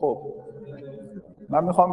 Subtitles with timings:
[0.00, 0.18] خب.
[1.48, 1.92] من می‌خوام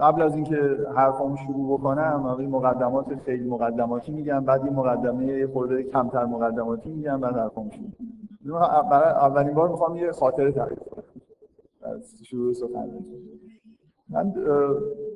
[0.00, 5.46] قبل از اینکه حرفامو شروع بکنم این مقدمات خیلی مقدماتی میگم بعد این مقدمه یه
[5.46, 8.60] خورده کمتر مقدماتی میگم بعد حرفامو شروع
[8.90, 11.02] برای اولین بار می‌خوام یه خاطره تعریف کنم.
[11.82, 13.04] از شروع سخنرانی
[14.08, 14.34] من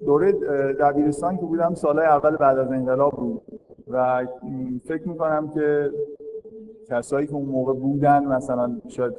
[0.04, 0.32] دوره
[0.72, 3.42] دبیرستان که بودم سالهای اول بعد از انقلاب بود.
[3.88, 4.26] و
[4.84, 5.90] فکر می‌کنم که
[6.88, 9.12] کسایی که اون موقع بودن مثلا شاید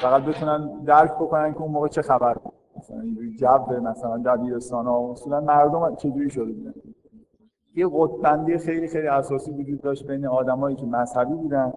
[0.00, 2.52] فقط بتونن درک بکنن که اون موقع چه خبر بود.
[2.76, 3.04] مثلا
[3.38, 6.74] جو مثلا دبیرستان ها اصولا مردم چجوری شده بودن.
[7.74, 11.72] یه قطبندی خیلی خیلی اساسی وجود داشت بین آدمایی که مذهبی بودن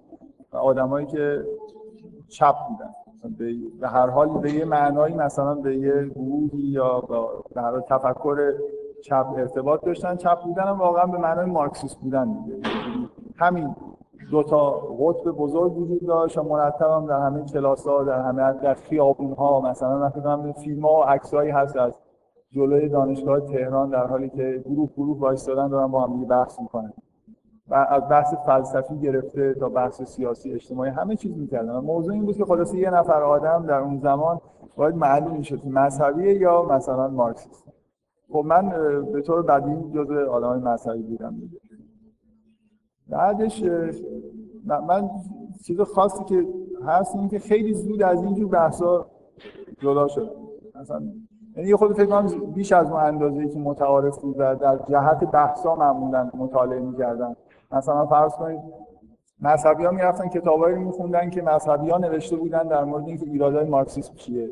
[0.52, 1.44] و آدمایی که
[2.28, 2.90] چپ بودن.
[3.80, 7.00] به هر حال به یه معنایی مثلا به یه گروهی یا
[7.54, 8.52] به هر تفکر
[9.02, 10.16] چپ ارتباط داشتن.
[10.16, 12.56] چپ بودن هم واقعا به معنای مارکسیست بودن دیگه.
[13.36, 13.74] همین
[14.30, 18.52] دو تا قطب بزرگ وجود داشت و مرتب هم در همه کلاس ها در همه
[18.52, 22.00] در خیابون ها مثلا من فکر فیلم ها و عکسایی هست از
[22.50, 26.92] جلوی دانشگاه تهران در حالی که گروه گروه وایستادن دارن با هم بحث می‌کنن.
[27.68, 31.78] و از بحث فلسفی گرفته تا بحث سیاسی اجتماعی همه چیز می‌کردن.
[31.78, 34.40] موضوع این بود که خلاصه یه نفر آدم در اون زمان
[34.76, 37.64] باید معلوم می‌شد که مذهبیه یا مثلا مارکسیست
[38.32, 38.68] خب من
[39.12, 41.34] به طور بدی جزء آدمای مذهبی بودم.
[41.40, 41.58] دیگه
[43.08, 43.62] بعدش
[44.66, 45.10] من
[45.64, 46.46] چیز خاصی که
[46.86, 49.06] هست این که خیلی زود از اینجور بحثا
[49.78, 50.30] جدا شد.
[50.80, 51.02] مثلا
[51.56, 56.30] یعنی خود فکر کنم بیش از اون اندازه‌ای که متعارف بود در جهت بحثا معمولا
[56.34, 57.36] مطالعه می‌کردن.
[57.72, 58.60] مثلا فرض کنید
[59.40, 64.14] مذهبی ها می‌رفتن کتابایی میخوندن که مذهبی ها نوشته بودن در مورد اینکه ایرادای مارکسیسم
[64.14, 64.50] چیه.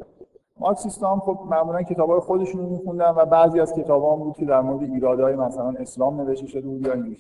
[0.61, 4.47] مارکسیست هم خب معمولا کتابای خودشون رو میخوندن و بعضی از کتابا هم بود که
[4.47, 7.16] در مورد ایرادای مثلا اسلام نوشته شده بود یا این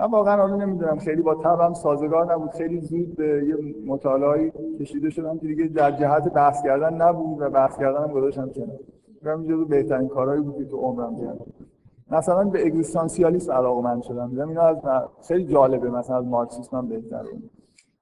[0.00, 3.56] من واقعا حالا نمی‌دونم خیلی با تبم سازگار نبود خیلی زود به یه
[3.86, 8.48] مطالعاتی کشیده شدم که دیگه در جهت بحث کردن نبود و بحث کردن هم گذاشتم
[8.48, 8.78] کنار.
[9.20, 11.46] فکر جزو بهترین کارهایی بود که تو عمرم کردم.
[12.10, 14.30] مثلا به اگزیستانسیالیسم علاقه شدم.
[14.30, 14.76] دیدم اینا از
[15.28, 17.28] خیلی جالبه مثلا از مارکسیسم هم بهتره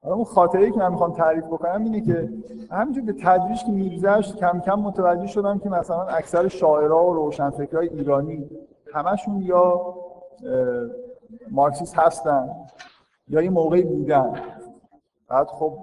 [0.03, 2.29] حالا اون خاطره که من می‌خوام تعریف بکنم اینه که
[2.71, 7.89] همینجور به تدریج که میگذشت کم کم متوجه شدم که مثلا اکثر شاعرها و روشنفکرهای
[7.89, 8.51] ایرانی
[8.95, 9.95] همشون یا
[11.51, 12.49] مارکسیست هستن
[13.29, 14.33] یا یه موقعی بودن.
[15.29, 15.79] بعد خب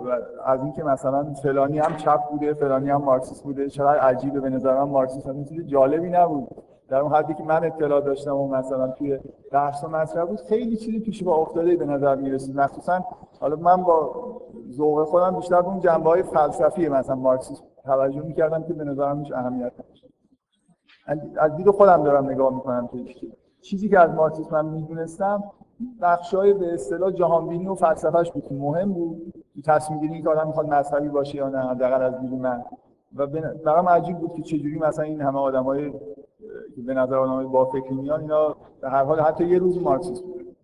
[0.46, 4.90] از اینکه مثلا فلانی هم چپ بوده فلانی هم مارکسیست بوده چقدر عجیبه به نظرم
[4.90, 6.48] مارکسیست هم چیز جالبی نبود.
[6.90, 9.20] در اون حدی که من اطلاع داشتم و مثلا توی
[9.52, 12.59] بحث و مطرح بود خیلی چیزی پیش با افتاده به نظر می‌رسید.
[12.59, 13.06] مخصوصا
[13.40, 14.16] حالا من با
[14.72, 19.34] ذوق خودم بیشتر اون جنبه های فلسفی مثلا مارکسیسم توجه می‌کردم که به نظرم هیچ
[19.34, 20.06] اهمیت نداشت.
[21.38, 22.97] از دید خودم دارم نگاه می‌کنم که
[23.62, 25.44] چیزی که از مارکسیسم من می‌دونستم
[26.02, 28.53] بخشای به اصطلاح جهانبینی و فلسفهش بود.
[28.53, 29.34] مهم بود
[29.66, 32.63] تصمیم گیری که آدم می‌خواد مذهبی باشه یا نه حداقل از دید من.
[33.16, 33.28] و
[33.66, 35.91] برام عجیب بود که چجوری مثلا این همه آدمای
[36.75, 40.24] که به نظر آدمای با فکری میان اینا به هر حال حتی یه روزی مارکسیست
[40.24, 40.56] بود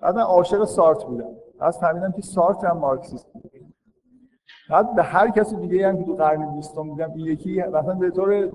[0.00, 1.30] بعد من عاشق سارتر بودم.
[1.60, 3.50] از فهمیدم که سارتر هم مارکسیست بود.
[4.70, 8.10] بعد به هر کسی دیگه هم که تو قرن 20 میگم این یکی مثلا به
[8.10, 8.48] طور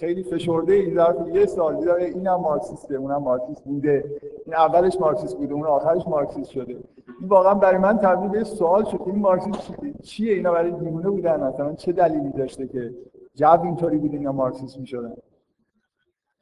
[0.00, 4.04] خیلی فشرده این ظرف یه سال دیدم اینم مارکسیسته اونم مارکسیست بوده.
[4.46, 6.76] این اولش مارکسیست بوده اون آخرش مارکسیست شده.
[7.20, 9.72] این واقعا برای من تبدیل به سوال شد این مارکسیست
[10.02, 12.94] چیه؟ اینا برای دیوونه بودن مثلا چه دلیلی داشته که
[13.34, 15.12] جو اینطوری بود اینا مارکسیست می‌شدن؟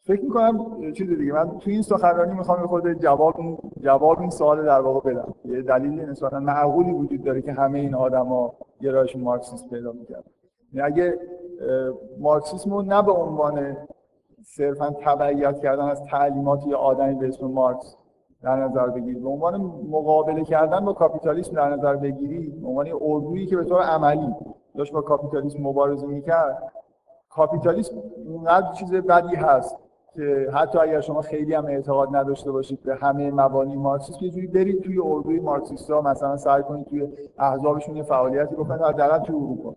[0.07, 4.65] فکر می‌کنم چیز دیگه من تو این سخنرانی می‌خوام خود جواب این جواب این سوال
[4.65, 5.35] در واقع بدم.
[5.45, 10.31] یه دلیل نسبتا معقولی وجود داره که همه این آدما گرایش مارکسیسم پیدا می‌کردن.
[10.73, 11.19] یعنی اگه
[12.21, 13.77] مارکسیسم رو نه به عنوان
[14.43, 17.97] صرفا تبعیت کردن از تعلیمات یه آدمی به اسم مارکس
[18.43, 19.61] در نظر بگیری به عنوان
[19.91, 24.35] مقابله کردن با کاپیتالیسم در نظر بگیری به عنوان اردویی که به طور عملی
[24.77, 26.73] داشت با کاپیتالیسم مبارزه می‌کرد
[27.31, 29.84] کاپیتالیسم اونقدر چیز بدی هست
[30.53, 34.83] حتی اگر شما خیلی هم اعتقاد نداشته باشید به همه مبانی مارکسیسم یه جوری برید
[34.83, 37.09] توی اردوی مارکسیستا مثلا سعی کنید توی
[37.39, 39.77] احزابشون یه فعالیتی بکنید حداقل توی اروپا.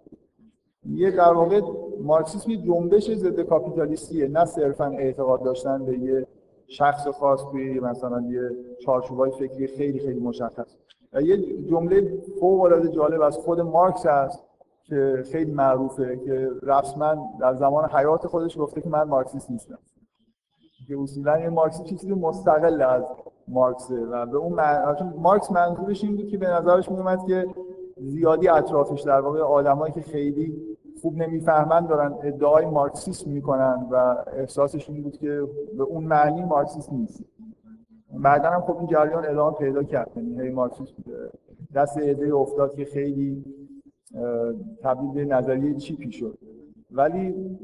[0.86, 1.62] یه در واقع
[2.02, 6.28] مارکسیسم جنبش ضد کاپیتالیستیه نه صرفا اعتقاد داشتن به یه
[6.68, 8.52] شخص خاص توی مثلا یه
[8.86, 10.76] چارچوبای فکری خیلی خیلی مشخص.
[11.22, 14.44] یه جمله فوق العاده جالب از خود مارکس هست
[14.84, 19.78] که خیلی معروفه که رسما در زمان حیات خودش گفته که من مارکسیست نیستم.
[20.88, 23.04] که اصولا این مارکس چیزی مستقل از
[23.48, 24.60] مارکسه و به اون
[25.18, 27.46] مارکس منظورش این بود که به نظرش میومد که
[27.98, 34.90] زیادی اطرافش در واقع آدمایی که خیلی خوب نمی‌فهمن دارن ادعای مارکسیسم می‌کنن و احساسش
[34.90, 35.44] این بود که
[35.78, 37.24] به اون معنی مارکسیسم نیست.
[38.14, 40.12] بعدا هم خب این جریان ادامه پیدا کرد.
[40.16, 40.94] یعنی هی مارکسیسم
[41.76, 43.46] دست ایده افتاد که خیلی
[44.82, 46.38] تبدیل به نظریه چیپی شد.
[46.92, 47.58] ولی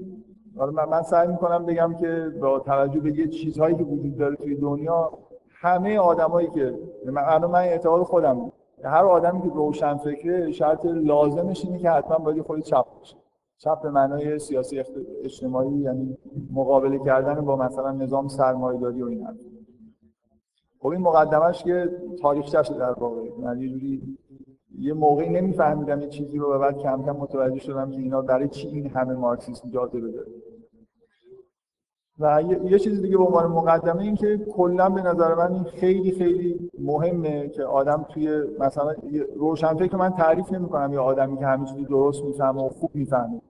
[0.56, 4.56] من, من سعی می‌کنم بگم که با توجه به یه چیزهایی که وجود داره توی
[4.56, 5.12] دنیا
[5.50, 8.52] همه آدمایی که من من اعتقاد خودم
[8.84, 13.16] هر آدمی که روشن فکره شرط لازمش اینه که حتما باید خود چپ باشه.
[13.58, 14.84] چپ به معنای سیاسی
[15.24, 16.18] اجتماعی یعنی
[16.54, 19.28] مقابله کردن با مثلا نظام سرمایه‌داری و این
[20.80, 21.90] خب این مقدمش که
[22.22, 23.22] تاریخچه در واقع.
[23.42, 24.18] یعنی یه جوری
[24.78, 28.48] یه موقعی نمیفهمیدم یه چیزی رو و بعد کم کم متوجه شدم که اینا برای
[28.48, 30.28] چی این همه مارکسیسم جاذبه داره
[32.20, 36.12] و یه, چیز دیگه به عنوان مقدمه این که کلا به نظر من این خیلی
[36.12, 38.94] خیلی مهمه که آدم توی مثلا
[39.36, 43.42] روشنفکر من تعریف نمی کنم یا آدمی که همه درست می‌فهمه و خوب می‌فهمه.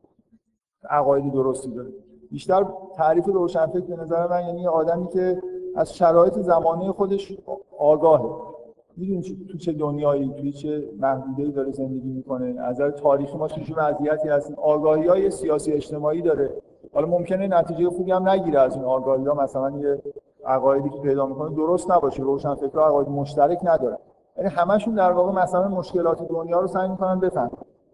[0.90, 1.90] عقاید درستی داره.
[2.32, 2.66] بیشتر
[2.96, 5.42] تعریف روشنفکر به نظر من یعنی آدمی که
[5.76, 7.38] از شرایط زمانه خودش
[7.80, 8.53] آگاهه.
[8.98, 12.62] می‌دونی تو چه دنیایی توی چه محدوده‌ای داره زندگی می‌کنه.
[12.62, 16.50] از نظر تاریخی ما توی وضعیتی هستیم آگاهی های سیاسی اجتماعی داره.
[16.94, 20.02] حالا ممکنه نتیجه خوبی هم نگیره از این آگاهی ها مثلا یه
[20.46, 22.24] عقایدی که پیدا می‌کنه درست نباشه.
[22.24, 23.98] روشن فکر عقاید مشترک نداره.
[24.38, 27.52] یعنی همشون در واقع مثلا مشکلات دنیا رو سعی می‌کنن بفهمن.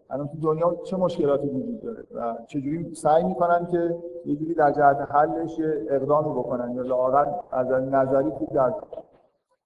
[0.10, 3.96] الان تو دنیا چه مشکلاتی وجود داره و چجوری سعی می‌کنن که
[4.26, 5.60] یه جوری در جهت حلش
[5.90, 8.74] اقدامی بکنن یا لااقل از نظری خوب در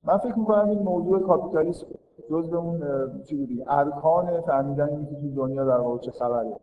[0.05, 1.88] من فکر می‌کنم این موضوع کاپیتالیسم
[2.29, 2.81] جز به اون
[3.23, 6.55] چیزی ارکان فهمیدن اینکه تو دنیا در واقع چه خبره.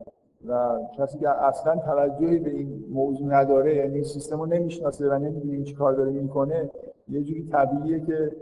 [0.46, 5.52] و کسی که اصلا توجهی به این موضوع نداره یعنی سیستم رو نمی‌شناسه و نمی‌دونه
[5.52, 6.70] این چی کار داره می‌کنه
[7.08, 8.36] یه جوری طبیعیه که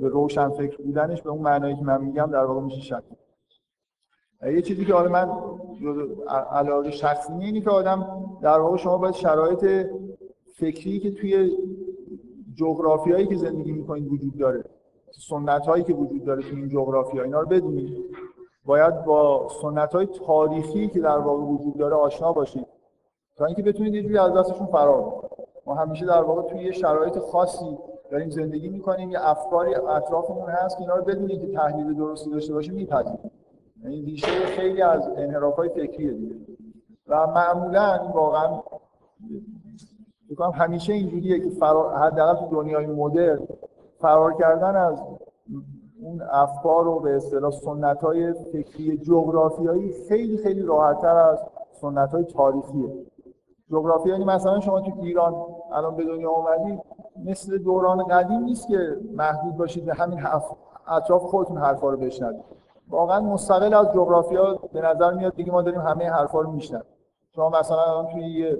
[0.00, 3.02] به روشن فکر بودنش به اون معنایی که من میگم در واقع میشه شک.
[4.42, 5.28] یه چیزی که حالا من
[6.50, 8.06] علاقه شخصی اینه که آدم
[8.42, 9.86] در واقع شما باید شرایط
[10.54, 11.56] فکری که توی
[12.54, 14.64] جغرافیایی که زندگی می‌کنید وجود داره
[15.28, 18.04] سنت هایی که وجود داره تو این جغرافیا اینا رو بدونید.
[18.64, 22.66] باید با سنت های تاریخی که در واقع وجود داره آشنا باشید.
[23.36, 25.30] تا اینکه بتونید یه جوری از دستشون فرار
[25.66, 27.78] ما همیشه در واقع توی یه شرایط خاصی
[28.10, 32.54] داریم زندگی می‌کنیم یه افکاری اطرافمون هست که اینا رو بدونید که تحلیل درستی داشته
[32.54, 33.30] باشه میپذیریم
[33.82, 35.08] یعنی ریشه خیلی از
[35.56, 36.34] های فکریه دیگه.
[37.06, 38.62] و معمولا واقعا
[40.32, 43.38] میگم همیشه اینجوریه که فرار حداقل تو دنیای مدرن
[43.98, 45.02] فرار کردن از
[46.02, 51.38] اون افکار و به اصطلاح سنت های فکری جغرافیایی خیلی خیلی راحتتر از
[51.72, 52.92] سنت های تاریخیه.
[53.70, 55.34] جغرافی یعنی مثلا شما تو ایران
[55.72, 56.80] الان به دنیا اومدید
[57.24, 60.20] مثل دوران قدیم نیست که محدود باشید به همین
[60.88, 62.44] اطراف خودتون حرفا رو بشنوید.
[62.88, 66.84] واقعا مستقل از جغرافیا به نظر میاد دیگه ما داریم همه حرفا رو میشنویم.
[67.34, 68.58] شما مثلا الان توی یه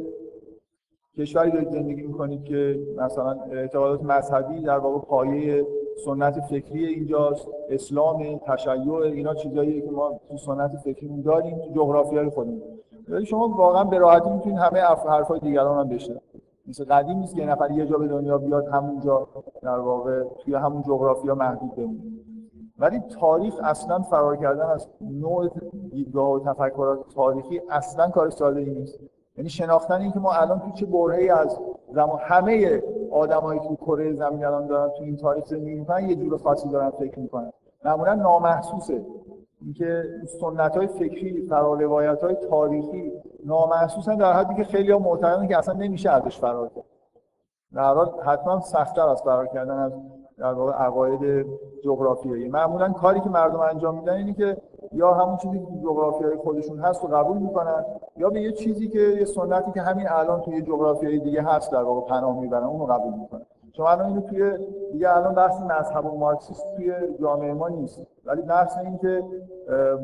[1.19, 5.67] کشوری دارید زندگی می‌کنید که مثلا اعتقادات مذهبی در واقع پایه
[6.05, 12.31] سنت فکری اینجاست اسلام تشیع اینا چیزاییه که ما تو سنت فکریمون داریم تو جغرافیای
[12.31, 12.63] خودمون
[13.09, 16.23] ولی شما واقعا به راحتی می‌تونید همه حرفای دیگران هم بشنوید.
[16.69, 19.29] مثل قدیم نیست که نفر یه جا به دنیا بیاد همونجا
[19.63, 22.01] در واقع توی همون جغرافیا محدود بمونه.
[22.79, 25.51] ولی تاریخ اصلا فرار کردن از نوع
[25.91, 29.01] دیدگاه و تفکرات تاریخی اصلا کار ساده نیست.
[29.37, 31.59] یعنی شناختن اینکه ما الان تو چه برهه‌ای از
[31.93, 32.83] زمان همه
[33.13, 36.91] آدمایی که کره زمین الان دارن تو این تاریخ زندگی می‌کنن یه جور خاصی دارن
[36.91, 37.53] فکر می‌کنن.
[37.85, 39.05] معمولا نامحسوسه.
[39.61, 40.05] اینکه
[40.41, 43.13] سنت های فکری روایت های تاریخی
[43.47, 46.85] نامحسوسن در حدی که خیلی معتقدن که اصلا نمیشه ازش فرار کرد.
[47.75, 49.93] در حال حتما سختتر از فرار کردن از
[50.39, 51.47] در واقع عقاید
[51.85, 52.49] جغرافیایی.
[52.49, 54.57] معمولا کاری که مردم انجام میدن اینه که
[54.95, 57.85] یا همون چیزی که جغرافیای خودشون هست رو قبول می‌کنن
[58.17, 61.83] یا به یه چیزی که یه سنتی که همین الان توی جغرافیای دیگه هست در
[61.83, 63.47] واقع پناه می‌برن اون رو قبول می‌کنن.
[63.77, 64.53] شما الان اینو توی
[64.93, 68.01] دیگه الان بحث مذهب و مارکسیست توی جامعه ما نیست.
[68.27, 69.23] ولی بحث این که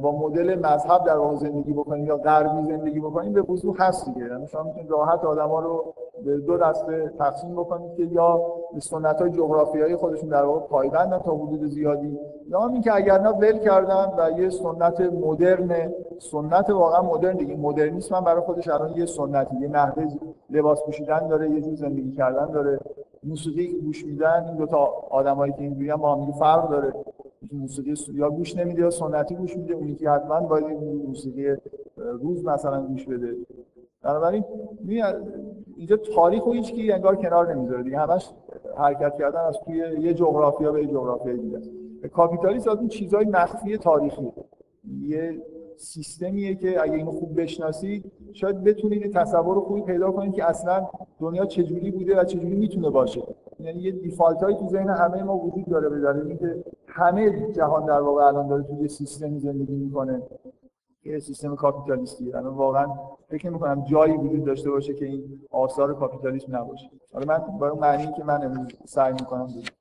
[0.02, 4.26] با مدل مذهب در واقع زندگی بکنیم یا غربی زندگی بکنیم به وضوح هست دیگه.
[4.26, 5.94] یعنی شما می‌تونید راحت آدما رو
[6.24, 8.40] به دو دسته تقسیم بکنید که یا
[8.74, 12.18] به سنت های جغرافیایی خودشون در واقع پایبندن تا حدود زیادی.
[12.48, 17.56] یا اینکه اگر نه ول کردن و یه سنت مدرن سنت واقعا مدرن دیگه.
[17.56, 20.04] مدرنیسم هم برای خودش الان یه سنتی یه نحوه
[20.50, 22.78] لباس پوشیدن داره یه جور زندگی کردن داره.
[23.22, 24.78] موسیقی که گوش میدن این دو تا
[25.10, 26.92] آدمایی که اینجوری با هم فرق داره.
[27.52, 29.74] موسیقی یا گوش نمیده یا سنتی گوش میده.
[29.74, 30.64] اونی که حتما باید
[31.06, 31.56] موسیقی
[31.96, 33.36] روز مثلا گوش بده.
[34.02, 34.44] بنابراین
[35.76, 37.98] اینجا تاریخ و هیچ انگار کنار نمی‌ذاره دیگه.
[37.98, 38.30] همش
[38.76, 41.60] حرکت کردن از توی یه جغرافیا به یه جغرافیا دیگه
[42.12, 44.32] کاپیتالیسم از این چیزهای مخفی تاریخی.
[45.00, 45.42] یه
[45.78, 50.88] سیستمیه که اگه اینو خوب بشناسید شاید بتونید تصور خوبی پیدا کنید که اصلا
[51.20, 53.22] دنیا چجوری بوده و چجوری می‌تونه باشه.
[53.60, 58.00] یعنی یه دیفالت هایی تو ذهن همه ما وجود داره دلیل اینکه همه جهان در
[58.00, 60.22] واقع الان داره توی یه سیستمی زندگی می‌کنه.
[61.04, 62.24] یه سیستم کاپیتالیستی.
[62.24, 62.86] یعنی واقعا
[63.28, 66.90] فکر می‌کنم جایی وجود داشته باشه که این آثار کاپیتالیسم نباشه.
[67.12, 69.77] حالا من اون معنی که من سعی می‌کنم بگم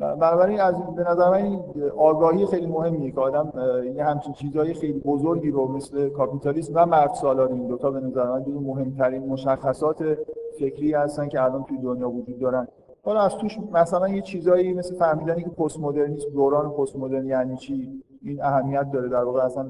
[0.00, 1.60] بنابراین از به نظر من
[1.98, 3.52] آگاهی خیلی مهمیه که آدم
[3.96, 8.30] یه همچین چیزهای خیلی بزرگی رو مثل کاپیتالیسم و مرد سالاری این دوتا به نظر
[8.30, 10.18] من مهمترین مشخصات
[10.58, 12.68] فکری هستن که الان توی دنیا وجود دارن.
[13.04, 17.56] حالا از توش مثلا یه چیزایی مثل فهمیدنی که پست مدرنیسم دوران پست مدرن یعنی
[17.56, 19.66] چی؟ این اهمیت داره در واقع اصلا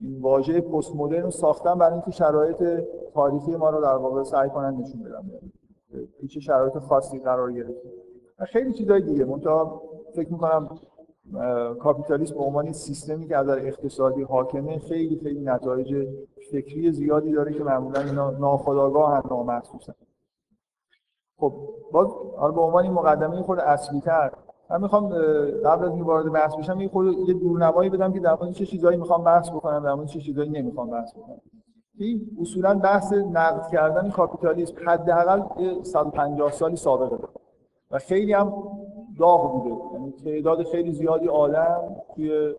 [0.00, 2.62] این واژه پست مدرن رو ساختن برای اینکه شرایط
[3.14, 5.30] تاریخی ما رو در واقع سعی کنن نشون بدن.
[6.28, 8.05] چه شرایط خاصی قرار گرفته.
[8.44, 9.24] خیلی چیزای دیگه.
[9.24, 9.82] منتها
[10.14, 10.78] فکر می‌کنم
[11.80, 16.08] کاپیتالیسم به عنوان سیستمی که از اقتصادی حاکمه خیلی خیلی نتایج
[16.50, 19.94] فکری زیادی داره که معمولا اینا ناخودآگاه هم نامحسوسن
[21.38, 21.52] خب
[21.92, 24.02] باز حالا به عنوان این مقدمه خود اصلی
[24.70, 25.08] من می‌خوام
[25.64, 28.66] قبل از اینکه وارد بحث بشم یه خود یه دورنمایی بدم که در مورد چه
[28.66, 31.40] چیزایی می‌خوام بحث بکنم در مورد چه چیزایی نمی‌خوام بحث بکنم.
[31.98, 35.42] این اصولا بحث نقد کردن کاپیتالیسم حداقل
[35.82, 37.45] 150 سالی سابقه داره.
[37.90, 38.52] و خیلی هم
[39.18, 39.76] داغ بوده.
[39.92, 42.54] یعنی تعداد خیلی زیادی آدم توی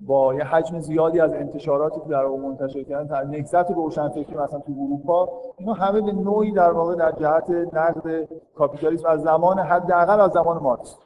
[0.00, 4.72] با یه حجم زیادی از انتشاراتی که در واقع منتشر کردن نکزت روشنفکری مثلا تو
[4.72, 10.32] اروپا اینا همه به نوعی در واقع در جهت نقد کاپیتالیسم از زمان حداقل از
[10.32, 10.96] زمان مارکس.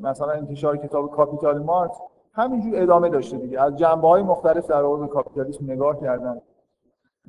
[0.00, 1.96] مثلا انتشار کتاب کاپیتال مارکس
[2.32, 3.60] همینجور ادامه داشته دیگه.
[3.60, 6.40] از جنبه های مختلف در واقع کاپیتالیسم نگاه کردن.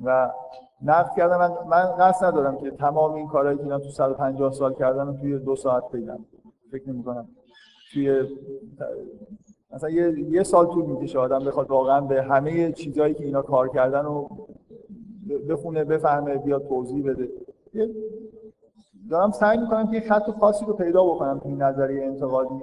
[0.04, 0.30] و
[0.82, 4.74] نقد کردن من, من قصد ندارم که تمام این کارهایی که اینا تو 150 سال
[4.74, 6.18] کردن توی دو ساعت بگم
[6.72, 7.28] فکر نمی کنم
[7.92, 8.24] توی
[9.70, 13.68] مثلا یه, یه سال طول می‌کشه آدم بخواد واقعا به همه چیزهایی که اینا کار
[13.68, 14.30] کردن رو
[15.48, 17.28] بخونه بفهمه بیاد توضیح بده.
[19.10, 22.62] دارم سعی می‌کنم که یه خط خاصی رو پیدا بکنم تو این نظریه انتقادی.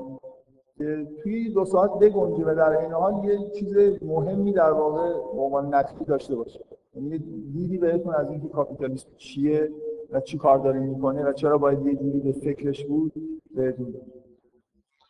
[0.77, 5.75] که توی دو ساعت بگنجه و در این حال یه چیز مهمی در واقع عنوان
[5.75, 6.59] نتیجه داشته باشه.
[6.95, 7.17] یعنی
[7.53, 9.71] دیدی بهتون از اینکه کاپیتالیسم چیه
[10.11, 13.13] و چی کار داره می‌کنه و چرا باید یه جوری به فکرش بود
[13.55, 13.93] بهتون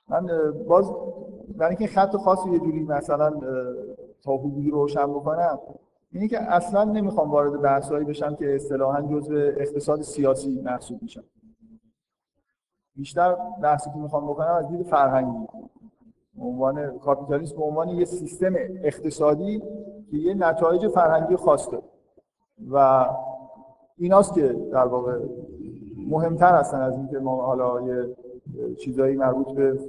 [0.09, 0.27] من
[0.67, 0.91] باز
[1.57, 3.33] برای اینکه خط خاصی یه جوری مثلا
[4.21, 5.59] تا حدودی روشن بکنم
[6.11, 11.23] اینه که اصلا نمی‌خوام وارد بحثایی بشم که اصطلاحا جزء اقتصاد سیاسی محسوب میشن.
[12.95, 15.47] بیشتر بحثی که می‌خوام بکنم از دید فرهنگی.
[16.41, 19.59] عنوان کاپیتالیسم به عنوان یه سیستم اقتصادی
[20.11, 21.83] که یه نتایج فرهنگی خاص داره.
[22.71, 23.05] و
[23.97, 25.19] ایناست که در واقع
[26.07, 28.15] مهمتر هستن از اینکه ما حالا یه
[28.75, 29.79] چیزایی مربوط به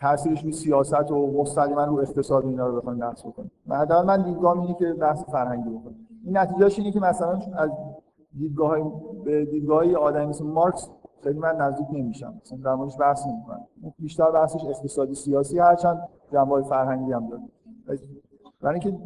[0.00, 3.50] تاثیرش روی سیاست و مستقیما رو اقتصاد اینا رو بخوایم بحث بکنیم.
[3.66, 6.08] من من دیدگاه اینه که بحث فرهنگی بکنیم.
[6.24, 7.70] این نتیجهش اینه که مثلا از
[8.38, 8.78] دیدگاه
[9.24, 10.88] به دیدگاه آدمی مارکس
[11.24, 12.34] خیلی من نزدیک نمیشم.
[12.44, 13.66] مثلا در موردش بحث نمی‌کنم.
[13.98, 17.42] بیشتر بحثش اقتصادی سیاسی هرچند جنبه فرهنگی هم داره.
[18.60, 18.98] برای اینکه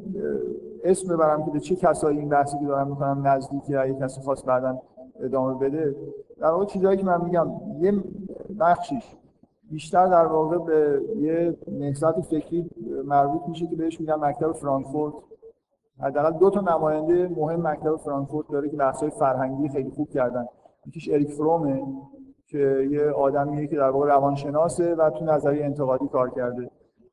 [0.85, 4.45] اسم ببرم که به چه کسایی این بحثی که دارم می‌کنم نزدیکی یا کسی خاص
[4.45, 4.79] بعدا
[5.21, 5.97] ادامه بده.
[6.41, 8.05] در واقع چیزایی که من میگم یه
[8.61, 9.17] بخشیش
[9.71, 12.71] بیشتر در واقع به یه نهضت فکری
[13.05, 15.15] مربوط میشه که بهش میگن مکتب فرانکفورت.
[16.01, 20.47] حداقل دو تا نماینده مهم مکتب فرانکفورت داره که بحث‌های فرهنگی خیلی خوب کردن.
[20.89, 21.83] یکیش اریک فرومه
[22.47, 26.71] که یه آدمیه که در واقع روانشناسه و تو نظریه انتقادی کار کرده.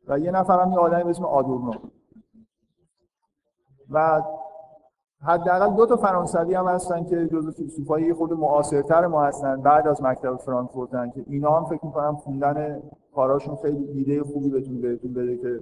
[0.07, 1.71] و یه نفر هم یه آدمی به اسم آدورنو.
[3.89, 4.21] و
[5.21, 10.03] حداقل دو تا فرانسوی هم هستن که جزو فیلسوفای خود معاصرتر ما هستن بعد از
[10.03, 12.81] مکتب فرانکفورتن که اینا هم فکر می‌کنم خوندن
[13.15, 15.59] کاراشون خیلی ایده خوبی بهتون بهتون بده که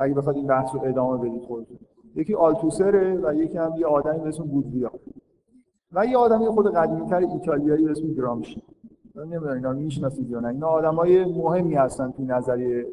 [0.00, 1.78] اگه بخواد این بحث رو ادامه بدید خودتون.
[2.14, 4.90] یکی آلتوسره و یکی هم یه آدمی به اسم بودویا
[5.98, 8.62] و یه آدمی خود قدیمی‌تر ایتالیایی به اسم گرامشی.
[9.16, 10.48] نمی‌دونم اینا می‌شناسید یا نه.
[10.48, 12.86] اینا آدمای مهمی هستن تو نظریه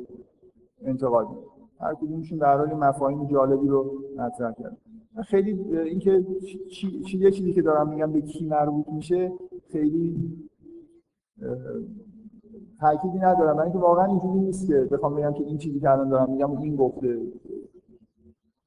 [0.84, 1.36] انتقادی
[1.80, 4.78] هر کدومشون در حال مفاهیم جالبی رو مطرح کردن.
[5.24, 6.26] خیلی اینکه
[6.72, 9.32] چی, چی چیزی که دارم میگم به کی مربوط میشه
[9.72, 10.16] خیلی
[12.80, 13.56] تأکیدی ندارم.
[13.56, 16.62] من اینکه واقعا اینجوری نیست که بخوام بگم که این چیزی که الان دارم میگم
[16.62, 17.22] این گفته.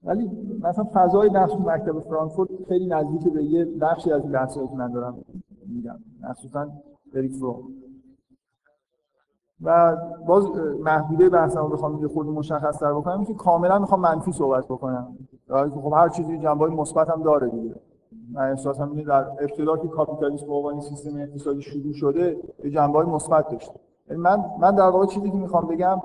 [0.08, 0.30] ولی
[0.62, 5.24] مثلا فضای بحث مکتب فرانکفورت خیلی نزدیک به یه بخشی از بحثایی که من دارم
[5.66, 5.98] میگم.
[6.22, 6.68] مخصوصا
[7.14, 7.62] اریک فروم
[9.62, 9.96] و
[10.26, 10.44] باز
[10.80, 15.16] محدوده بحثم رو بخوام یه خود مشخص تر بکنم که کاملا می‌خوام منفی صحبت بکنم.
[15.48, 17.74] خب هر چیزی جنبه مثبت هم داره دیگه.
[18.32, 23.48] من احساسم اینه در ابتدا که کاپیتالیسم به سیستم اقتصادی شروع شده به جنبه مثبت
[23.48, 23.74] داشته.
[24.10, 26.00] یعنی من من در واقع چیزی که می‌خوام بگم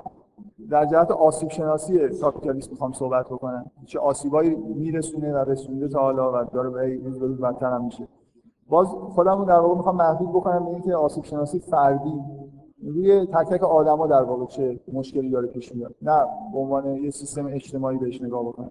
[0.70, 3.70] در جهت آسیب شناسی کاپیتالیسم می‌خوام صحبت بکنم.
[3.86, 7.84] چه آسیبایی میرسونه و رسونده تا حالا و داره به روز به روز بدتر هم
[7.84, 8.08] میشه.
[8.68, 12.20] باز خودم رو در واقع می‌خوام محدود بکنم به اینکه آسیب شناسی فردی.
[12.82, 15.94] روی تک تک آدما در واقع چه مشکلی داره پیش میاد.
[16.02, 18.70] نه به عنوان یه سیستم اجتماعی بهش نگاه بکنم.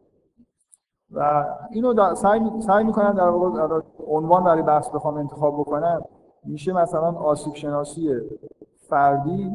[1.12, 6.01] و اینو سعی سعی می‌کنم در واقع عنوان برای بحث بخوام انتخاب بکنم.
[6.45, 8.09] میشه مثلا آسیب شناسی
[8.89, 9.51] فردی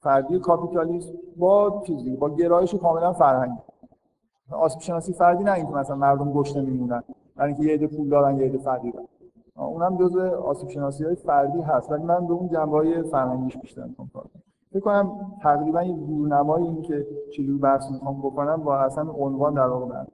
[0.00, 3.60] فردی کاپیتالیسم با چیزی با گرایش کاملا فرهنگی.
[4.50, 7.02] آسیب شناسی فردی نه اینکه مثلا مردم گشنه میمونن
[7.36, 9.02] برای اینکه یه عده پول دارن یه عده فقیرن
[9.56, 13.84] اونم جزء آسیب شناسی های فردی هست ولی من به اون جنبه های فرهنگیش بیشتر
[13.84, 14.42] می‌خوام کار کنم.
[14.70, 19.66] فکر کنم تقریبا یه دورنمایی این که چجوری بحث می‌خوام بکنم با اصلا عنوان در
[19.66, 20.04] واقع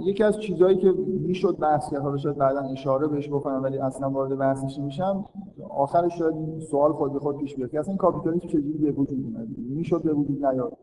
[0.00, 4.10] یکی از چیزهایی که می‌شد بحث کرد حالا شاید بعدا اشاره بهش بکنم ولی اصلا
[4.10, 5.24] وارد بحثش نمیشم.
[5.70, 9.24] آخرش شاید سوال خود به خود پیش بیاد که اصلا این کاپیتالیسم چجوری به وجود
[9.24, 10.78] اومد می‌شد به وجود نیاد.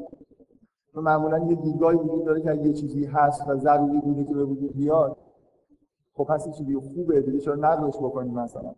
[0.95, 4.75] معمولا یه دیدگاهی وجود داره که یه چیزی هست و ضروری بوده که به وجود
[4.75, 5.17] بیاد
[6.13, 8.73] خب پس چیزی خوبه دیگه چرا نقلش بکنیم مثلا؟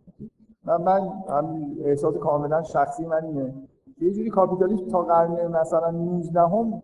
[0.64, 3.54] من من احساس کاملا شخصی من اینه
[4.00, 6.82] یه جوری کاپیتالیسم تا قرن مثلا 19 هم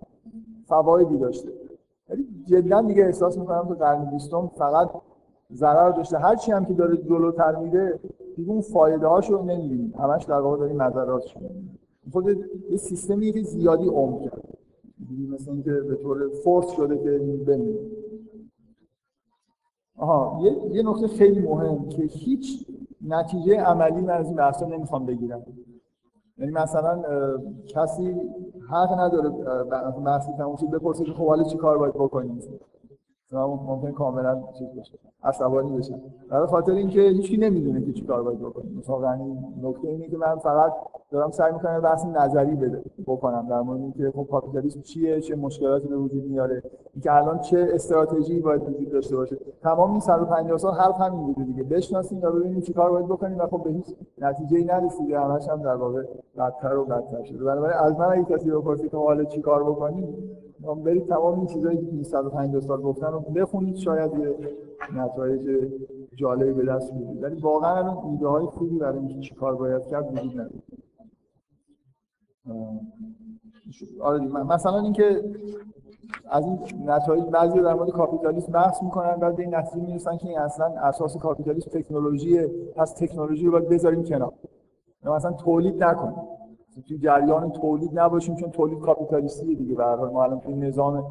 [0.66, 1.48] فوایدی داشته.
[2.46, 4.90] جدا دیگه احساس می‌کنم تو قرن 20 فقط
[5.52, 6.18] ضرر داشته.
[6.18, 8.00] هر چی هم که داره جلوتر میره
[8.36, 9.94] دیگه اون فایده هاشو نمی‌بینیم.
[9.98, 11.36] همش در واقع داریم نظراتش
[12.12, 12.28] خود
[12.70, 14.58] یه سیستمی که زیادی عمر کرد.
[15.32, 17.80] مثل اینکه به طور فورس شده که بمیره
[19.98, 22.66] آها یه, یه نکته خیلی مهم که هیچ
[23.08, 25.42] نتیجه عملی من از این بحثا نمی‌خوام بگیرم.
[26.38, 27.02] یعنی مثلا
[27.66, 28.16] کسی
[28.70, 29.30] حق نداره
[30.04, 32.38] بحثی تموم شد بپرسه که خب حالا چی کار باید بکنیم؟
[33.32, 36.00] ممکن کاملا چیز بشه عصبانی بشه.
[36.30, 39.18] برای خاطر اینکه هیچکی نمی‌دونه که چیکار باید بکنه مثلا
[39.62, 40.72] نکته اینه که من فقط
[41.14, 43.46] دارم سعی می‌کنم بحث نظری بده بکنم.
[43.50, 46.62] در مورد اینکه خب کاپیتالیسم چیه چه مشکلاتی به وجود میاره
[46.94, 49.36] اینکه الان چه استراتژی باید وجود داشته باشه.
[49.62, 51.62] تمام این 150 سال حرف همین بوده دیگه.
[51.62, 53.86] بشناسیم و ببینیم چیکار باید بکنیم و خب به هیچ
[54.18, 55.20] نتیجه‌ای نرسیده.
[55.20, 56.02] همش هم در واقع
[56.38, 57.44] بدتر و بدتر شده.
[57.44, 60.14] بنابراین از من اگه کسی بپرسه که حالا چیکار بکنیم
[60.84, 63.76] برید تمام این چیزایی که 150 سال گفتن رو بخونید.
[63.76, 64.34] شاید یه
[64.96, 65.70] نتایج
[66.14, 67.22] جالبی به دست بیارید.
[67.22, 70.50] ولی واقعا ایده های خوبی برای اینکه چیکار باید کرد وجود نداره.
[74.00, 75.22] آره مثلا اینکه
[76.30, 80.38] از این نتایج بعضی در مورد کاپیتالیسم بحث می‌کنن بعد این نتیجه می‌رسن که این
[80.38, 84.32] اصلا اساس کاپیتالیسم تکنولوژی پس تکنولوژی رو باید بذاریم کنار.
[85.04, 86.14] مثلا تولید نکنیم.
[86.88, 89.74] تو جریان تولید نباشیم چون تولید کاپیتالیستی دیگه.
[89.74, 91.04] به هر حال ما الان تو نظام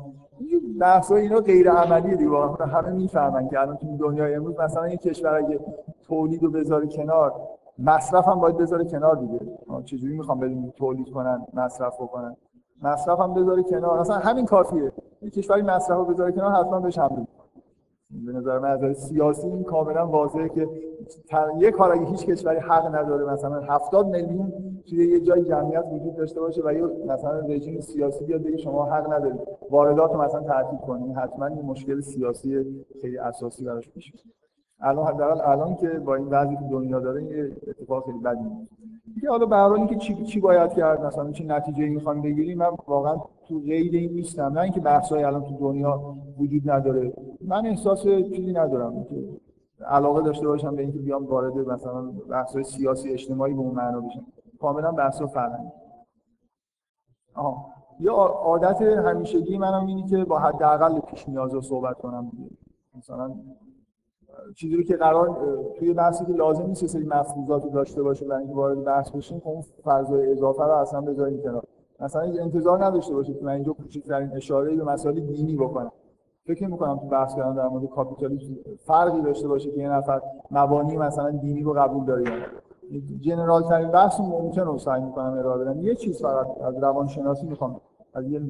[0.80, 5.36] بحث اینا غیر عملی دیگه همه می‌فهمن که الان تو دنیای امروز مثلا یه کشور
[5.36, 5.60] اگه
[6.08, 7.34] تولید رو بذاره کنار
[7.80, 9.40] مصرف هم باید بذاره کنار دیگه.
[9.86, 12.36] چجوری می‌خوام بدون تولید کنن مصرف بکنن؟
[12.82, 14.00] مصرف هم بذاره کنار.
[14.00, 14.92] اصلا همین کافیه.
[15.22, 17.28] یه کشوری مصرف رو بذاره کنار حتما بهش حمله
[18.26, 20.70] به نظر من از سیاسی این کاملا واضحه که
[21.58, 24.54] یه کار اگه هیچ کشوری حق نداره مثلا 70 میلیون
[24.90, 28.86] توی یه جای جمعیت وجود داشته باشه و یه مثلا رژیم سیاسی بیاد بگه شما
[28.86, 31.18] حق ندارید واردات رو مثلا تعطیل کنید.
[31.18, 34.14] حتما این مشکل سیاسی خیلی اساسی براش میشه
[34.84, 38.84] الان حداقل الان که با این وضعی که دنیا داره یه اتفاق خیلی بدی میفته
[39.30, 43.18] حالا به هر اینکه چی چی باید کرد مثلا چه نتیجه می‌خوام بگیریم من واقعا
[43.48, 44.44] تو قید این نیستم.
[44.44, 47.14] نه اینکه بحث‌های الان تو دنیا وجود نداره.
[47.42, 49.30] من احساس چیزی ندارم که
[49.86, 54.26] علاقه داشته باشم به اینکه بیام وارد مثلا بحث‌های سیاسی اجتماعی به اون معنا بشم.
[54.62, 55.72] کاملا بحث فرهنگی
[57.36, 57.66] آها.
[58.00, 62.32] یه عادت همیشگی منم اینه که با حداقل پیش نیاز رو صحبت کنم
[62.98, 63.32] مثلا
[64.56, 65.38] چیزی رو که قرار
[65.80, 69.48] توی بحثی که لازم نیست سری مفروضات داشته باشه برای اینکه وارد بحث بشیم خب
[69.48, 71.64] اون فضای اضافه رو اصلا بذاریم کنار.
[72.00, 75.92] مثلا انتظار نداشته باشید که من اینجا کوچکترین اشاره به مسائل دینی بکنم.
[76.46, 80.98] فکر می‌کنم تو بحث کردن در مورد کاپیتالیسم فرقی داشته باشه که یه نفر مبانی
[80.98, 82.24] مثلا دینی رو قبول داره
[83.20, 85.82] جنرال ترین بحث ممکن رو سعی می‌کنم ارائه بدم.
[85.82, 87.82] یه چیز فقط از روانشناسی می‌خوام
[88.14, 88.42] از یه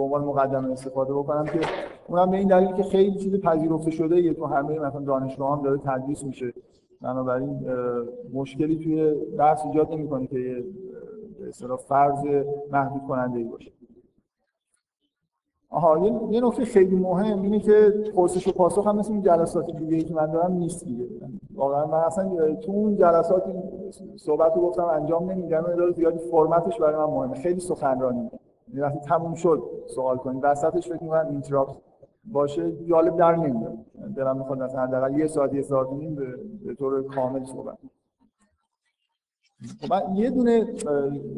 [0.00, 1.60] به عنوان مقدمه استفاده بکنم که
[2.08, 5.62] اونم به این دلیل که خیلی چیز پذیرفته شده یه تو همه مثلا دانشگاه هم
[5.62, 6.52] داره تدریس میشه.
[7.00, 7.60] بنابراین
[8.32, 10.64] مشکلی توی بحث ایجاد نمی‌کنه که
[11.68, 12.24] به فرض
[12.72, 13.70] محدود کننده ای باشه.
[15.70, 15.98] آها
[16.30, 20.14] یه, نکته خیلی مهم اینه که پرسش و پاسخ هم مثل جلسات دیگه ای که
[20.14, 21.04] من دارم نیست دیگه.
[21.54, 23.42] واقعا من اصلا تو اون جلسات
[24.16, 27.34] صحبت رو گفتم انجام نمیدم داره زیادی فرمتش برای من مهمه.
[27.34, 28.30] خیلی سخنرانی.
[28.74, 31.76] وقتی تموم شد سوال کنید وسطش فکر می‌کنم اینتراپت
[32.24, 33.78] باشه جالب در نمیاد.
[34.16, 36.14] دلم می‌خواد مثلا حداقل یه ساعت یه ساعت نیم
[36.64, 37.78] به, طور کامل صحبت
[39.90, 40.74] من یه دونه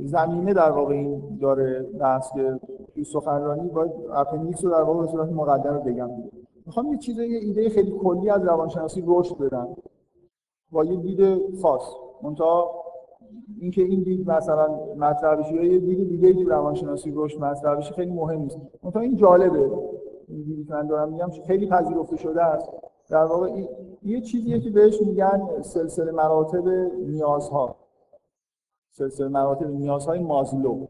[0.05, 2.61] زمینه در واقع این داره بحث که
[2.95, 6.11] توی سخنرانی باید appendix رو در واقع به صورت مقدمه بگم.
[6.67, 9.69] می‌خوام یه چیز یه ایده خیلی کلی از روانشناسی رشد بدم.
[10.71, 11.83] با یه دید خاص.
[12.23, 12.71] منتها
[13.61, 17.95] اینکه این دید مثلا مطرح بشه یا یه دید دیگه تو روانشناسی رشد مطرح بشه
[17.95, 18.59] خیلی مهم نیست.
[18.83, 19.71] منتها این جالبه.
[20.29, 22.71] این دیدی که من دارم میگم خیلی پذیرفته شده است.
[23.11, 23.51] در واقع
[24.03, 26.69] یه چیزیه که بهش میگن سلسله مراتب
[27.07, 27.77] نیازها.
[28.91, 30.87] سلسله مراتب نیازهای مازلو.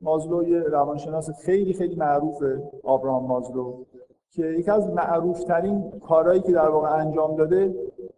[0.00, 3.84] مازلو یه روانشناس خیلی خیلی معروفه آبراهام مازلو
[4.30, 7.74] که یکی از معروفترین کارهایی که در واقع انجام داده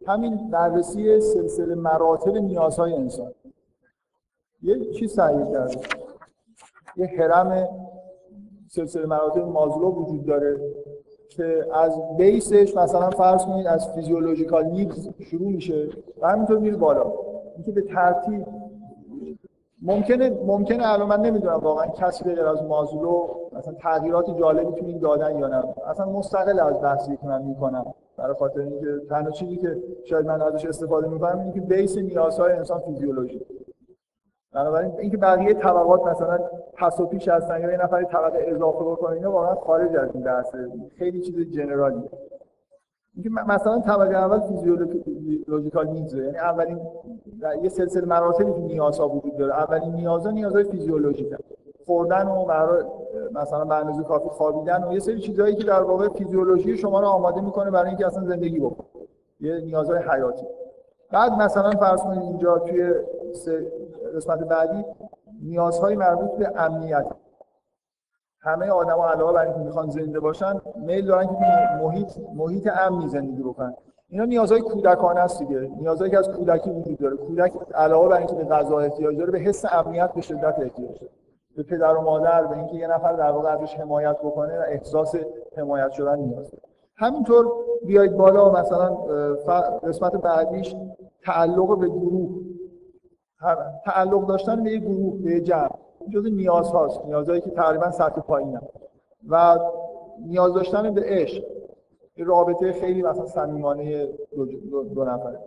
[0.07, 3.33] همین بررسی سلسله مراتب نیازهای انسان.
[4.63, 5.81] یه چیز سعی کرده
[6.97, 7.69] یه حرم
[8.69, 10.61] سلسله مراتب مازلو وجود داره
[11.29, 15.89] که از بیسش مثلا فرض کنید از فیزیولوژیکال نیدز شروع میشه
[16.21, 17.13] و همینطور میره بالا.
[17.57, 18.47] اینکه به ترتیب
[19.83, 24.99] ممکنه ممکنه الان من نمی‌دونم واقعا کسی غیر از مازلو مثلا تغییرات جالبی تو این
[24.99, 25.65] دادن یا نه.
[25.87, 27.95] اصلا مستقل از بحثی که من می‌کنم.
[28.17, 32.53] برای خاطر اینکه تنها چیزی که شاید من ازش استفاده می‌کنم اینه که بیس نیازهای
[32.53, 33.47] انسان فیزیولوژی.
[34.53, 36.39] بنابراین اینکه بقیه طبقات مثلا
[36.75, 40.25] پس و پیش هستن یا یه نفر طبقه اضافه بکنه اینا واقعا خارج از این
[40.25, 42.03] بحثه خیلی چیز جنرالی.
[43.15, 46.81] اینکه مثلا طبقه اول فیزیولوژیکال نیدز یعنی اولین
[47.63, 49.55] یه سلسله مراتبی تو نیازها وجود داره.
[49.55, 51.39] اولین نیازها نیازهای فیزیولوژیکه.
[51.87, 52.45] خوردن و
[53.33, 57.07] مثلا به اندازه کافی خوابیدن و یه سری چیزهایی که در واقع فیزیولوژی شما رو
[57.07, 59.09] آماده می‌کنه برای اینکه اصلا زندگی بکنید
[59.41, 60.47] یه نیازهای حیاتی.
[61.13, 62.95] بعد مثلا فرض کنید اینجا توی
[64.17, 64.85] قسمت بعدی
[65.43, 67.07] نیازهای مربوط به امنیت.
[68.41, 71.35] همه آدما علاوه بر اینکه می‌خوان زنده باشن میل دارن که
[71.83, 73.75] محیط محیط امنی زندگی بکنن.
[74.09, 75.71] اینا نیازهای کودکانه است دیگه.
[75.81, 77.17] نیازهایی که از کودکی وجود داره.
[77.17, 81.13] کودک علاوه بر اینکه به غذا احتیاج داره به حس امنیت به شدت احتیاج داره.
[81.57, 85.15] به پدر و مادر به اینکه یه نفر در واقع ازش حمایت بکنه و احساس
[85.57, 86.63] حمایت شدن نیاز داره.
[86.97, 87.53] همینطور
[87.87, 88.95] بیاید بالا مثلا
[89.83, 90.77] قسمت بعدیش
[91.25, 92.29] تعلق به گروه.
[93.85, 95.71] تعلق داشتن به یه گروه به جمع.
[96.11, 97.05] جز نیاز هاست.
[97.05, 98.61] نیازهایی که تقریبا سطح پایین
[99.29, 99.59] و
[100.27, 101.45] نیاز داشتن به عشق.
[102.17, 105.39] یه رابطه خیلی مثلا صمیمانه دو, دو, دو نفره.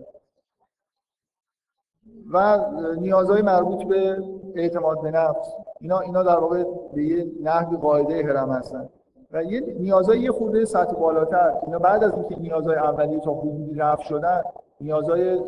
[2.33, 2.65] و
[2.99, 4.23] نیازهای مربوط به
[4.55, 5.53] اعتماد به نفس.
[5.79, 8.89] اینا اینا در واقع به یه نحوی قاعده هرم هستن.
[9.31, 11.53] و یه نیازهای یه خورده سطح بالاتر.
[11.65, 14.41] اینا بعد از اینکه نیازهای اولیه تا حدودی رفع شدن
[14.81, 15.39] نیازهای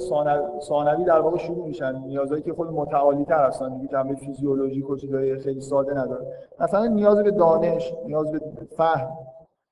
[0.60, 1.96] ثانوی در واقع شروع میشن.
[1.96, 3.78] نیازهایی که خود متعالی تر هستن.
[3.78, 6.28] دیگه جنبه فیزیولوژیک و چیزای خیلی ساده نداره
[6.60, 8.42] مثلا نیاز به دانش نیاز به
[8.78, 9.18] فهم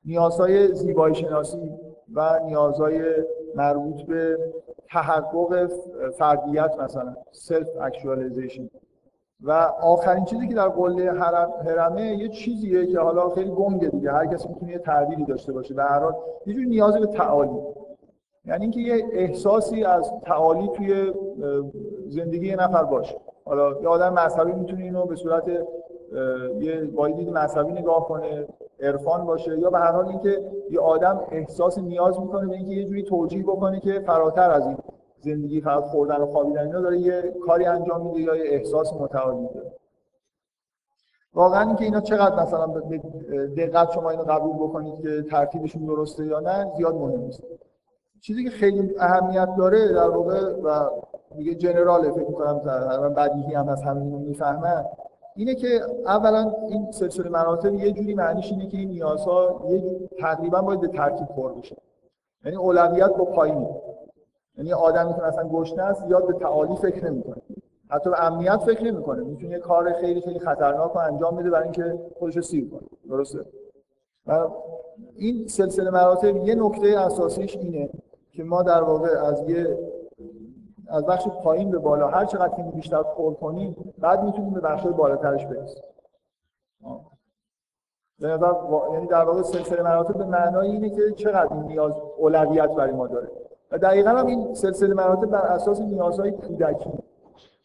[0.06, 1.72] نیازهای زیبایی شناسی
[2.14, 3.02] و نیازهای
[3.56, 4.38] مربوط به
[4.90, 5.70] تحقق
[6.18, 8.70] فردیت مثلا self-actualization
[9.44, 11.12] و آخرین چیزی که در قله
[11.66, 14.12] هرمه یه چیزیه که حالا خیلی گنگه دیگه.
[14.12, 15.74] هر کسی می‌تونه یه تعبیری داشته باشه.
[15.74, 17.60] به هر حال یه جور نیاز به تعالی.
[18.46, 21.14] یعنی اینکه یه احساسی از تعالی توی
[22.08, 23.18] زندگی یه نفر باشه.
[23.46, 25.44] حالا یه آدم مذهبی می‌تونه اینو به صورت
[26.60, 28.48] یه با دید مذهبی نگاه کنه
[28.80, 32.86] عرفان باشه یا به هر حال اینکه یه آدم احساس نیاز می‌کنه به اینکه یه
[32.86, 34.78] جوری توجیه بکنه که فراتر از این
[35.20, 39.48] زندگی فقط خوردن و خوابیدن اینا داره یه کاری انجام میده یا یه احساس متعالی
[39.54, 39.72] داره
[41.34, 42.68] واقعا اینکه اینا چقدر مثلا
[43.58, 47.44] دقت شما اینو قبول بکنید که ترتیبشون درسته یا نه زیاد مهم نیست.
[48.22, 50.90] چیزی که خیلی اهمیت داره در واقع و
[51.38, 52.60] دیگه جنرال فکر می‌کنم
[53.14, 54.86] بدیهی هم از همین می‌فهمن
[55.36, 60.62] اینه که اولا این سلسله مراتب یه جوری معنیش اینه که این نیازها یه تقریبا
[60.62, 61.78] باید به ترتیب پر بشه.
[62.46, 63.68] یعنی اولویت با پایین.
[64.58, 67.42] یعنی آدمی که مثلا گشنه است یاد به تعالی فکر نمی‌کنه.
[67.90, 69.24] حتی به امنیت فکر نمی‌کنه.
[69.24, 72.88] می‌تونه یه کار خیلی خیلی خطرناک رو انجام بده برای اینکه خودش رو سیر کنه.
[73.10, 73.40] درسته؟
[74.28, 74.48] و
[75.16, 77.90] این سلسله مراتب یه نکته اساسیش اینه.
[78.32, 79.78] که ما در واقع از یه
[80.88, 84.86] از بخش پایین به بالا هر چقدر که بیشتر پر کنیم بعد می‌تونیم به بخش
[84.86, 85.84] بالاترش برسیم.
[88.20, 93.08] یعنی در واقع سلسله مراتب به معنای اینه که چقدر این نیاز اولویت برای ما
[93.08, 93.28] داره.
[93.72, 96.92] و دقیقا هم این سلسله مراتب بر اساس نیازهای کودکی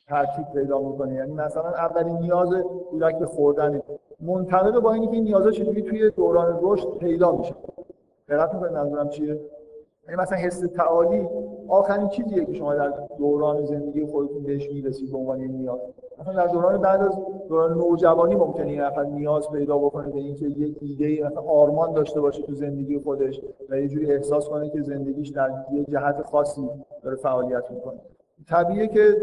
[0.06, 1.14] ترتیب پیدا می‌کنه.
[1.14, 2.48] یعنی مثلا اولین نیاز
[2.90, 3.82] کودک به خوردن.
[4.20, 7.54] منطبق با اینکه این نیازها چجوری توی دوران رشد پیدا میشه.
[8.28, 9.40] دقت می‌کنید منظورم چیه؟
[10.08, 11.28] یعنی مثلا حس تعالی
[11.68, 15.80] آخرین چیزیه که شما در دوران زندگی خودتون بهش می‌رسید به عنوان نیاز.
[16.20, 20.46] مثلا در دوران بعد از دوران نوجوانی ممکنه یه نفر نیاز پیدا بکنه به اینکه
[20.46, 23.40] یه ایده مثلا آرمان داشته باشه تو زندگی خودش
[23.70, 26.70] و یه جوری احساس کنه که زندگیش در یه جهت خاصی
[27.02, 28.00] داره فعالیت می‌کنه.
[28.48, 29.16] طبیعیه که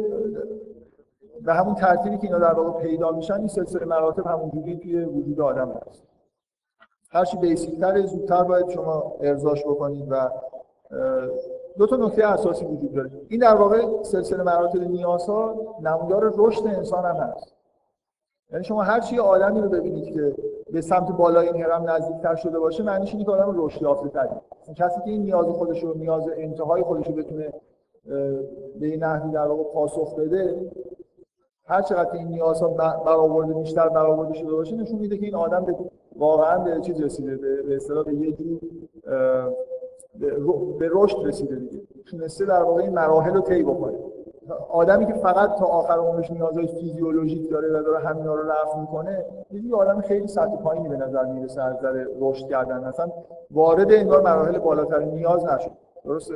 [1.41, 5.41] به همون ترتیبی که اینا در واقع پیدا میشن این سلسله مراتب همونجوری توی وجود
[5.41, 6.03] آدم هست.
[7.09, 10.29] هر چی بیسیک زودتر باید شما ارزاش بکنید و
[11.77, 13.11] دو تا نکته اساسی وجود داره.
[13.29, 17.53] این در واقع سلسله مراتب نیازها نمودار رشد انسان هم هست.
[18.51, 20.35] یعنی شما هر چی آدمی رو ببینید که
[20.71, 24.29] به سمت بالای این هرم نزدیکتر شده باشه معنیش اینه که آدم رشد یافته تری
[24.75, 27.53] کسی که این نیاز خودش رو نیاز انتهای خودش رو بتونه
[28.79, 30.71] به این نحوی در واقع پاسخ بده
[31.65, 32.67] هر چقدر این نیازها
[33.05, 35.75] برآورده بیشتر برآورده شده باشه نشون میده که این آدم
[36.15, 37.35] واقعا به چیز رسیده
[37.67, 38.59] به اصطلاح به یه جور
[40.79, 41.81] به رشد رسیده دیگه.
[42.05, 43.97] تونسته در واقع این مراحل رو طی بکنه.
[44.69, 49.25] آدمی که فقط تا آخر عمرش نیازهای فیزیولوژیک داره و داره همینا رو رفع می‌کنه
[49.51, 52.83] یه آدم خیلی سطح پایینی به نظر می‌رسه از نظر رشد کردن.
[52.83, 53.11] مثلا
[53.51, 55.71] وارد انگار مراحل بالاتر نیاز نشد.
[56.05, 56.35] درسته؟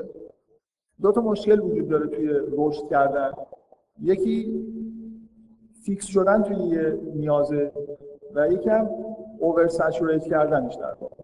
[1.01, 3.31] دو تا مشکل وجود داره توی رشد کردن.
[4.01, 4.65] یکی
[5.85, 7.71] فیکس شدن توی یه نیازه
[8.35, 8.89] و یکی هم
[9.39, 11.15] over saturate کردنش در واقع.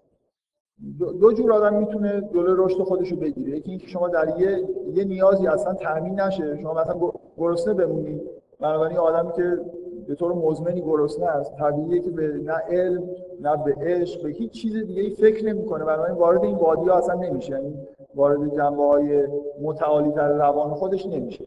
[1.21, 3.57] دو جور آدم می‌تونه جلو رشد خودش رو بگیره.
[3.57, 6.57] یکی اینکه شما در یه یه نیازی اصلا تامین نشه.
[6.62, 8.21] شما مثلا گرسنه بمونید
[8.59, 9.59] بنابراین آدمی که
[10.07, 13.03] به طور مزمنی گرسنه است طبیعیه که به نه علم
[13.41, 15.86] نه به عشق به هیچ چیز دیگه ای فکر نمی‌کنه.
[15.86, 17.51] بنابراین وارد این وادی اصلا نمیشه.
[17.51, 17.73] یعنی
[18.15, 19.27] وارد جنبه های
[19.62, 21.45] متعالی در روان خودش نمیشه.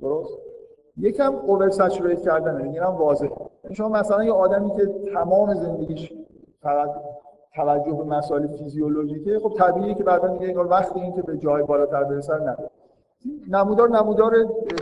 [0.00, 0.38] درست؟
[0.96, 3.30] یکم اوور سچوریت کردن هم واضحه.
[3.64, 6.12] یعنی شما مثلا یه آدمی که تمام زندگیش
[6.62, 6.90] فقط
[7.54, 11.62] توجه به مسائل فیزیولوژیکه خب طبیعیه که بعدا دیگه انگار وقتی این که به جای
[11.62, 12.70] بالاتر برسه نداره
[13.48, 14.30] نمودار نمودار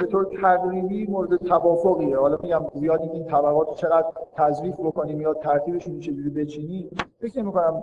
[0.01, 2.19] به طور تقریبی مورد توافقیه.
[2.19, 7.83] حالا میگم زیاد این طبقات چقدر تضریف بکنیم یا ترتیبشون چجوری بچینیم فکر نمی کنم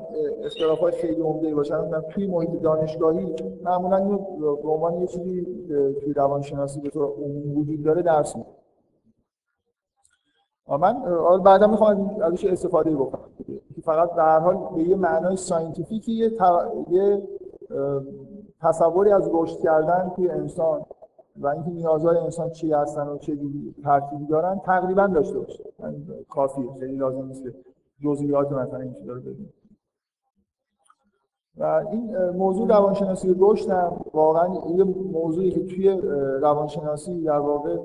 [0.81, 4.17] های خیلی عمده باشن من توی محیط دانشگاهی معمولا
[4.63, 5.47] به عنوان یه چیزی
[6.01, 8.49] توی روانشناسی به طور عمومی وجود داره درس میدم
[10.67, 11.03] من
[11.43, 13.29] بعدا می‌خوام ازش استفاده بکنم.
[13.85, 16.31] فقط در حال به یه معنای ساینتیفیکی یه,
[16.89, 17.27] یه
[18.61, 20.85] تصوری از رشد کردن توی انسان
[21.37, 23.37] و اینکه نیازهای انسان چی هستن و چه
[23.83, 25.63] ترتیبی دارن تقریبا داشته باشه.
[26.29, 27.43] کافیه خیلی لازم نیست
[28.03, 29.53] جزئیات مثلا این رو ببینیم
[31.57, 35.89] و این موضوع روانشناسی رشد هم واقعا یه موضوعی که توی
[36.41, 37.77] روانشناسی در واقع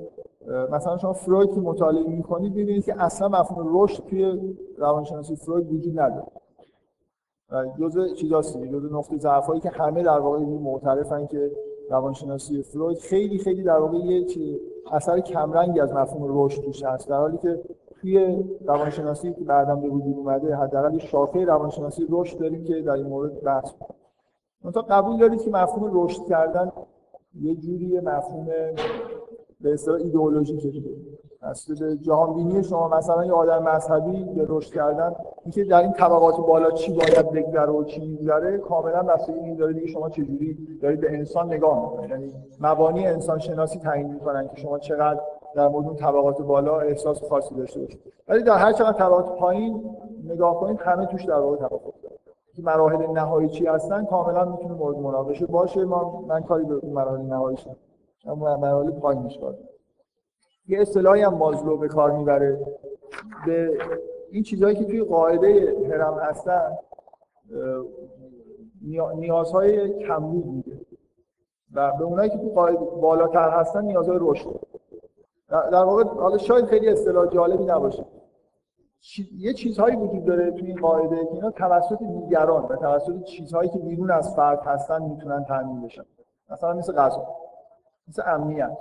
[0.71, 5.99] مثلا شما فروید که مطالعه می‌کنید ببینید که اصلا مفهوم رشد توی روانشناسی فروید وجود
[5.99, 6.27] نداره.
[7.79, 11.51] جزء چیزاست جزء نقطه ضعفایی که همه در واقع معترفن که
[11.89, 14.25] روانشناسی فروید خیلی خیلی در واقع یه
[14.91, 17.09] اثر کمرنگی از مفهوم رشد توش هست.
[17.09, 17.59] در حالی که
[18.01, 22.91] توی روانشناسی که بعدم به وجود اومده حداقل یه شاخه روانشناسی رشد داریم که در
[22.91, 23.71] این مورد بحث
[24.73, 26.71] تا قبول دارید که مفهوم رشد کردن
[27.41, 28.45] یه جوری مفهوم
[29.61, 30.83] به اصطلاح ایدئولوژیکه
[31.41, 36.37] اصل جهان بینی شما مثلا یه آدم مذهبی به رشد کردن اینکه در این طبقات
[36.37, 41.01] بالا چی باید بگذره و چی میگذره کاملا بستگی این داره دیگه شما چجوری دارید
[41.01, 42.09] به انسان نگاه می‌کنید.
[42.09, 45.19] یعنی مبانی انسان شناسی تعیین می‌کنن که شما چقدر
[45.55, 48.01] در مورد طبقات بالا احساس خاصی داشته باشید.
[48.27, 52.15] ولی در هر چقدر طبقات پایین نگاه کنید همه توش در واقع توافق داره
[52.55, 55.85] که مراحل نهایی چی هستن کاملا می‌تونه مورد مناقشه باشه.
[55.85, 57.67] ما من کاری به مراحل نهاییش
[58.25, 59.57] اما مراحل پایینش کار
[60.67, 62.59] یه اصطلاحی هم مازلو به کار می‌بره.
[63.45, 63.77] به
[64.31, 66.77] این چیزهایی که توی قاعده هرم هستن
[69.15, 70.79] نیازهای کمبود میده.
[71.73, 72.49] و به اونایی که تو
[73.01, 74.59] بالاتر هستن نیازهای رشد.
[75.49, 78.05] در واقع حالا شاید خیلی اصطلاح جالبی نباشه.
[79.37, 83.79] یه چیزهایی وجود داره توی این قاعده که اینا توسط دیگران و توسط چیزهایی که
[83.79, 86.03] بیرون از فرد هستن می‌تونن تامین بشن.
[86.49, 87.27] مثلا مثل غذا
[88.07, 88.77] مثل امنیت.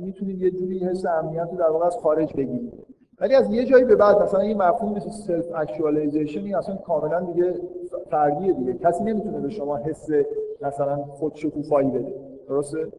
[0.00, 2.86] می‌تونید یه جوری حس امنیت رو در واقع از خارج بگیرید
[3.20, 7.54] ولی از یه جایی به بعد مثلا این مفهوم مثل self-actualization اصلا کاملا دیگه
[8.10, 8.74] فردیه دیگه.
[8.74, 10.08] کسی نمی‌تونه به شما حس
[10.60, 12.14] مثلا خودشکوفایی بده.
[12.48, 12.92] درسته؟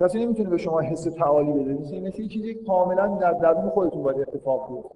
[0.00, 1.74] کسی نمی‌تونه به شما حس تعالی بده.
[1.74, 4.94] مثل مثل یه چیزی کاملا در درون خودتون باید اتفاق بیفته.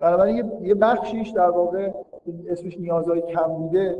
[0.00, 1.92] بنابراین یه بخشیش در واقع
[2.48, 3.98] اسمش نیازهای کمبوده.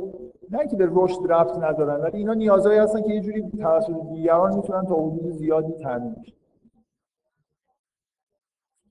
[0.51, 4.55] نه که به رشد ربط ندارن ولی اینا نیازهایی هستن که یه جوری توسط دیگران
[4.55, 6.33] می‌تونن تا حدود زیادی تامین بشن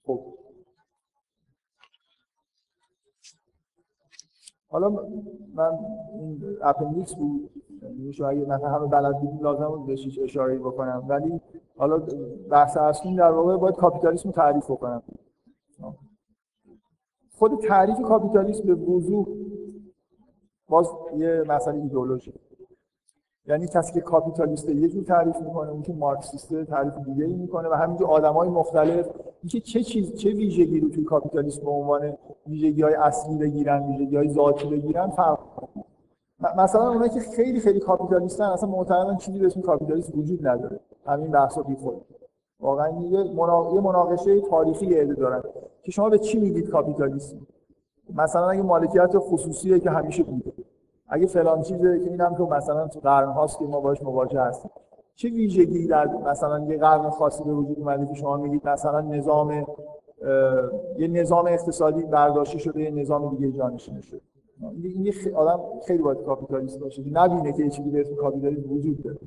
[0.07, 0.25] خب.
[4.69, 4.89] حالا
[5.55, 5.79] من
[6.15, 7.51] این appendix بود.
[7.83, 8.25] میشه.
[8.25, 11.05] اگه مثلا همه بلد بودیم لازم بود بهش اشاره بکنم.
[11.09, 11.41] ولی
[11.77, 12.03] حالا
[12.51, 15.03] بحث اصلی در واقع باید کاپیتالیسم تعریف بکنم.
[17.39, 19.27] خود تعریف کاپیتالیسم به وضوح
[20.69, 22.33] باز یه مسئله ایدئولوژی
[23.47, 27.69] یعنی کسی که کاپیتالیست یه جور تعریف می‌کنه اون که مارکسیست تعریف دیگه ای می‌کنه
[27.69, 29.09] و همینجور آدمای مختلف.
[29.43, 32.17] اینکه چه چیز چه ویژگی رو توی کاپیتالیسم به عنوان
[32.47, 35.39] ویژگی های اصلی بگیرن ویژگی های ذاتی بگیرن فرق
[36.57, 40.81] مثلا اونایی که خیلی خیلی کاپیتالیستن اصلا معتقدن چیزی به اسم کاپیتالیسم وجود نداره.
[41.07, 42.05] همین بحثا بیخود
[42.61, 42.89] واقعا
[43.75, 45.43] یه مناقشه تاریخی عده دارن
[45.83, 47.37] که شما به چی میگید کاپیتالیسم؟
[48.15, 50.53] مثلا اگه مالکیت خصوصیه که همیشه بوده.
[51.09, 54.71] اگه فلان چیزه که اینم تو مثلا تو قرن هاست که ما باش مواجه هستیم.
[55.15, 59.67] چه ویژگی در مثلا یه قرن خاصی به وجود اومده که شما میگید مثلا نظام
[60.99, 64.21] یه نظام اقتصادی برداشته شده یه نظام دیگه جانشین شده؟
[64.83, 67.03] این آدم خیلی باید کاپیتالیست باشه.
[67.13, 69.19] نبینه که یه چیزی به اسم کاپیتالیسم وجود داره.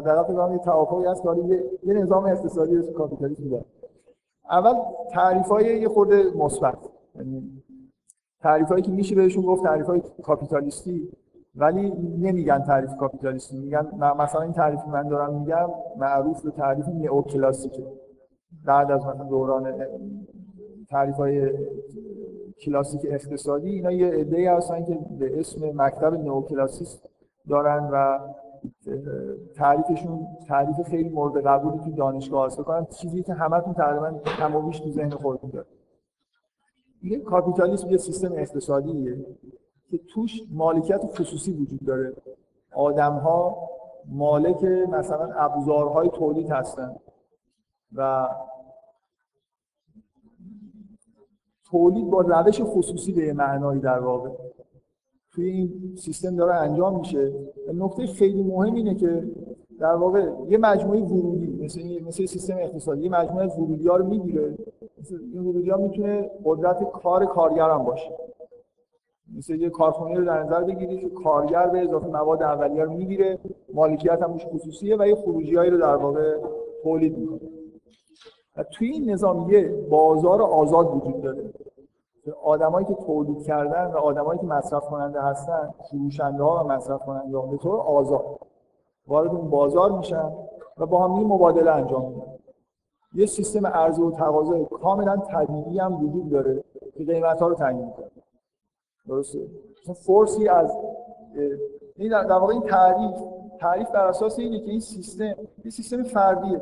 [0.00, 3.64] در واقع یه توافقی هست که یه, یه نظام اقتصادی اسم کاپیتالیسم داره.
[4.50, 4.74] اول
[5.10, 6.78] تعریفای یه خورده مثبت.
[7.14, 7.62] یعنی
[8.40, 11.08] تعریفایی که میشه بهشون گفت تعریفای کاپیتالیستی
[11.54, 13.56] ولی نمیگن تعریف کاپیتالیستی.
[13.56, 13.86] میگن
[14.18, 17.86] مثلا این تعریفی من دارم میگم معروف به تعریف نئوکلاسیکه.
[18.64, 19.74] بعد از مثلا دوران
[20.88, 21.50] تعریف های
[22.64, 27.08] کلاسیک اقتصادی اینا یه ای هستن که به اسم مکتب نئوکلاسیست
[27.48, 28.18] دارن و
[29.56, 32.60] تعریفشون تعریف خیلی مورد قبولی تو دانشگاه هست.
[32.60, 35.66] کنن چیزی که همتون تقریبا کم تو ذهن خودتون داره
[37.02, 39.26] این کاپیتالیسم یه سیستم اقتصادیه
[39.90, 42.12] که توش مالکیت خصوصی وجود داره.
[42.72, 43.68] آدم ها
[44.06, 46.96] مالک مثلا ابزارهای تولید هستن
[47.92, 48.28] و
[51.70, 54.30] تولید با روش خصوصی به معنایی در واقع.
[55.32, 57.32] توی این سیستم داره انجام میشه.
[57.74, 59.24] نکته خیلی مهم اینه که
[59.78, 64.54] در واقع یه مجموعه ورودی مثل مثل سیستم اقتصادی یه مجموعه ورودی ها رو می‌گیره.
[65.32, 68.10] این ورودی ها می‌تونه قدرت کار کارگر هم باشه.
[69.36, 73.38] مثل یه کارخونه رو در نظر بگیرید که کارگر به اضافه مواد اولیه رو می‌گیره
[73.74, 76.36] مالکیت هم خصوصیه و یه خروجیایی رو در واقع
[76.82, 77.40] تولید می‌کنه.
[78.56, 81.44] و توی این نظام یه بازار آزاد وجود داره.
[82.44, 87.38] آدمایی که تولید کردن و آدمایی که مصرف کننده هستن فروشنده ها و مصرف کننده
[87.38, 88.38] ها به طور آزاد
[89.06, 90.32] وارد اون بازار میشن
[90.78, 92.32] و با هم مبادله انجام میدن.
[93.14, 96.64] یه سیستم عرضه و تقاضا کاملا طبیعی هم وجود داره
[96.96, 98.10] که قیمت ها رو تعیین می‌کنه.
[99.08, 99.46] درسته؟
[99.82, 100.78] مثلا فورسی از
[101.96, 103.20] این در واقع این تعریف
[103.60, 106.60] تعریف بر اساس اینه که این سیستم یه سیستم فردیه.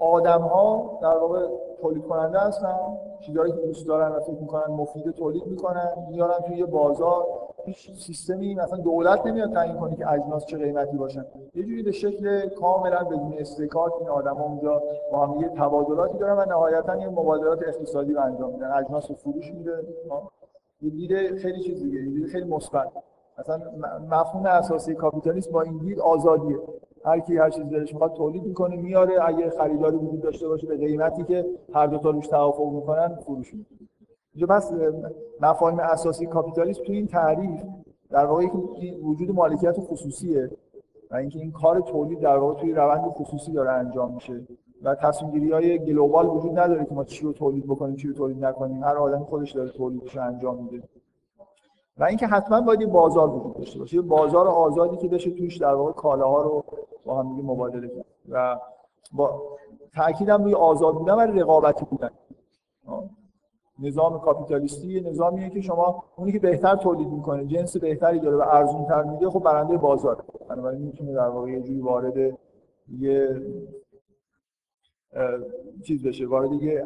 [0.00, 1.46] آدم ها در واقع
[1.80, 2.76] تولید کننده هستن
[3.20, 7.26] چیزهایی که دوست دارن و فکر می‌کنن مفید تولید می‌کنن میارن توی یه بازار.
[7.64, 11.24] هیچ سیستمی مثلا دولت نمیاد تعیین کنه که اجناس چه قیمتی باشن.
[11.54, 14.82] یه جوری به شکل کاملا بدون استکاک این آدما اونجا
[15.12, 18.72] با هم یه تبادلاتی دارن و نهایتا یه مبادلات اقتصادی رو انجام میدن.
[18.72, 19.72] اجناس رو فروش میده.
[20.82, 22.88] یه دید خیلی چیز دیگه خیلی مثبت.
[23.38, 23.60] مثلا
[24.10, 26.58] مفهوم اساسی کاپیتالیسم با این دید آزادیه.
[27.04, 29.28] هر کی هر چیزی دلش می‌خواد تولید می‌کنه میاره.
[29.28, 33.54] اگه خریداری وجود داشته باشه به قیمتی که هر دو تا روش توافق می‌کنن فروش
[33.54, 33.66] میده
[34.34, 34.72] اینجا بس
[35.40, 37.62] مفاهیم اساسی کاپیتالیسم تو این تعریف
[38.10, 38.46] در واقع
[39.02, 40.50] وجود مالکیت خصوصیه
[41.10, 44.40] و اینکه این کار تولید در واقع توی روند خصوصی داره انجام میشه
[44.82, 48.14] و تصمیم گیری های گلوبال وجود نداره که ما چی رو تولید بکنیم چی رو
[48.14, 48.84] تولید نکنیم.
[48.84, 50.82] هر آدمی خودش داره تولیدش انجام میده.
[52.00, 53.96] و اینکه حتما باید بازار وجود داشته باشه.
[53.96, 56.64] یه بازار آزادی که بشه توش در واقع کالاها رو
[57.04, 58.58] با هم دیگه مبادله کرد و
[59.12, 59.42] با
[59.94, 62.10] تاکیدم روی آزاد بودن و رقابتی بودن.
[63.82, 68.84] نظام کاپیتالیستی نظامیه که شما اونی که بهتر تولید می‌کنه جنس بهتری داره و ارزون
[68.84, 72.38] تر میده خب برنده بازار بنابراین می‌تونه در واقع یه جوری وارد
[72.98, 73.42] یه
[75.82, 76.84] چیز بشه وارد یه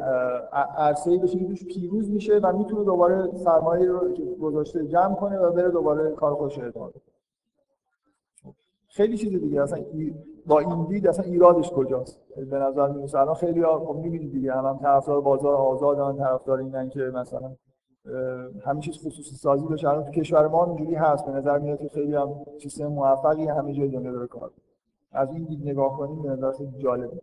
[0.77, 5.53] عرصه بشه که پیروز میشه و می‌تونه دوباره سرمایه رو که گذاشته جمع کنه و
[5.53, 6.93] بره دوباره کار خودش ادامه
[8.89, 9.79] خیلی چیز دیگه اصلا
[10.47, 14.53] با این دید اصلا ایرادش کجاست؟ به نظر میاد الان خیلی ها خب می‌بینید دیگه
[14.53, 17.53] هم, هم طرفدار بازار آزادن طرفدار اینن که مثلا
[18.65, 19.89] همه چیز خصوصی سازی بشه.
[19.89, 22.29] الان تو کشور ما اینجوری هست به نظر میاد که خیلی هم
[22.63, 24.51] سیستم موفقی همه جای دنیا داره کار
[25.13, 27.21] از این دید نگاه کنیم به نظر جالبه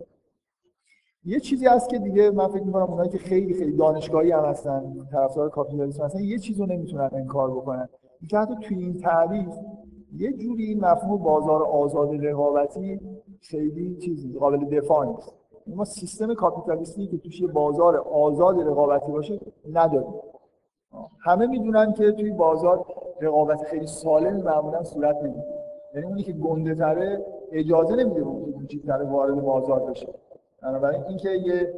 [1.24, 4.94] یه چیزی هست که دیگه من فکر می‌کنم اونایی که خیلی خیلی دانشگاهی هم هستن
[5.12, 7.88] طرفدار کاپیتالیسم هستن یه چیزو نمی‌تونن انکار بکنن.
[8.20, 9.54] اینکه حتی توی این تعریف
[10.16, 13.00] یه جوری این مفهوم بازار آزاد رقابتی
[13.40, 15.34] خیلی چیزی قابل دفاع نیست.
[15.66, 19.40] ما سیستم کاپیتالیستی که توش یه بازار آزاد رقابتی باشه
[19.72, 20.14] نداریم.
[21.24, 22.86] همه می‌دونن که توی بازار
[23.20, 25.44] رقابت خیلی سالم معمولا صورت نمی‌گیره.
[25.94, 30.08] یعنی اونی که گنده تره اجازه نمیده اون که تره وارد بازار بشه.
[30.62, 31.74] بنابراین اینکه یه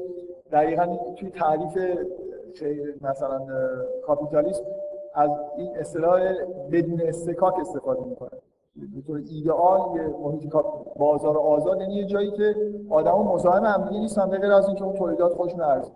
[0.53, 1.79] دقیقا توی تعریف
[3.01, 3.47] مثلا
[4.07, 4.65] کاپیتالیسم
[5.15, 6.21] از این اصطلاح
[6.73, 8.31] بدون اصطکاک استفاده می‌کنه.
[8.77, 10.53] به طور ایدئال یه محیط
[10.97, 12.55] بازار آزاد یعنی یه جایی که
[12.91, 15.91] آدما مزاحم هم دیگه نیستن به غیر از اینکه اون تولیدات خودشون ارزش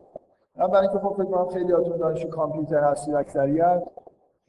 [0.57, 3.83] من برای اینکه خب فکر کنم خیلی هاتون دانشجوی کامپیوتر هستید اکثریت.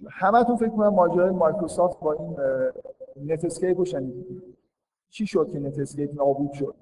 [0.10, 2.36] همتون فکر کنم ماجرای مایکروسافت با این
[3.26, 4.44] Netscape رو شنیدید.
[5.10, 6.76] چی شد که Netscape نابود شد؟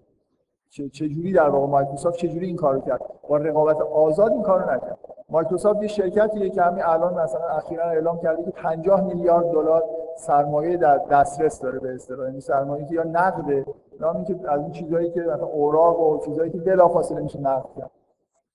[0.70, 4.74] چه جوری در واقع مایکروسافت چه جوری این کارو کرد؟ با رقابت آزاد این کارو
[4.74, 4.98] نکرد.
[5.30, 9.84] مایکروسافت یه شرکتیه که همین الان مثلا اخیرا اعلام کرده که 50 میلیارد دلار
[10.18, 12.28] سرمایه در دسترس داره به اصطلاح.
[12.28, 13.66] یعنی سرمایه که یا نقده
[14.00, 17.92] یا اینکه از این چیزایی که مثلا اوراق و چیزایی که بلافاصله میشه نقد کرد.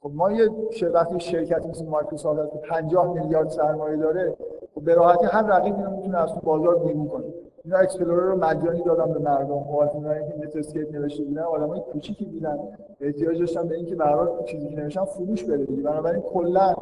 [0.01, 0.51] خب ما یه
[0.95, 4.37] وقتی شرکتی مثل مایکروسافت که 50 میلیارد سرمایه داره.
[4.81, 7.25] به راحتی هر رقیبی رو می‌تونه از تو بازار بیرون کنه.
[7.65, 9.59] اینا Explorer رو مجانی دادن به مردم.
[9.61, 12.59] بعد اونایی که Netscape نوشته بودن آدمای کوچیکی بودن.
[13.01, 15.83] احتیاج داشتن به اینکه هر چیزی که نوشتن فروش بره دیگه.
[15.83, 16.75] بنابراین کلا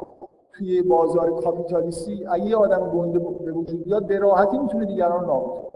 [0.53, 5.27] توی بازار کاپیتالیستی اگه یه آدم گنده به وجود بیاد به راحتی می‌تونه دیگران رو
[5.27, 5.71] نابود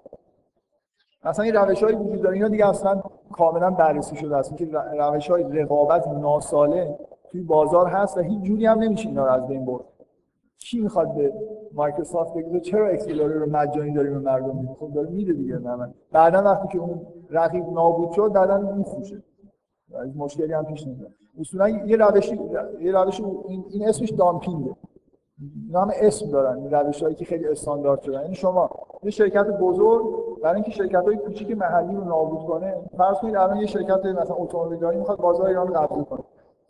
[1.24, 2.34] مثلا این روش های وجود داره.
[2.34, 3.02] اینا دیگه اصلا
[3.32, 4.56] کاملا بررسی شده است.
[4.56, 6.94] که روش های رقابت ناسالم
[7.30, 9.84] توی بازار هست و هیچ جوری هم نمیشه اینا رو از بین برد.
[10.58, 11.32] کی می‌خواد به
[11.72, 15.94] مایکروسافت بگه؟ چرا Explorer رو مجانی داره به مردم میده خب داره میده دیگه نه
[16.12, 19.22] بعدا وقتی که اون رقیب نابود شد بعدا میفروشه.
[19.94, 21.10] از مشکلی هم پیش نمیاد.
[21.40, 22.40] اصولا یه روشی
[22.80, 24.76] یه روش این, این اسمش دامپینگه.
[25.66, 26.58] اینا هم اسم دارن.
[26.58, 28.22] این روش هایی که خیلی استاندارد شدن.
[28.22, 28.70] یعنی شما
[29.02, 30.04] یه شرکت بزرگ
[30.42, 34.36] برای اینکه شرکت های کوچیک محلی رو نابود کنه فرض کنید الان یه شرکت مثلا
[34.36, 36.20] اتومبیلداری می‌خواد بازار ایران رو قبول کنه.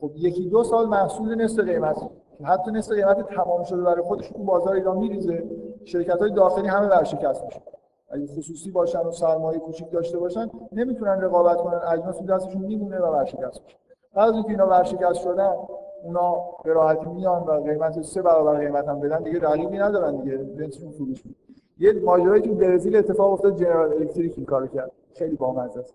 [0.00, 1.96] خب یکی دو سال محصول نصف قیمت
[2.42, 5.44] حتی نصف قیمت تمام شده برای خودش تو بازار ایران میریزه.
[5.84, 7.62] شرکت های داخلی همه ورشکست میشه
[8.10, 11.80] اگه خصوصی باشن و سرمایه کوچیک داشته باشن نمی‌تونن رقابت کنن.
[11.92, 13.78] اجناس تو دستشون میمونه و ورشکست میشه.
[14.14, 15.54] بعد از اینکه اینا ورشکست شدن
[16.02, 19.22] اونا به راحتی میان و قیمت سه برابر قیمت هم بدن.
[19.22, 20.38] دیگه رقیبی ندارن دیگه.
[20.38, 21.38] جنسشون فروش میشه
[21.78, 23.56] یه ماجرایی تو برزیل اتفاق افتاد.
[23.56, 24.92] جنرال الکتریک این کارو کرد.
[25.14, 25.94] خیلی بامزه است.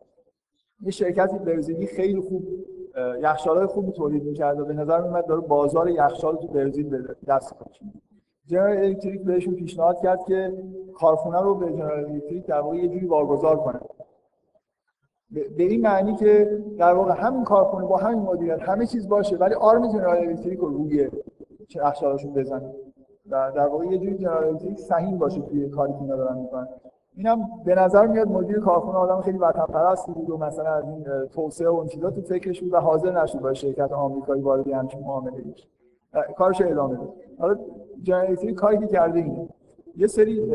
[0.82, 2.44] یه شرکتی برزیلی خیلی خوب
[3.22, 7.54] یخچالای خوبی تولید می‌کرد و به نظر میاد داره بازار یخچال تو برزیل به دست
[7.54, 7.80] خودش
[8.46, 10.54] جنرال الکتریک بهشون پیشنهاد کرد که
[10.96, 13.80] کارخونه رو به جنرال الکتریک در واقع یه جوری واگذار کنه
[15.32, 19.54] به این معنی که در واقع همین کارخونه با همین مدیریت همه چیز باشه ولی
[19.54, 21.10] آرم جنرال الکتریک رو روی
[21.76, 22.74] یخچالاشون بزنه.
[23.30, 26.68] در واقع یه جوری جنرال الکتریک سهیم باشه توی کاری که اینا دارن می‌کنن.
[27.20, 31.06] اینم به نظر میاد مدیر کارخونه آدم خیلی وطن پرستی بود و مثلا از این
[31.34, 35.02] توسعه و اون چیزا تو فکرش بود و حاضر نشد با شرکت آمریکایی وارد همچین
[35.02, 35.68] معامله بشه.
[36.38, 37.08] کارش ادامه بده
[37.40, 37.60] حالا
[38.04, 39.50] جنراتوری کاری که کرده اینه.
[39.96, 40.52] یه سری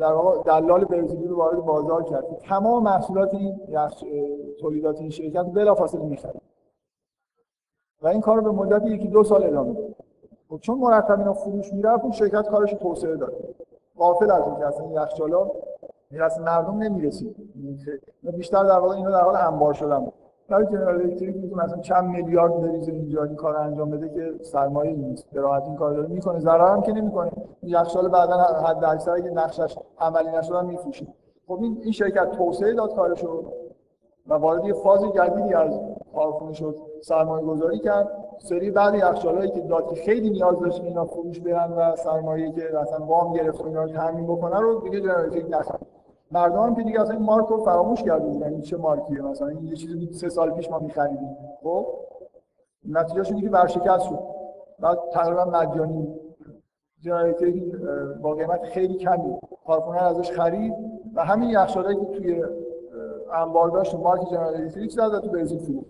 [0.00, 2.24] در واقع دلال برزیلی رو وارد بازار کرد.
[2.38, 3.60] تمام محصولات این
[4.60, 6.42] تولیدات این شرکت بلافاصله می‌خرید.
[8.02, 9.94] و این کار به مدت یکی دو سال ادامه داد.
[10.48, 13.32] خب چون مرتب اینا فروش می‌رفت اون شرکت کارش توسعه داد.
[13.98, 15.50] غافل از اینکه اصلا یخچالا
[16.10, 17.36] می‌رسه مردم نمی‌رسید.
[18.36, 20.14] بیشتر در واقع اینا در حال انبار شدن بود
[20.48, 24.92] برای جنرال الکتریک می‌تونه مثلا چند میلیارد بریزه اینجا این کار انجام بده که سرمایه
[24.92, 25.30] نیست.
[25.30, 26.38] به راحتی این کار داره می‌کنه.
[26.38, 27.30] ضرر هم که نمی‌کنه.
[27.62, 31.06] یخچال بعدا حد اکثر اگه نقشش عملی نشد میفروشه.
[31.46, 33.44] خب این این شرکت توسعه داد کارشو
[34.28, 35.80] و وارد یه فاز جدیدی از
[36.14, 38.23] کارخونه شد سرمایه گذاری کرد.
[38.38, 42.70] سری بعد یخچالایی که داد که خیلی نیاز داشت اینا فروش برن و سرمایه که
[42.82, 45.86] مثلا وام گرفت و اینا تامین بکنن رو دیگه جنراتور نخرید
[46.30, 48.52] مردم که دیگه اصلا مارک رو فراموش کرده بودن.
[48.52, 51.36] این چه مارکیه مثلا؟ این یه چیزی سه سال پیش ما می‌خریدیم.
[51.62, 51.86] خب؟
[52.88, 54.18] نتیجه شد که ورشکست شد.
[54.80, 56.14] بعد تقریبا مجانی
[57.00, 57.72] جنراتوری
[58.22, 59.38] با قیمت خیلی کمی.
[59.66, 60.74] کارخونه ازش خرید
[61.14, 62.44] و همین یخچالایی که توی
[63.32, 65.88] انبار داشت مارک جنرال الکتریک زد تو برزیل فروخت.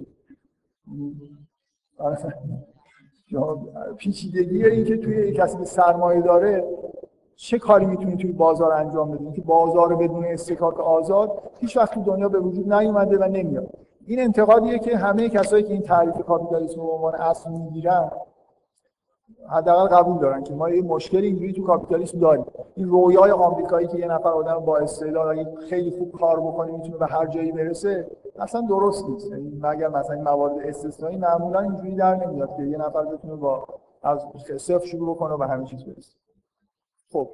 [3.97, 6.65] پیچیدگی این که توی کسی که سرمایه داره
[7.37, 12.29] چه کاری می‌تونی توی بازار انجام بدی؟ که بازار بدون استکاک آزاد هیچ وقت دنیا
[12.29, 13.69] به وجود نیومده و نمیاد.
[14.07, 18.11] این انتقادیه که همه کسایی که این تعریف کاپیتالیسم به عنوان اصل می‌گیرن
[19.51, 22.45] حداقل قبول دارن که ما یه مشکلی اینجوری تو کاپیتالیسم داریم.
[22.75, 27.07] این رویای آمریکایی که یه نفر آدم با استعداد خیلی خوب کار بکنه می‌تونه به
[27.07, 29.31] هر جایی برسه اصلا درست نیست.
[29.31, 33.67] یعنی مگر مثلا موارد استثنایی معمولا اینجوری در نمیاد که یه نفر بتونه با
[34.03, 36.17] از صفر شروع بکنه و به همه چیز برسه.
[37.13, 37.29] خب.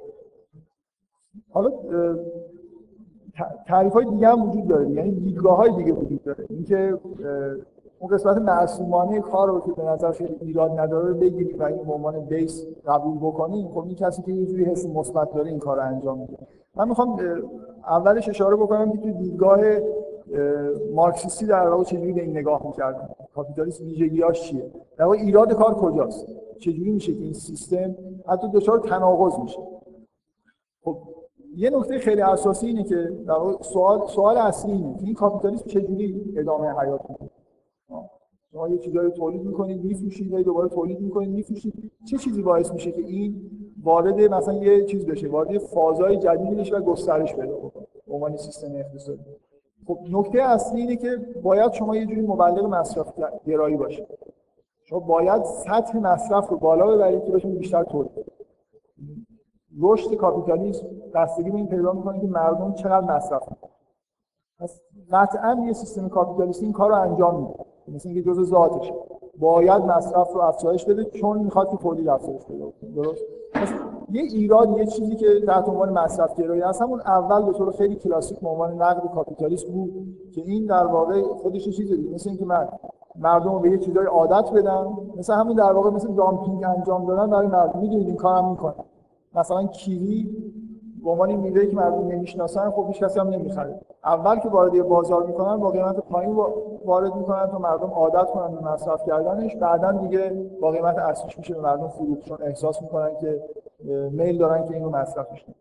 [1.51, 1.71] حالا
[3.67, 4.89] تعریف های دیگه هم وجود داره.
[4.89, 6.45] یعنی دیدگاه های دیگه وجود داره.
[6.49, 6.99] اینکه
[8.01, 11.93] اون قسمت معصومانه کار رو که به نظر خیلی ایراد نداره بگیریم و این به
[11.93, 13.67] عنوان بیس قبول بکنیم.
[13.67, 16.37] خب این کسی که یه جوری حس مثبت داره این کار رو انجام میده.
[16.75, 17.19] من می‌خوام
[17.87, 19.59] اولش اشاره بکنم که تو دیدگاه
[20.95, 25.73] مارکسیستی در واقع چجوری به این نگاه می‌کردن کاپیتالیسم ویژگیاش چیه؟ در واقع ایراد کار
[25.73, 26.27] کجاست؟
[26.59, 27.95] چجوری میشه که این سیستم
[28.27, 29.59] حتی دچار تناقض میشه؟
[30.83, 30.97] خب
[31.55, 32.95] یه نکته خیلی اساسی اینه که
[33.27, 37.40] در واقع سوال سوال اصلی اینه این کاپیتالیسم چجوری ادامه حیات میده
[38.51, 41.91] شما یه چیزایی تولید می‌کنید میفروشید دوباره تولید می‌کنید میفروشید.
[42.05, 43.51] چه چیزی باعث میشه که این
[43.83, 48.37] وارد مثلا یه چیز بشه وارد فازهای جدیدی بشه و گسترش پیدا بکنه؟ به عنوان
[48.37, 49.21] سیستم اقتصادی.
[49.87, 53.13] خب نکته اصلی اینه که باید شما یه جوری مبلغ مصرف
[53.45, 54.07] گرایی باشید
[54.83, 58.11] شما باید سطح مصرف رو بالا ببرید که بتونید بیشتر تولید
[59.79, 63.71] رشد کاپیتالیسم بستگی به این پیدا می‌کنه که مردم چقدر مصرف می‌کنن.
[64.59, 64.81] پس
[65.11, 67.70] قطعا یه سیستم کاپیتالیستی این کار رو انجام میده.
[67.87, 68.93] مثل اینکه جزء ذاتشه
[69.39, 72.91] باید مصرف رو افزایش بده چون می‌خواد که تولید افزایش پیدا کنه.
[72.95, 73.25] درست؟
[74.11, 77.95] یه ایراد یه چیزی که تحت عنوان مصرف گرایی هست همون اول به طور خیلی
[77.95, 79.93] کلاسیک به عنوان نقد کاپیتالیسم بود
[80.31, 82.67] که این در واقع خودش چیزی دیگه مثل اینکه من
[83.15, 87.29] مردم رو به یه چیزای عادت بدم مثل همین در واقع مثل دامپینگ انجام دادن
[87.29, 87.79] برای مردم.
[87.79, 88.73] می‌دونید این کارم می‌کنه
[89.35, 90.29] مثلا کیوی
[91.03, 93.79] به عنوان میوه‌ای که مردم نمی‌شناسن خب هیچ کسی هم نمی‌خره.
[94.05, 96.35] اول که وارد بازار می‌کنن با قیمت پایین
[96.85, 99.55] وارد می‌کنن تا مردم عادت کنن به مصرف کردنش.
[99.55, 103.43] بعدا دیگه با قیمت اصلیش میشه به مردم فروخت چون احساس می‌کنن که
[104.11, 105.55] میل دارن که اینو مصرفش کنن.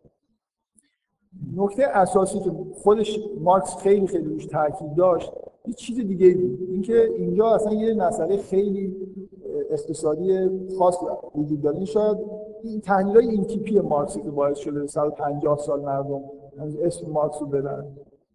[1.57, 2.51] نکته اساسی که
[2.83, 5.33] خودش مارکس خیلی خیلی روش تاکید داشت
[5.67, 6.59] یه چیز دیگه بود.
[6.71, 8.97] اینکه اینجا اصلا یه مسئله خیلی
[9.71, 10.97] اقتصادی خاص
[11.35, 11.85] وجود داره.
[11.85, 12.19] شاید
[12.63, 16.21] این تحلیل های این تیپی مارکسی که باعث شده 150 سال مردم
[16.83, 17.87] اسم مارکس رو بدن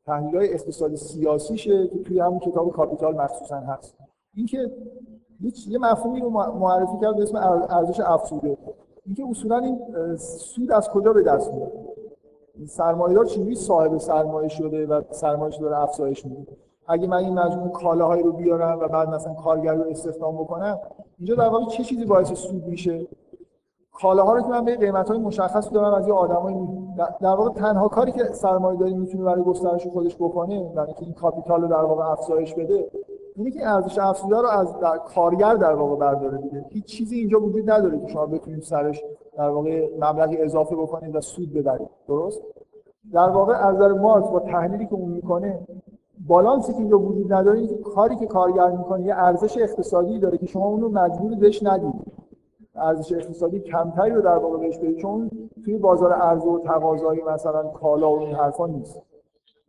[0.06, 3.98] تحلیل های اقتصادی سیاسیشه که توی همون کتاب کاپیتال مخصوصا هست.
[4.36, 4.72] اینکه
[5.68, 7.38] یه مفهومی رو معرفی کرد به اسم
[7.70, 8.58] ارزش افزوده.
[9.06, 9.80] اینکه اصولا این
[10.18, 11.72] سود از کجا به دست میاد؟
[12.68, 16.48] سرمایه‌دار چجوری صاحب سرمایه شده و سرمایه‌اش داره افزایش میده؟
[16.88, 20.80] اگه من این مجموعه کالاهایی رو بیارم و بعد مثلا کارگر رو استخدام بکنم
[21.18, 23.08] اینجا در واقع چه چیزی باعث سود میشه؟
[23.94, 26.58] کالاها رو که من به قیمت های مشخص دارم از یه آدمایی
[27.22, 31.14] در واقع تنها کاری که سرمایه داری می‌تونه برای گسترش خودش بکنه یعنی که این
[31.14, 32.90] کاپیتال رو در واقع افزایش بده
[33.36, 36.66] اینه که ارزش افزوده رو از در کارگر در واقع برداره دیگه.
[36.70, 39.04] هیچ چیزی اینجا وجود نداره که شما بتونید سرش
[39.38, 41.90] در واقع مبلغی اضافه بکنید و سود ببرید.
[42.08, 42.42] درست؟
[43.14, 45.60] در واقع از نظر مارکس با تحلیلی که اون می‌کنه
[46.28, 50.46] بالانسی که اینجا وجود نداره این کاری که کارگر می‌کنه یه ارزش اقتصادی داره که
[50.46, 51.94] شما اون رو مجبور بهش ندید.
[52.76, 55.32] ارزش اقتصادی کمتری رو در واقع بهش بدید چون
[55.66, 59.02] توی بازار عرضه و تقاضای مثلا کالا و این حرفا نیست.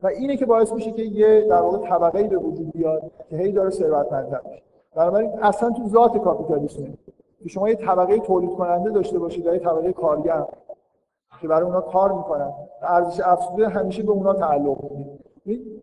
[0.03, 3.53] و اینه که باعث میشه که یه در واقع طبقه به وجود بیاد که هی
[3.53, 4.63] داره ثروتمندتر میشه.
[4.97, 6.85] بنابراین اصلا تو ذات کاپیتالیسم
[7.43, 10.45] که شما یه طبقه تولید کننده داشته باشید و یه طبقه کارگر
[11.41, 15.19] که برای اونا کار می‌کنن ارزش افزوده همیشه به اونا تعلق میده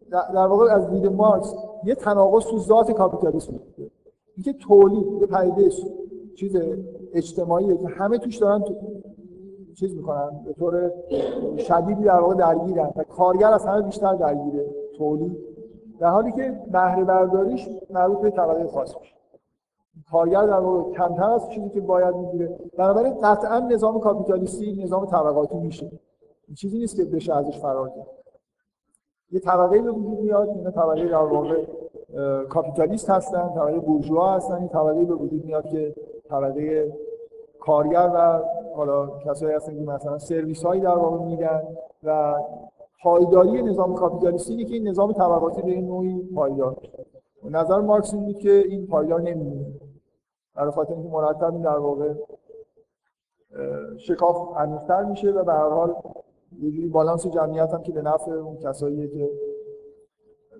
[0.10, 1.54] در واقع از دید مارکس
[1.84, 3.60] یه تناقض تو ذات کاپیتالیسم
[4.36, 5.70] اینکه تولید یه پدیده
[6.36, 6.58] چیز
[7.14, 8.76] اجتماعیه که همه توش دارن تو
[9.76, 10.92] چیز می‌کنن به طور
[11.58, 14.66] شدیدی در واقع درگیرن و کارگر همه بیشتر درگیره
[14.98, 15.38] تولید.
[16.00, 19.16] در حالی که بهره برداریش مربوط به طبقه خاص میشه.
[20.12, 22.60] کارگر در واقع کمتر از چیزی که باید می‌گیره.
[22.78, 25.92] بنابراین قطعا نظام کاپیتالیستی نظام طبقاتی میشه.
[26.48, 28.23] این چیزی نیست که بشه ازش فرار کرد.
[29.34, 31.66] یه طبقه به وجود میاد این طبقه در واقع
[32.50, 35.96] کاپیتالیست هستن طبقه بورژوا هستن این طبقه به وجود میاد که
[36.30, 36.94] طبقه
[37.60, 38.40] کارگر و
[38.76, 41.62] حالا کسایی هستن که مثلا سرویس هایی در واقع میدن
[42.04, 42.36] و
[43.04, 46.76] پایداری نظام کاپیتالیستی که این نظام طبقاتی به این نوعی پایدار
[47.50, 49.66] نظر مارکس این بود که این پایدار نمیمونه.
[50.56, 52.14] برای خاطر اینکه مرتب در واقع
[53.98, 55.96] شکاف عمیق‌تر میشه و به هر حال
[56.62, 59.30] یه جوری بالانس جمعیت هم که به نفع اون کساییه که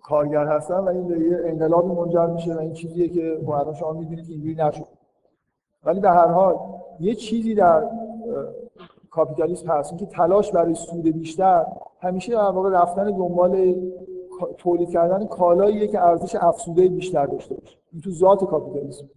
[0.04, 3.92] کارگر هستن و این به یه انقلابی منجر میشه و این چیزیه که الان شما
[3.92, 4.88] می‌دونید که اینجوری نشد.
[5.84, 6.58] ولی به هر حال
[7.00, 7.90] یه چیزی در
[9.12, 9.98] کاپیتالیسم هست.
[9.98, 11.66] که تلاش برای سود بیشتر
[12.00, 13.76] همیشه در واقع رفتن دنبال
[14.58, 17.78] تولید کردن کالاییه که ارزش افزوده بیشتر داشته باشه.
[17.92, 19.10] این تو ذات کاپیتالیسم.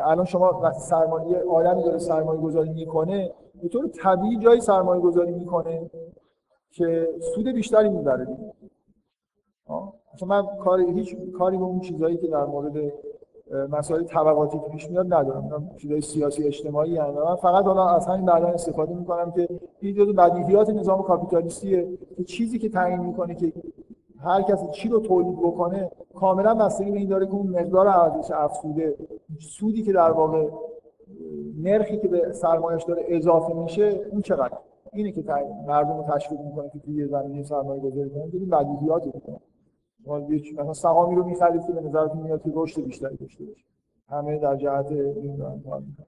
[0.00, 3.30] الان شما وقتی سرمایه آدمی داره سرمایه گذاری می‌کنه
[3.62, 5.90] به طور طبیعی جایی سرمایه گذاری می‌کنه
[6.70, 8.26] که سود بیشتری می‌بره.
[10.26, 12.92] من کار هیچ کاری به اون چیزایی که در مورد
[13.70, 15.70] مسائل طبقاتی که پیش میاد ندارم.
[15.76, 19.48] چیزای سیاسی اجتماعی هستن من فقط حالا از همین بعدا استفاده می‌کنم که
[19.80, 23.52] این جزء بدیهیات نظام کاپیتالیستیه که چیزی که تعیین می‌کنه که
[24.20, 28.30] هر کسی چی رو تولید بکنه کاملا بستگی به این داره که اون مقدار ارزش
[28.30, 28.96] افزوده
[29.40, 30.48] سودی که در واقع
[31.62, 34.58] نرخی که به سرمایه‌اش داره اضافه میشه اون چقدر؟
[34.92, 35.24] اینه که
[35.66, 39.04] مردم رو تشویق می‌کنه که توی زمینه سرمایه گذاری کنن این بدیهیات
[40.04, 40.20] شما
[40.58, 43.64] مثلا سهامی رو می‌خرید که به نظرتون میاد که رشد بیشتری داشته باشه.
[44.08, 46.06] همه در جهت این کار می‌کنن.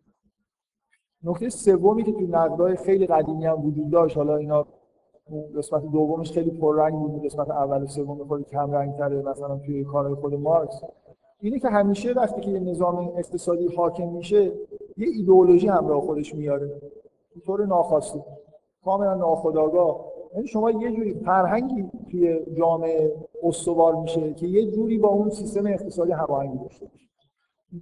[1.25, 4.67] نکته سومی که تو نقدای خیلی قدیمی هم وجود داشت حالا اینا
[5.57, 9.85] قسمت دومش خیلی پررنگ بود قسمت اول و سوم خیلی کم رنگ تره مثلا توی
[9.85, 10.83] کارهای خود مارکس.
[11.41, 14.53] اینه که همیشه وقتی که یه نظام اقتصادی حاکم میشه
[14.97, 16.81] یه ایدئولوژی همراه خودش میاره.
[17.47, 18.25] طور ناخواسته.
[18.85, 20.05] کاملا ناخودآگاه.
[20.35, 23.13] یعنی شما یه جوری فرهنگی توی جامعه
[23.43, 27.07] استوار میشه که یه جوری با اون سیستم اقتصادی هماهنگی داشته باشه.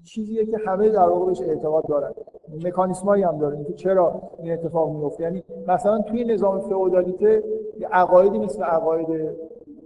[0.04, 2.12] چیزیه که همه در واقع بهش اعتقاد دارن.
[2.64, 5.22] مکانیسمایی هم داره که چرا این اتفاق میفته.
[5.22, 7.42] یعنی مثلا توی نظام فئودالیته
[7.92, 9.06] عقایدی مثل عقاید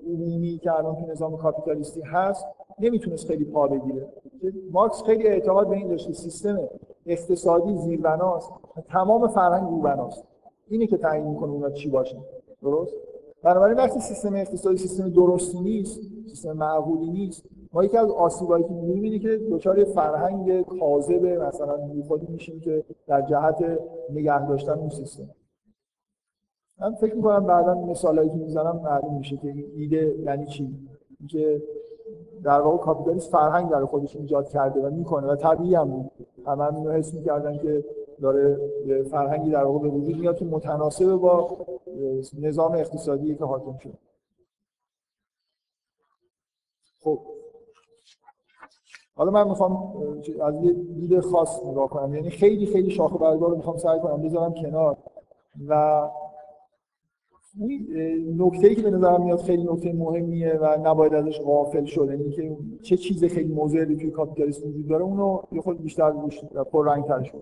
[0.06, 2.46] عمومی که الان توی نظام کاپیتالیستی هست
[2.80, 4.08] نمی‌تونست خیلی پا بگیره.
[4.70, 6.68] مارکس خیلی اعتقاد به این داشته سیستم
[7.06, 8.52] اقتصادی زیربناست
[8.88, 10.24] تمام فرهنگ روبناست.
[10.68, 12.16] اینه که تعیین می‌کنه اونا چی باشه
[12.62, 12.94] درست؟
[13.42, 18.70] بنابراین وقتی سیستم اقتصادی سیستم درستی نیست سیستم معقولی نیست ما یکی از آسیبایی که
[18.70, 21.78] می‌بینیم که دچار فرهنگ کاذب مثلا
[22.08, 23.78] خودی میشیم که در جهت
[24.10, 25.28] نگه داشتن اون سیستم.
[26.80, 30.74] من فکر می‌کنم بعدا مثالایی که می‌زنم معلوم میشه که این ایده یعنی چی؟
[31.28, 31.62] که
[32.44, 36.10] در واقع کاپیتالیسم فرهنگ در خودش ایجاد کرده و می‌کنه و طبیعی هم
[36.46, 37.84] همه هم حس می‌کردن که
[38.20, 38.58] داره
[39.10, 41.56] فرهنگی در واقع به وجود میاد که متناسب با
[42.38, 43.98] نظام اقتصادی که حاکم شده.
[47.04, 47.18] خب.
[49.16, 49.96] حالا من می‌خوام
[50.42, 52.14] از یه دید خاص نگاه کنم.
[52.14, 54.96] یعنی خیلی خیلی شاخه برگار رو می‌خوام سعی کنم بذارم کنار
[55.68, 56.02] و
[58.36, 62.30] نکته ای که به نظرم میاد خیلی نکته مهمیه و نباید ازش غافل شد یعنی
[62.30, 66.86] که چه چیز خیلی مضری توی کاپیتالیسم وجود داره اونو یه خود بیشتر روش پر
[66.86, 67.32] رنگ ترش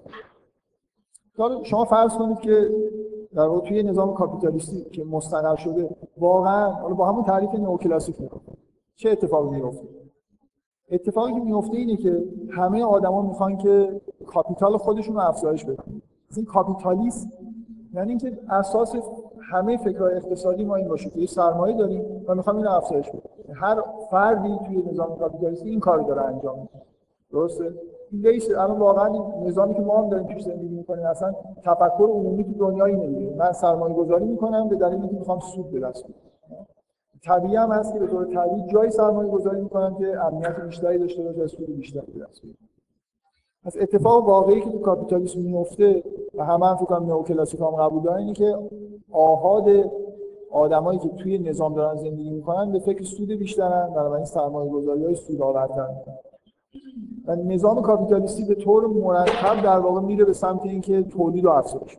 [1.38, 2.70] حالا شما فرض کنید که
[3.34, 5.88] در واقع توی نظام کاپیتالیستی که مستقر شده
[6.18, 8.40] واقعا حالا با همون تعریف نئوکلاسیک نگاه
[8.96, 9.88] چه اتفاقی میفته
[10.90, 16.02] اتفاقی که میفته اینه که همه آدما می‌خوان که کاپیتال خودشون رو افزایش بدن.
[16.36, 17.30] این کاپیتالیسم
[17.94, 18.96] یعنی اینکه اساس
[19.50, 23.22] همه فکرهای اقتصادی ما این باشه که یه سرمایه داریم و می‌خوام این افزایش بدیم
[23.54, 26.84] هر فردی توی نظام کاپیتالیستی این کار داره انجام میده.
[27.32, 27.74] درسته؟
[28.12, 29.08] لیس الان واقعا
[29.46, 33.52] نظامی که ما هم داریم توش زندگی می‌کنیم اصلا تفکر عمومی تو دنیای نمیده من
[33.52, 36.66] سرمایه گذاری می‌کنم به دلیل اینکه می‌خوام سود به دست بیارم.
[37.24, 41.22] طبیعی هم هست که به طور طبیعی جای سرمایه گذاری می‌کنم که امنیت بیشتری داشته
[41.22, 42.58] باشه سود بیشتری به دست بیارم.
[43.64, 46.02] از اتفاق واقعی که تو کاپیتالیسم میفته
[46.34, 47.10] و همه هم فکر کنم
[47.66, 48.56] هم قبول دارن اینه که
[49.12, 49.68] آحاد
[50.50, 55.14] آدمایی که توی نظام دارن زندگی می‌کنن به فکر سود بیشترن بنابراین سرمایه گذاری های
[55.14, 55.88] سود آورتر
[57.26, 61.98] و نظام کاپیتالیستی به طور مرتب در واقع میره به سمت اینکه تولید و افزایش.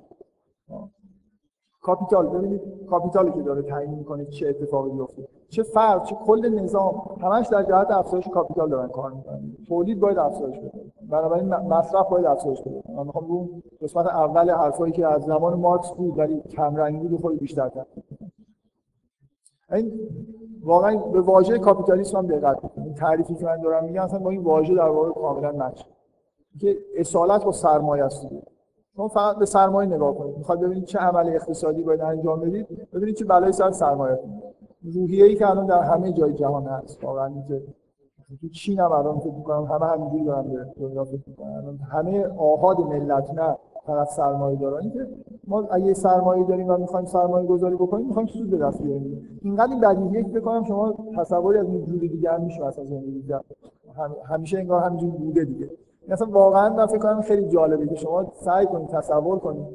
[1.81, 6.49] capital ببینید capital ی که داره تعیین می‌کنه چه اتفاقی میفته چه فرد چه کل
[6.49, 9.57] نظام همش در جهت افزایش capital دارن کار می‌کنن.
[9.67, 10.91] تولید باید افزایش بده.
[11.11, 12.83] بنابراین مصرف باید افزایش بده.
[12.95, 13.49] من می‌خوام رو
[13.81, 17.87] قسمت اول حرفایی که از زمان مارکس بود ولی کم رنگی بود خود بیشتر کرد
[19.71, 19.91] این
[20.63, 24.43] واقعا به واژه کاپیتالیسم هم دقت کنید تعریفی که من دارم میگم اصلا با این
[24.43, 25.81] واژه در واقع کاملا مچ
[26.59, 28.27] که اصالت با سرمایه است
[28.95, 30.37] شما فقط به سرمایه نگاه کنید.
[30.37, 34.19] می‌خواد ببینید چه عمل اقتصادی باید انجام بدید ببینید چه بلایی سر سرمایه
[34.93, 37.29] روحیه ای که الان در همه جای جهان هست واقعا
[38.41, 41.79] تو چین هم الان فکر می‌کنم همه همینجوری دارن به دنیا فکر می‌کنن.
[41.91, 44.89] همه آهاد ملت نه فقط سرمایه دارن.
[44.89, 45.07] که
[45.47, 49.39] ما اگه سرمایه داریم و می‌خوایم سرمایه گذاری بکنیم می‌خوایم سود به دست بیاریم.
[49.41, 53.33] اینقدر این بدیهیه که بکنم شما تصوری از این جوری دیگه هم میشه اصلا زندگی
[54.25, 55.69] همیشه انگار همینجوری بوده دیگه.
[56.07, 59.65] مثلا واقعا من فکر کنم خیلی جالبه که شما سعی کنید تصور کنید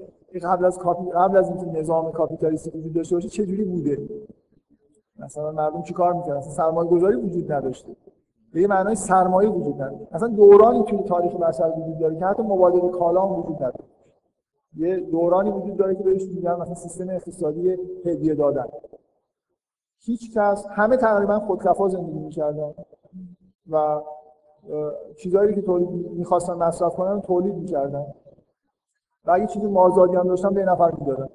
[0.42, 3.98] قبل از کاپی قبل از اینکه نظام کاپیتالیستی وجود داشته باشه چه جوری بوده.
[5.18, 7.96] مثلا مردم چیکار می‌کردن؟ مثلا سرمایه گذاری وجود نداشته.
[8.56, 10.06] به یه معنای سرمایه وجود نداره.
[10.12, 13.84] مثلا دورانی توی تاریخ بشر وجود داره که حتی مبادله کالا هم وجود نداره.
[14.76, 18.64] یه دورانی وجود داره که بهش میگن مثلا سیستم اقتصادی هدیه دادن.
[19.98, 22.74] هیچ کس همه تقریبا خودکفا زندگی می‌کردن
[23.70, 24.02] و
[25.18, 28.06] چیزایی که تولید می‌خواستن مصرف کنن تولید می‌کردن.
[29.24, 31.28] و اگه چیزی مازادی هم داشتن به نفر می‌دادن.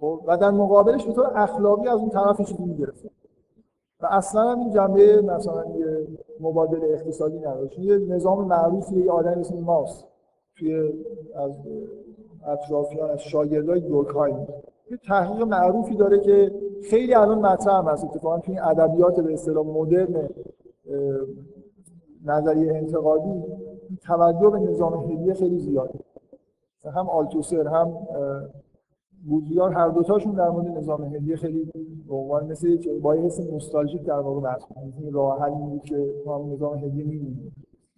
[0.00, 3.08] خب و در مقابلش به طور اخلاقی از اون طرف چیزی می‌گرفتن.
[4.00, 6.06] و اصلا هم این جنبه مثلا یه
[6.40, 10.04] مبادله اقتصادی نداشت یه نظام معروفی یه آدم اسم ماست.
[10.58, 10.92] توی
[11.34, 11.58] از
[12.46, 14.46] اطرافیان از شاگردای دورکهایم
[14.90, 16.52] یه تحقیق معروفی داره که
[16.90, 18.04] خیلی الان مطرح هم هست.
[18.04, 20.28] اتفاقا توی ادبیات به اصطلاح مدرن
[22.24, 23.44] نظریه انتقادی
[24.02, 25.98] توجه به نظام هدیه خیلی زیاده
[26.84, 27.98] هم آلتوسر هم
[29.28, 31.72] بودیار هر دوتاشون در مورد نظام هدیه خیلی
[32.08, 34.62] به عنوان مثل با حس نوستالژیک در واقع بحث
[35.02, 37.52] این راه بود که ما نظام هدیه می‌بینیم.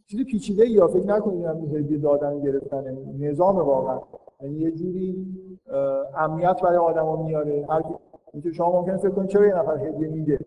[0.06, 2.98] چیزی پیچیده یا فکر نکنید هم هدیه دادن گرفتن.
[3.18, 4.00] نظام واقعا.
[4.42, 5.26] یعنی یه جوری
[6.16, 7.66] امنیت برای آدما میاره.
[7.68, 7.82] هر
[8.32, 10.38] اینکه شما ممکنه فکر کنید چرا یه نفر هدیه میده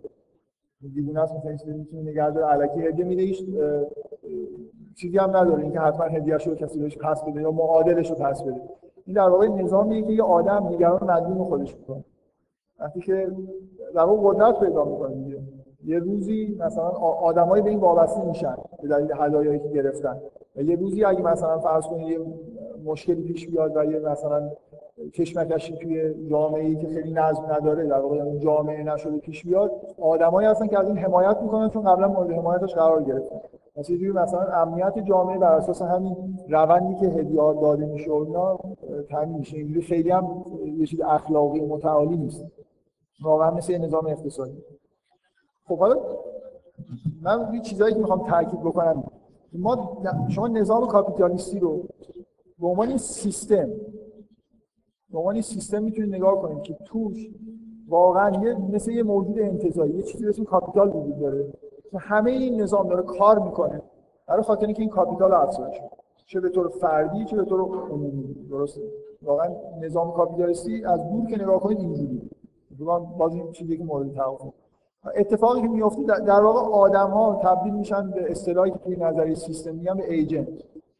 [0.93, 2.47] دیوونه است مثلا چیزی می‌تونه نگه داره.
[2.47, 3.45] الکی هدیه میده هیچ
[4.95, 5.63] چیزی هم نداره.
[5.63, 8.61] اینکه حتما هدیه‌اش رو کسی بهش پس بده یا معادلش رو پس بده.
[9.05, 12.03] این در واقع نظامیه که یه آدم نگران مدیون خودش می‌کنه.
[12.79, 13.31] وقتی که
[13.95, 15.39] در واقع قدرت پیدا می‌کنه دیگه.
[15.85, 16.89] یه روزی مثلا
[17.21, 20.17] آدمایی به این وابسته میشن به دلیل هدایایی که گرفتن.
[20.55, 22.19] و یه روزی اگه مثلا فرض کنید یه
[22.85, 24.51] مشکلی پیش بیاد و یه مثلا
[25.13, 29.71] کشمکشی توی جامعه ای که خیلی نظم نداره در واقع اون جامعه نشده پیش بیاد
[30.01, 33.39] آدمایی هستن که از این حمایت می‌کنن چون قبلا مورد حمایتش قرار گرفتن.
[33.75, 38.59] مثلا یه مثلا امنیت جامعه بر اساس همین روندی که هدیه‌ها داده میشه و اینا
[39.09, 39.57] تامین میشه.
[39.57, 40.45] اینجوری خیلی هم
[40.77, 42.45] یه چیز اخلاقی متعالی نیست.
[43.23, 44.63] واقعا مثل نظام اقتصادی.
[45.65, 45.95] خب حالا
[47.21, 49.03] من یه چیزایی که می‌خوام تاکید بکنم.
[49.53, 49.97] ما
[50.29, 51.83] شما نظام کاپیتالیستی رو
[52.59, 53.69] به عنوان سیستم
[55.11, 57.29] به عنوان سیستم می‌تونید نگاه کنید که توش
[57.87, 61.53] واقعا یه مثل یه موجود انتزاعی یه چیزی اسم capital وجود داره.
[61.91, 63.81] که همه این نظام داره کار می‌کنه.
[64.27, 65.81] برای خاطر اینکه این capital افزایش
[66.25, 68.47] چه به طور فردی چه به طور عمومی.
[68.49, 68.81] درسته
[69.21, 72.29] واقعا نظام کاپیتالیستی از دور که نگاه کنید اینجوری
[73.17, 74.53] باز این چیزی که مورد توافق
[75.15, 79.75] اتفاقی که میفته در واقع آدم ها تبدیل میشن به اصطلاحی که توی نظریه سیستم
[79.75, 80.47] میگن به agent.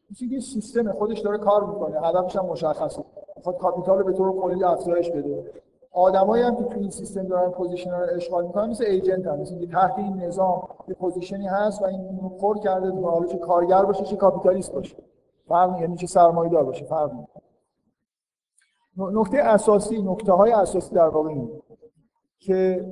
[0.08, 2.02] چیزی که سیستم خودش داره کار می‌کنه.
[2.02, 3.04] هدفش هم مشخصه.
[3.38, 5.52] می‌خواد capital رو به طور کلی افزایش بده.
[5.92, 9.66] آدمایی هم که توی این سیستم دارن position رو اشغال می‌کنن مثل agent هم مثل
[9.66, 13.38] تحت این نظام یه position ی هست و این رو پر کرده تو حالا چه
[13.38, 14.98] کارگر باشه چه کاپیتالیست باشه.
[15.48, 17.12] فرق یعنی چه سرمایه‌دار باشه فرق
[18.98, 21.62] نکته اساسی نکته های اساسی در واقع این
[22.40, 22.86] که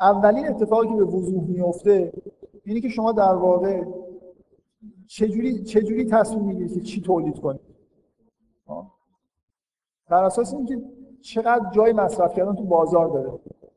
[0.00, 2.12] اولین اتفاقی که به وضوح میفته
[2.64, 3.84] اینه که شما در واقع
[5.06, 7.60] چجوری چجوری تصمیم می‌گیرید که چی تولید کنید
[10.08, 10.82] بر اساس اینکه
[11.22, 13.30] چقدر جای مصرف کردن تو بازار داره.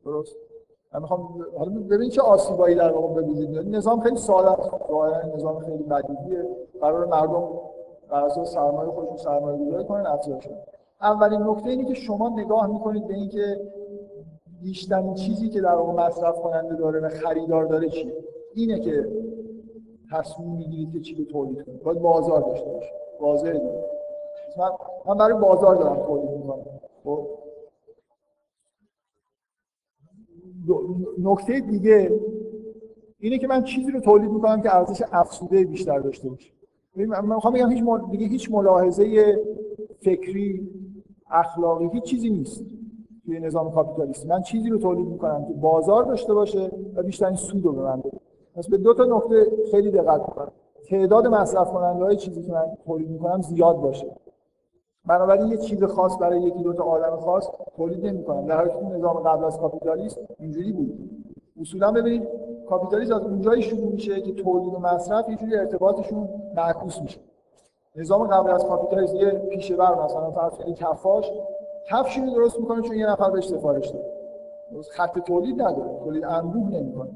[0.05, 0.35] درست؟
[0.93, 3.67] من می‌خوام حالا ببین چه آسیبایی در واقع به وجود میاد.
[3.67, 4.69] نظام خیلی ساده است.
[5.35, 6.45] نظام خیلی بدیهیه.
[6.81, 7.49] قرار مردم
[8.09, 10.49] بر اساس سرمایه خودشون سرمایه گذاری کنن افزایش
[11.01, 13.61] اولین نکته اینه که شما نگاه می‌کنید به اینکه
[14.61, 18.13] بیشترین چیزی که در واقع مصرف کننده داره و خریدار داره چیه؟
[18.55, 19.07] اینه که
[20.11, 21.83] تصمیم می‌گیرید که چی رو تولید کنید.
[21.83, 23.83] باید بازار داشته باشه واضحه دیگه.
[24.57, 24.69] من,
[25.05, 26.65] من برای بازار دارم تولید می‌کنم.
[27.03, 27.27] خب.
[31.19, 32.19] نکته دیگه
[33.19, 36.51] اینه که من چیزی رو تولید می‌کنم که ارزش افزوده بیشتر داشته باشه.
[36.95, 39.35] من می‌خوام بگم هیچ دیگه هیچ ملاحظه
[39.99, 40.69] فکری
[41.31, 42.65] اخلاقی هیچ چیزی نیست
[43.25, 47.65] توی نظام کاپیتالیستی من چیزی رو تولید می‌کنم که بازار داشته باشه و بیشترین سود
[47.65, 48.19] رو به من بده.
[48.55, 50.51] پس به دو تا نکته خیلی دقت کنم
[50.89, 54.15] تعداد مصرف کننده های چیزی که من تولید می‌کنم زیاد باشه.
[55.05, 58.97] بنابراین یه چیز خاص برای یکی دو تا آدم خاص تولید نمی‌کنم در حالی که
[58.97, 61.09] نظام قبل از کاپیتالیسم اینجوری بود.
[61.61, 62.27] اصولا ببینید
[62.69, 67.19] کاپیتالیسم از اونجایی شروع میشه که تولید و مصرف یه جوری ارتباطشون معکوس میشه.
[67.95, 71.31] نظام قبل از کاپیتالیسم یه پیشه‌ور مثلا فرض کنید کفاش
[71.89, 74.05] کفشی رو درست می‌کنه چون یه نفر بهش سفارش داده.
[74.91, 77.09] خط تولید نداره تولید انبوه نمی‌کنه.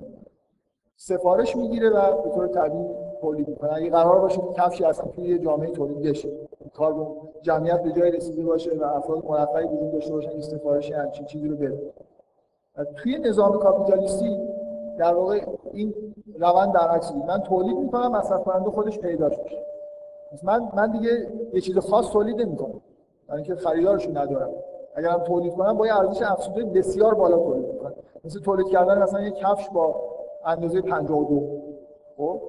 [0.98, 2.86] سفارش می‌گیره و به طور طبیعی
[3.22, 3.74] تولید می‌کنه.
[3.74, 6.30] اگه قرار باشه که کفشی اصلا توی یه جامعه تولید بشه.
[6.78, 10.92] کار با جمعیت به جای رسیده باشه و افراد مرفعی وجود داشته باشن این سفارش
[10.92, 11.94] همچین چیزی رو بده.
[12.96, 14.40] توی نظام کاپیتالیستی
[14.98, 15.94] در واقع این
[16.40, 19.66] روند در عکس من تولید می‌کنم مصرف کننده خودش پیدا میشه.
[20.44, 22.82] من من دیگه یه چیز خاص تولید نمی‌کنم.
[23.28, 24.50] برای اینکه خریدارشو ندارم.
[24.96, 27.94] اگر هم تولید کنم با یه ارزش افزوده بسیار بالا تولید می‌کنم.
[28.26, 29.96] مثل تولید کردن مثلا یه کفش با
[30.46, 31.62] اندازه 52
[32.18, 32.42] خب؟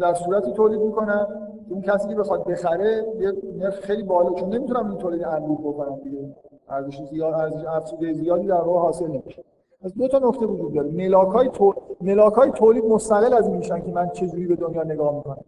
[0.00, 1.45] در صورتی تولید می‌کنم.
[1.70, 6.00] اون کسی که بخواد بخره یه نرخ خیلی بالا چون نمی‌تونم این تولید انبوه بکنم
[6.04, 6.36] دیگه.
[6.68, 9.44] ارزش زیاد ارزش افزوده زیادی در راه حاصل نمیشه.
[9.82, 10.90] از دو تا نکته وجود داره.
[10.90, 15.44] ملاکای تولید ملاکای تولید مستقل از این میشن که من چجوری به دنیا نگاه می‌کنم.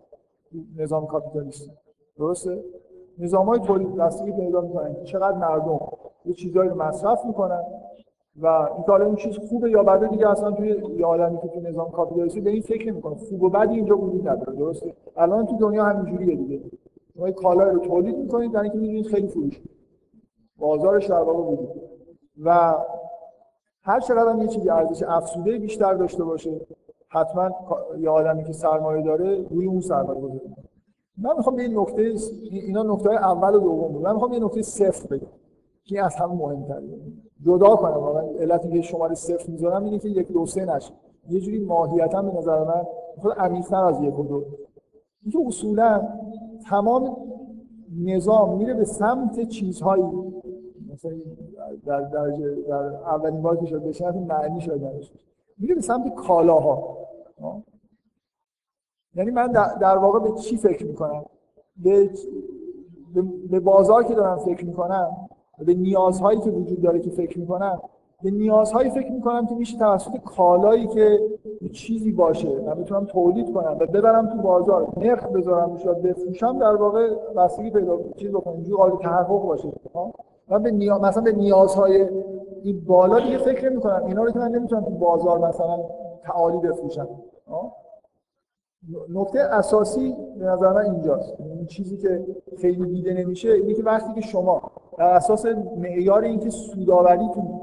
[0.77, 1.71] نظام کاپیتالیستی
[2.19, 2.65] درسته؟
[3.19, 5.05] نظام های تولید دستی پیدا می‌کنن.
[5.05, 5.81] چقدر مردم
[6.25, 7.63] یه چیزایی رو مصرف می‌کنن.
[8.43, 11.61] و این حالا این چیز خوبه یا بده دیگه اصلا توی یه آدمی که تو
[11.61, 15.57] نظام کاپیتالیستی به این فکر نمی‌کنه خوب و بدی اینجا وجود نداره درسته؟ الان تو
[15.57, 16.61] دنیا همینجوریه دیگه.
[17.15, 19.61] شما کالا رو تولید می‌کنید در اینکه می‌دونید خیلی فروش
[20.59, 21.69] بازارش در واقع وجود
[22.45, 22.75] و
[23.83, 26.61] هر چقدر هم یه چیزی ارزش افزوده بیشتر داشته باشه
[27.09, 27.51] حتما
[27.99, 30.55] یه آدمی که سرمایه داره روی اون سرمایه گذاری
[31.19, 32.15] من می‌خوام به این نکته
[32.51, 34.03] اینا نکته اول و دوم بود.
[34.03, 35.27] من می‌خوام یه نکته صفر بگم
[35.85, 36.83] که از همه مهمتره.
[37.45, 37.95] جدا کنم.
[37.95, 40.93] واقعا علت که شماره صفر می‌ذارم اینه که یک دو سه نشه.
[41.29, 42.87] یه جوری ماهیتا به نظر من
[43.19, 44.45] خود عمیق‌تر از یک دو.
[45.23, 46.09] اینکه اصولا
[46.71, 47.17] تمام
[48.05, 50.05] نظام میره به سمت چیزهایی.
[50.93, 51.13] مثلا
[51.87, 54.81] در درجه در اولین بار که شد بشه معنی شد
[55.59, 56.99] میره به سمت کالاها.
[59.15, 59.47] یعنی من
[59.81, 61.25] در واقع به چی فکر می‌کنم؟
[61.77, 62.11] به
[63.51, 65.28] به بازار که دارم فکر می‌کنم
[65.65, 67.81] به نیازهایی که وجود داره که فکر می‌کنم
[68.23, 71.21] به نیازهایی فکر می‌کنم که میشه توسط کالایی که
[71.73, 76.77] چیزی باشه من بتونم تولید کنم و ببرم تو بازار نرخ بذارم روش بفروشم در
[76.77, 79.69] واقع بستگی پیدا چیز بکنم اینجوری قابل تحقق باشه
[80.49, 82.09] من به نیاز مثلا به نیازهای
[82.63, 85.79] این بالا دیگه فکر نمی‌کنم اینا رو که من نمی‌تونم تو بازار مثلا
[86.23, 87.09] تعالی بفروشم
[89.09, 91.35] نکته اساسی به نظر من اینجاست.
[91.41, 92.27] این چیزی که
[92.61, 94.63] خیلی دیده نمیشه اینه که وقتی که شما
[94.99, 97.61] در اساس معیار اینکه سوداوریتون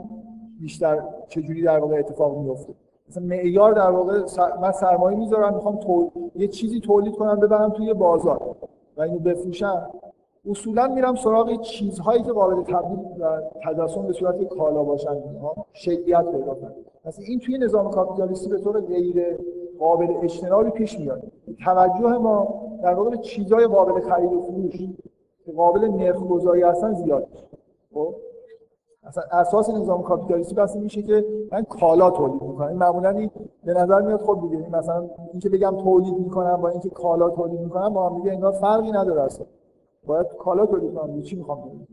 [0.60, 2.74] بیشتر چجوری در واقع اتفاق میفته
[3.10, 4.22] مثلا معیار در واقع
[4.62, 6.12] من سرمایه می‌ذارم می‌خوام تو...
[6.36, 8.56] یه چیزی تولید کنم ببرم توی بازار
[8.98, 9.90] و اینو بفروشم.
[10.50, 15.16] اصولا میرم سراغ چیزهایی که قابل تبدیل و تجسم به صورت کالا باشن.
[15.74, 16.72] شیعیت پیدا کنن
[17.06, 19.38] مثلا این توی نظام کاپیتالیستی به طور غیر
[19.80, 21.32] قابل اجتنابی پیش میاد.
[21.66, 24.78] توجه ما در واقع چیزهای قابل خرید و فروش
[25.46, 27.28] که قابل نرخ گذاری هستن زیاد
[27.94, 28.16] خب؟
[29.04, 32.68] اصلا اساس نظام کاپیتالیستی بس میشه که من کالا تولید می‌کنم.
[32.68, 33.32] این معمولا این
[33.64, 37.94] به نظر میاد خب دیگه مثلا اینکه بگم تولید می‌کنم با اینکه کالا تولید می‌کنم
[37.94, 39.46] با هم دیگه انگار فرقی نداره اصلا.
[40.06, 41.22] باید کالا تولید کنم.
[41.22, 41.88] چی می‌خوام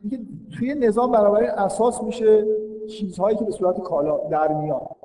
[0.00, 0.18] اینکه
[0.58, 2.46] توی نظام بنابراین اساس میشه
[2.88, 4.96] چیزهایی که به صورت کالا در میاد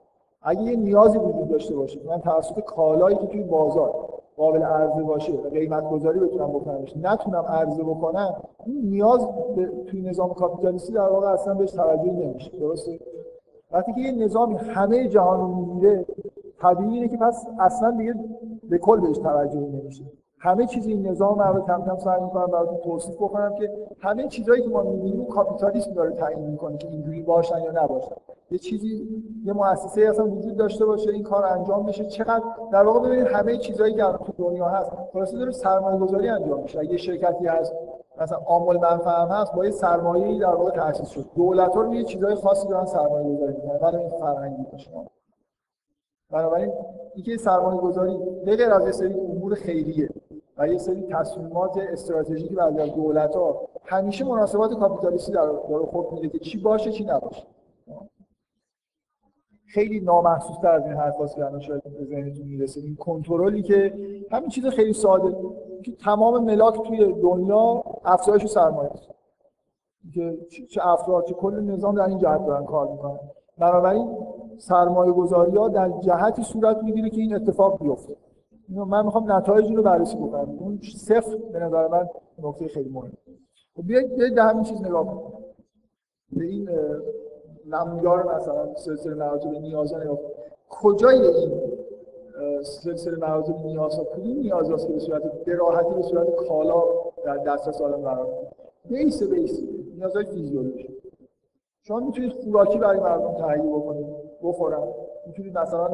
[0.41, 5.33] اگه یه نیازی وجود داشته باشه من توسط کالایی که توی بازار قابل عرضه باشه
[5.33, 8.35] و قیمت گذاری بتونم بکنمش نتونم عرضه بکنم
[8.65, 9.27] این نیاز
[9.87, 12.99] توی نظام کاپیتالیستی در واقع اصلا بهش توجه نمیشه درسته؟
[13.71, 16.05] وقتی که یه نظامی همه جهان رو می‌گیره
[16.61, 18.15] طبیعی اینه که پس اصلا دیگه
[18.69, 20.03] به کل بهش توجه نمیشه.
[20.39, 24.61] همه چیز این نظام رو کم کم سعی می‌کنم براتون توصیف بکنم که همه چیزایی
[24.61, 28.15] که ما می‌بینیم کاپیتالیسم داره تعیین می‌کنه که اینجوری باشن یا نباشن.
[28.52, 32.06] یه چیزی یه مؤسسه اصلا وجود داشته باشه این کار انجام بشه.
[32.06, 36.80] چقدر؟ در واقع ببینید همه چیزایی که تو دنیا هست خلاصه داره سرمایه‌گذاری انجام میشه.
[36.80, 37.74] اگه شرکتی هست
[38.22, 41.26] مثلا عامل منفعه هست با یه سرمایه‌ای در واقع تأسیس شد.
[41.36, 43.78] دولت‌ها رو یه چیزای خاصی دارن سرمایه‌گذاری می‌کنن.
[43.78, 44.91] برای این فرهنگی باشه
[46.32, 46.72] بنابراین
[47.16, 50.10] اینکه سرمایه گذاری غیر از یه سری امور خیریه
[50.58, 56.30] و یه سری تصمیمات استراتژیکی بعضی از دولت ها همیشه مناسبات کاپیتالیستی داره خود میده
[56.30, 57.43] که چی باشه چی نباشه.
[59.74, 62.82] خیلی نامحسوس تر از این حرف که الان شاید به ذهنتون می‌رسه.
[62.82, 63.93] این کنترلی که
[64.32, 65.36] همین چیز خیلی ساده
[65.84, 69.09] که تمام ملاک توی دنیا افزایش سرمایه است.
[70.13, 70.38] که
[70.70, 73.20] چه افراد چه کل نظام در این جهت دارن کار می‌کنن.
[73.57, 74.17] بنابراین
[74.57, 78.15] سرمایه گذاری ها در جهتی صورت می‌گیره که این اتفاق بیفته.
[78.70, 80.57] من می‌خوام نتایجی رو بررسی بکنم.
[80.59, 82.09] اون صفر به نظر من
[82.43, 83.11] نکته خیلی مهمه.
[83.76, 85.22] خب بیاید به همین چیز نگاه کنیم.
[86.32, 86.70] به این
[87.72, 90.32] نمودار مثلا سلسله مراتب نیاز نگاه کنیم
[90.70, 91.51] کجای این
[92.63, 96.84] سلسله مراتب نیاز ها؟ کدوم نیاز هست که به صورت براحتی به صورت کالا
[97.26, 98.28] در دسترس آدم قرار
[98.86, 99.59] بیس بیس.
[99.97, 100.97] نیازهای فیزیولوژی.
[101.84, 104.07] شما می‌تونید خوراکی برای مردم تهیه بکنید
[104.43, 104.88] بخورن.
[105.28, 105.89] می‌تونید مثلا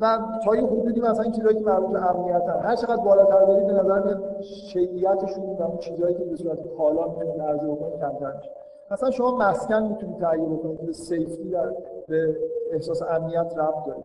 [0.00, 3.72] و تا یه حدودی مثلا چیزایی که مربوط به امنیت هر چقدر بالاتر برید به
[3.72, 8.50] نظر میاد شیعیتشون و اون چیزایی که به صورت کالا می‌تونید عرضه بکنید کمتر میشه.
[8.90, 11.72] مثلا شما مسکن می‌تونید تهیه بکنید به سیفتی در
[12.08, 12.36] به
[12.72, 14.02] احساس امنیت ربط داره.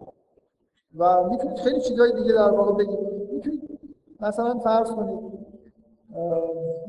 [0.97, 2.99] و می‌تونید خیلی چیزای دیگه در واقع بگید
[3.32, 3.80] می‌تونید
[4.19, 5.39] مثلا فرض کنید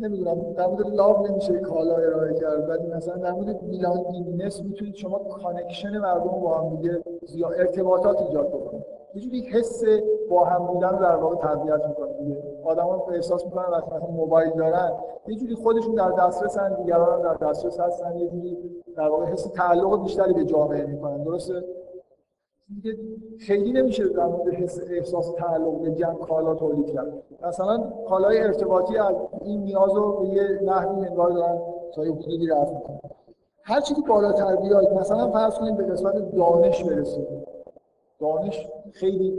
[0.01, 5.19] نمی‌دونم در مورد love نمیشه کالا ارائه کرد ولی مثلا در مورد belongingness می‌تونید شما
[5.19, 7.03] connection مردم با هم دیگه
[7.47, 8.80] ارتباطات ایجاد بکنید.
[9.15, 9.83] یه جوری حس
[10.31, 12.43] با هم بودن در واقع تقویت می‌کنه دیگه.
[12.65, 14.93] آدما احساس می‌کنن وقتی مثلا موبایل دارن
[15.27, 18.59] یه جوری خودشون در دسترسن دیگران هم در دسترس هستن یه جوری
[18.97, 21.25] در واقع حس تعلق بیشتری به جامعه می‌کنن.
[21.25, 21.65] درسته؟
[22.75, 22.99] دیگه
[23.39, 24.49] خیلی نمیشه در مورد
[24.91, 27.13] احساس تعلق به جمع کالا تولید کرد.
[27.43, 31.59] مثلا کالای ارتباطی از این نیاز رو به یه نحوی انگار دارن
[31.95, 33.01] تا یه حدودی رفت می‌کنن.
[33.63, 37.50] هر چیزی بالاتر بیاید مثلا فرض کنید به قسمت دانش برسید
[38.21, 39.31] دانش خیلی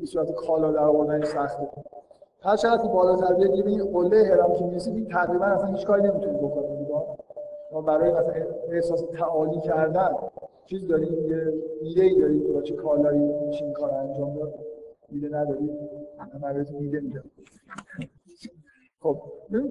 [0.00, 1.68] به صورت کالا در آوردن سخته.
[2.42, 6.88] هر چقدر بالاتر بیاد یه قله هرم که می‌رسید تقریبا اصلا هیچ کاری نمی‌تونید بکنید
[7.72, 8.32] ما برای مثلا
[8.72, 10.14] احساس تعالی کردن
[10.66, 14.54] چیز دارید یه ایده ای دارید با چه کالایی این کار انجام داد.
[15.12, 15.70] ایده ندارید
[16.42, 17.24] من بهتون ایده میدم
[19.00, 19.22] خب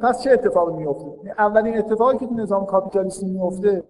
[0.02, 3.84] پس چه اتفاقی میفته اولین اتفاقی که تو نظام کاپیتالیستی میفته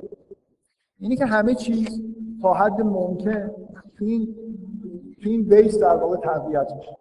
[0.99, 2.01] اینی که همه چیز
[2.41, 3.51] تا حد ممکن
[3.97, 4.35] تو این
[5.23, 6.97] تو این بیس در واقع تقویت میشه.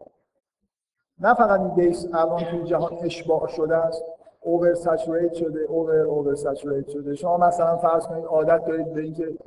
[1.21, 4.03] نه فقط این بیس الان توی جهان اشباع شده است
[4.41, 7.15] over saturate شده over over saturate شده.
[7.15, 9.39] شما مثلا فرض کنید عادت دارید به اینکه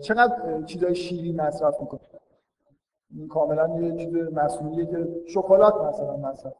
[0.00, 2.02] چقدر چیزای شیرین مصرف می‌کنید؟
[3.14, 6.52] این کاملا یه چیز مصنوعیه که شکلات مثلا مصرف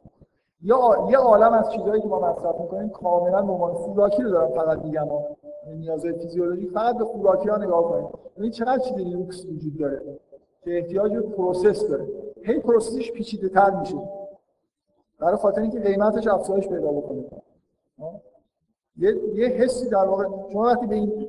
[0.61, 4.51] یا یه عالم از چیزهایی که ما مصرف می‌کنیم کاملا به عنوان خوراکی رو دارم
[4.51, 5.07] فقط میگم
[5.77, 8.07] نیازهای فیزیولوژی فقط به خوراکی ها نگاه کنید.
[8.35, 10.01] ببینید چقدر چیز لوکس وجود داره؟
[10.63, 12.07] که احتیاج به process داره.
[12.43, 13.95] هی process ش پیچیده تر میشه.
[15.19, 17.23] برای خاطر اینکه قیمتش افزایش پیدا بکنه.
[18.97, 21.27] یه یه حسی در واقع شما وقتی به این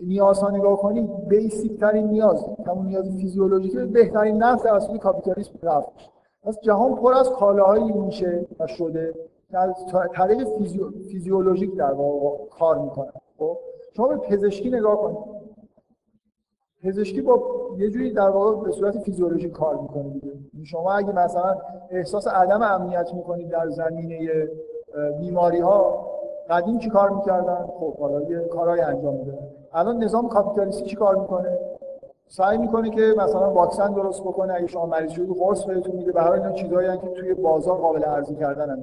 [0.00, 5.88] نیازها نگاه کنید بیسیک ترین نیاز همون نیاز فیزیولوژیکی بهترین نفع اصلی کاپیتالیسم رفت.
[6.42, 9.14] پس جهان پر از کالاهایی میشه و شده
[9.52, 9.74] از
[10.14, 10.90] طریق فیزیو...
[10.90, 13.58] فیزیولوژیک در واقع کار می‌کنن خب؟
[13.96, 15.41] شما به پزشکی نگاه کنید
[16.82, 17.42] پزشکی با
[17.78, 20.32] یه جوری در واقع به صورت فیزیولوژیک کار می‌کنه دیگه.
[20.64, 21.56] شما اگه مثلا
[21.90, 24.48] احساس عدم امنیت می‌کنید در زمینه
[25.18, 26.06] بیماری ها
[26.50, 29.38] قدیم چی کار می‌کردن؟ خب حالا یه کارهای انجام میدن
[29.72, 31.58] الان نظام کاپیتالیستی چی کار می‌کنه؟
[32.28, 36.12] سعی می‌کنه که مثلا واکسن درست بکنه اگه شما مریض شدید قرص بهتون میده.
[36.12, 38.78] برای اینا چیزایی که توی بازار قابل ارزی کردن هم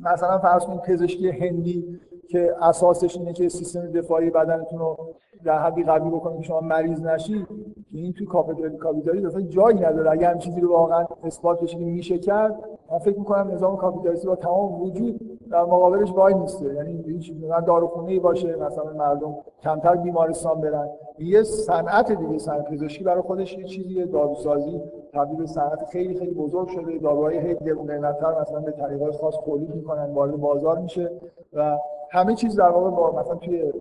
[0.00, 2.00] مثلا فرض کنید پزشکی هندی
[2.32, 4.96] که اساسش اینه که سیستم دفاعی بدنتون رو
[5.44, 7.46] در حدی قوی بکنید که شما مریض نشید
[7.92, 10.10] این توی کاپیتالیسم اصلا جایی نداره.
[10.10, 12.54] اگه هم چیزی رو واقعا اثبات بشه که میشه کرد
[12.92, 17.32] من فکر می‌کنم نظام کاپیتالیستی با تمام وجود در مقابلش وای نیسته یعنی هیچ
[17.66, 20.88] داروخونه باشه مثلا مردم کمتر بیمارستان برن.
[21.18, 24.80] یه صنعت دیگه صنعت پزشکی برای خودش یه چیزی داروسازی
[25.12, 26.98] تبدیل به صنعت خیلی خیلی بزرگ شده.
[26.98, 31.10] داروهای گرون قیمت‌تر مثلا به طریقای خاص تولید می‌کنن وارد بازار میشه
[31.52, 31.78] و
[32.12, 33.72] همه چیز در واقع با مثلا توی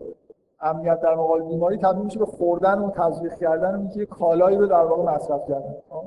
[0.61, 4.67] امنیت در مقابل بیماری تبدیل میشه به خوردن و تزریق کردن و اینکه کالایی رو
[4.67, 5.75] در واقع مصرف کردن.
[5.89, 6.03] خب؟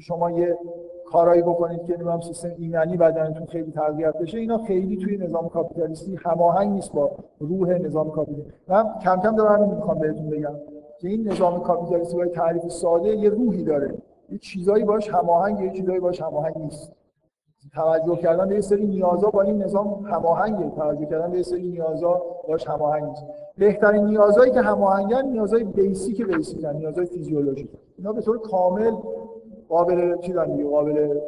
[0.00, 0.58] شما یه
[1.06, 6.18] کارایی بکنید که نمی‌دونم سیستم ایمنی بدنتون خیلی تقویت بشه اینا خیلی توی نظام کاپیتالیستی
[6.24, 8.52] هماهنگ نیست با روح نظام کاپیتالیستی.
[8.68, 10.54] من کم کم دارم می‌خوام بهتون بگم
[11.00, 13.94] که این نظام کاپیتالیستی با تعریف ساده یه روحی داره.
[14.30, 16.92] یه چیزایی باش هماهنگ یه چیزایی باش هماهنگ نیست.
[17.74, 20.70] توجه کردن به سری نیازا با این نظام هماهنگه.
[20.70, 23.24] توجه کردن به سری نیازا باش هماهنگ نیست.
[23.58, 27.70] بهترین نیازهایی که هماهنگن نیازهای بیسیک بیسیکن نیازهای فیزیولوژیک.
[27.98, 28.96] اینا به طور کامل
[29.68, 30.32] قابل چی
[30.70, 31.20] قابل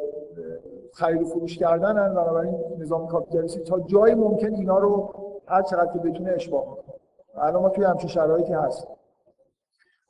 [0.93, 5.13] خرید و فروش کردن هن بنابراین نظام کاپیتالیستی تا جای ممکن اینا رو
[5.47, 6.95] هر چقدر که بتونه اشباه کنه.
[7.35, 8.87] الان ما توی همچین شرایطی هست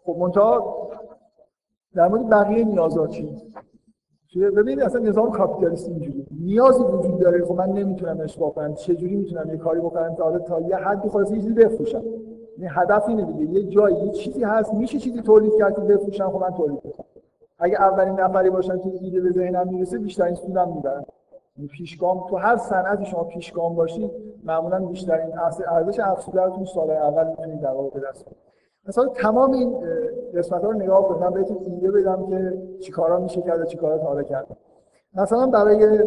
[0.06, 0.90] خب منتها
[1.96, 3.54] در مورد بقیه نیازات چی؟
[4.36, 6.26] ببینید اصلا نظام کاپیتالیستی اینجوری.
[6.42, 7.46] نیازی وجود داره.
[7.46, 10.76] خب من نمی‌تونم اشباه کنم چه جوری می‌تونم یه کاری بکنم تا حالا تا یه
[10.76, 12.04] حدی خلاص یه چیزی بفروشم؟
[12.58, 14.74] این هدف اینه دیگه یه جایی یه چیزی هست.
[14.74, 17.06] میشه چیزی تولید کرد که بفروشم؟ خب من تولید کنم
[17.60, 21.06] اگه اولین نفری باشن که ایده به ذهنم می‌رسه بیشترین سودم می‌برن
[21.72, 24.12] پیشگام تو هر صنعتی شما پیشگام باشید
[24.44, 28.26] معمولا بیشترین ارزش افزوده رو تو سال اول می‌تونید در واقع بدست
[28.88, 29.76] مثلا تمام این
[30.36, 31.22] قسمت ها رو نگاه کنید.
[31.22, 34.48] من بهتون ایده بدم که چیکارا میشه کرد و چیکارا تا کرد.
[35.14, 36.04] مثلا برای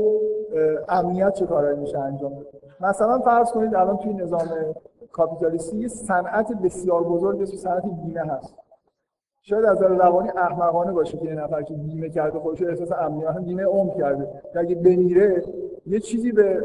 [0.89, 2.49] امنیت چه کارایی میشه انجام بده؟
[2.81, 4.49] مثلا فرض کنید الان توی نظام
[5.13, 8.55] کاپیتالیستی صنعت بسیار بزرگ اسم صنعت بیمه هست.
[9.45, 13.39] شاید از نظر روانی احمقانه باشه که یه نفر که بیمه کرده خودش احساس امنیت
[13.39, 14.29] بیمه عمر کرده.
[14.55, 15.43] اگه بمیره
[15.87, 16.65] یه چیزی به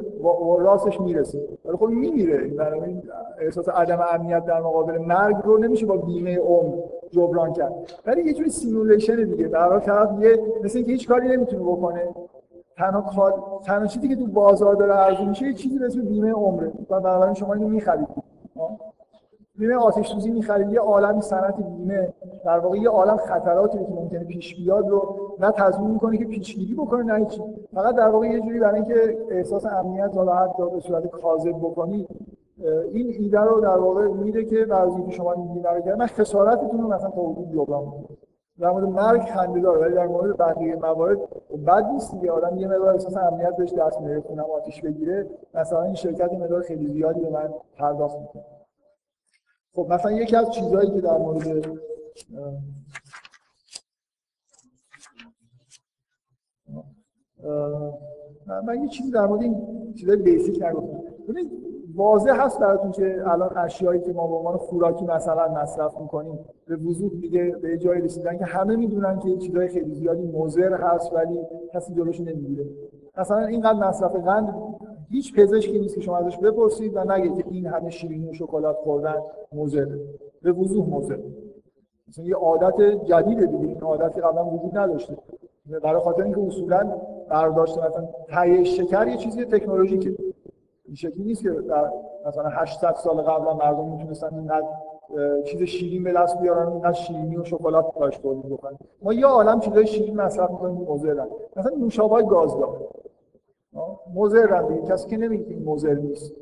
[0.59, 1.47] راستش می‌رسه.
[1.65, 2.43] ولی خب میمیره.
[2.85, 3.03] این
[3.39, 6.77] احساس عدم امنیت در مقابل مرگ رو نمیشه با بیمه عمر
[7.11, 7.73] جبران کرد.
[8.05, 9.47] ولی یه جوری سیمولیشن دیگه.
[9.47, 12.07] در طرف یه مثل اینکه هیچ کاری نمی‌تونه بکنه.
[12.77, 16.31] تنها کار تنها چیزی که تو بازار داره عرضه میشه یه چیزی به اسم بیمه
[16.31, 16.71] عمره.
[16.89, 18.07] و بنابراین شما اینو می‌خرید.
[19.57, 22.13] بیمه آتش سوزی می‌خرید یه عالم صنعت بیمه.
[22.45, 26.73] در واقع یه عالم خطراتی که ممکنه پیش بیاد رو نه تضمین می‌کنه که پیشگیری
[26.73, 27.41] بکنه نه چی
[27.73, 32.07] فقط در واقع یه جوری برای اینکه احساس امنیت حالا حتی به صورت کاذب بکنی
[32.91, 36.87] این ایده رو در واقع میده که بعضی اینکه شما بیمه رو من خسارتتون رو
[36.87, 37.83] مثلا تا حدود جبران
[38.59, 41.17] در مورد مرگ خنده داره ولی در مورد بقیه موارد
[41.67, 42.31] بد نیست دیگه.
[42.31, 45.27] آدم یه مقدار احساس امنیت بهش دست میاره خونم آتیش بگیره.
[45.53, 48.43] مثلا این شرکت مقدار خیلی زیادی به من پرداخت می‌کنه.
[49.77, 51.67] خب مثلا یکی از چیزهایی که در مورد
[58.65, 59.55] من یه چیزی در مورد این
[59.99, 60.99] چیزای بیسیک نگفتم.
[61.29, 61.51] ببینید
[61.95, 66.75] واضح هست براتون که الان اشیایی که ما به عنوان خوراکی مثلا مصرف می‌کنیم به
[66.75, 71.39] وضوح دیگه به جای رسیدن که همه می‌دونن که چیزای خیلی زیادی مضر هست ولی
[71.73, 72.65] کسی جلوش نمی‌گیره.
[73.17, 74.53] مثلا اینقدر مصرف قند
[75.09, 78.75] هیچ پزشکی نیست که شما ازش بپرسید و نگید که این همه شیرینی و شکلات
[78.75, 79.15] خوردن
[79.53, 79.87] مضر
[80.41, 81.17] به وضوح مضر
[82.09, 83.67] مثلا یه عادت جدیده دیگه.
[83.67, 85.17] این عادتی قبلا وجود نداشته.
[85.83, 86.91] برای خاطر اینکه اصولا
[87.29, 90.15] برداشت مثلا تهیه شکر یه چیزی تکنولوژیکه
[90.85, 91.91] این شکلی نیست که در
[92.27, 94.67] مثلا 800 سال قبلا مردم می‌تونستن اینقدر
[95.45, 97.85] چیز شیرین به دست بیارن اینقدر شیرینی و شکلات
[98.21, 98.77] تولید بکنن.
[99.01, 102.77] ما یه عالم چیزای شیرین مصرف می‌کنیم مضرن مثلا نوشابه گازدار.
[104.15, 106.33] مضر دیگه کسی که نمیگه این مضر نیست.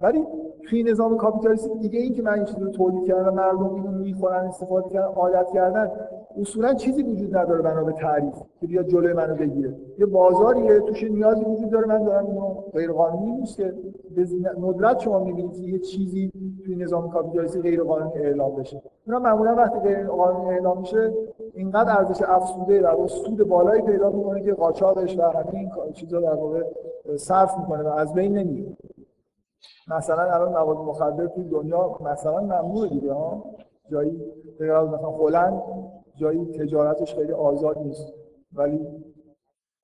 [0.00, 0.24] ولی
[0.68, 4.46] توی نظام کاپیتالیستی دیگه این که من این چیزی رو تولید کردم مردم اینو می‌خورن
[4.46, 5.90] استفاده کردن عادت کردن
[6.38, 8.34] اصولا چیزی وجود نداره بنا به تعریف.
[8.60, 9.76] که بیاد جلوی منو بگیره.
[9.98, 10.80] یه بازاریه.
[10.80, 11.86] توش نیازی وجود داره.
[11.86, 13.74] من دارم اینو غیر قانونی نیست که
[14.16, 14.26] به
[14.58, 16.32] ندرت شما می‌بینید یه چیزی
[16.64, 18.82] توی نظام کاپیتالیستی غیر قانونی اعلام بشه.
[19.06, 21.12] اونا معمولا وقتی غیر قانونی اعلام میشه
[21.54, 26.62] اینقدر ارزش افزوده و سود بالایی پیدا می‌کنه که قاچاقش و همین چیزا در واقع
[27.16, 28.76] صرف می‌کنه و از بین نمیره.
[29.96, 33.44] مثلا الان مواد مخدر توی دنیا مثلا ممنوع دیگه ها.
[33.90, 34.20] جایی
[34.60, 35.62] مثلا هلند
[36.20, 38.12] جایی تجارتش خیلی آزاد نیست.
[38.52, 38.80] ولی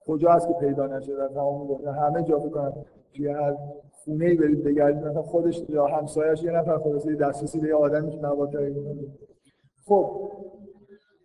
[0.07, 2.73] کجا هست که پیدا نشه؟ در تمام همه جا فکر
[3.15, 3.57] توی هر
[4.05, 8.11] خونه ای برید بگردید مثلا خودش یا همسایه‌اش یه نفر خلاصه دسترسی به یه آدمی
[8.11, 8.57] که مواد
[9.87, 10.31] خب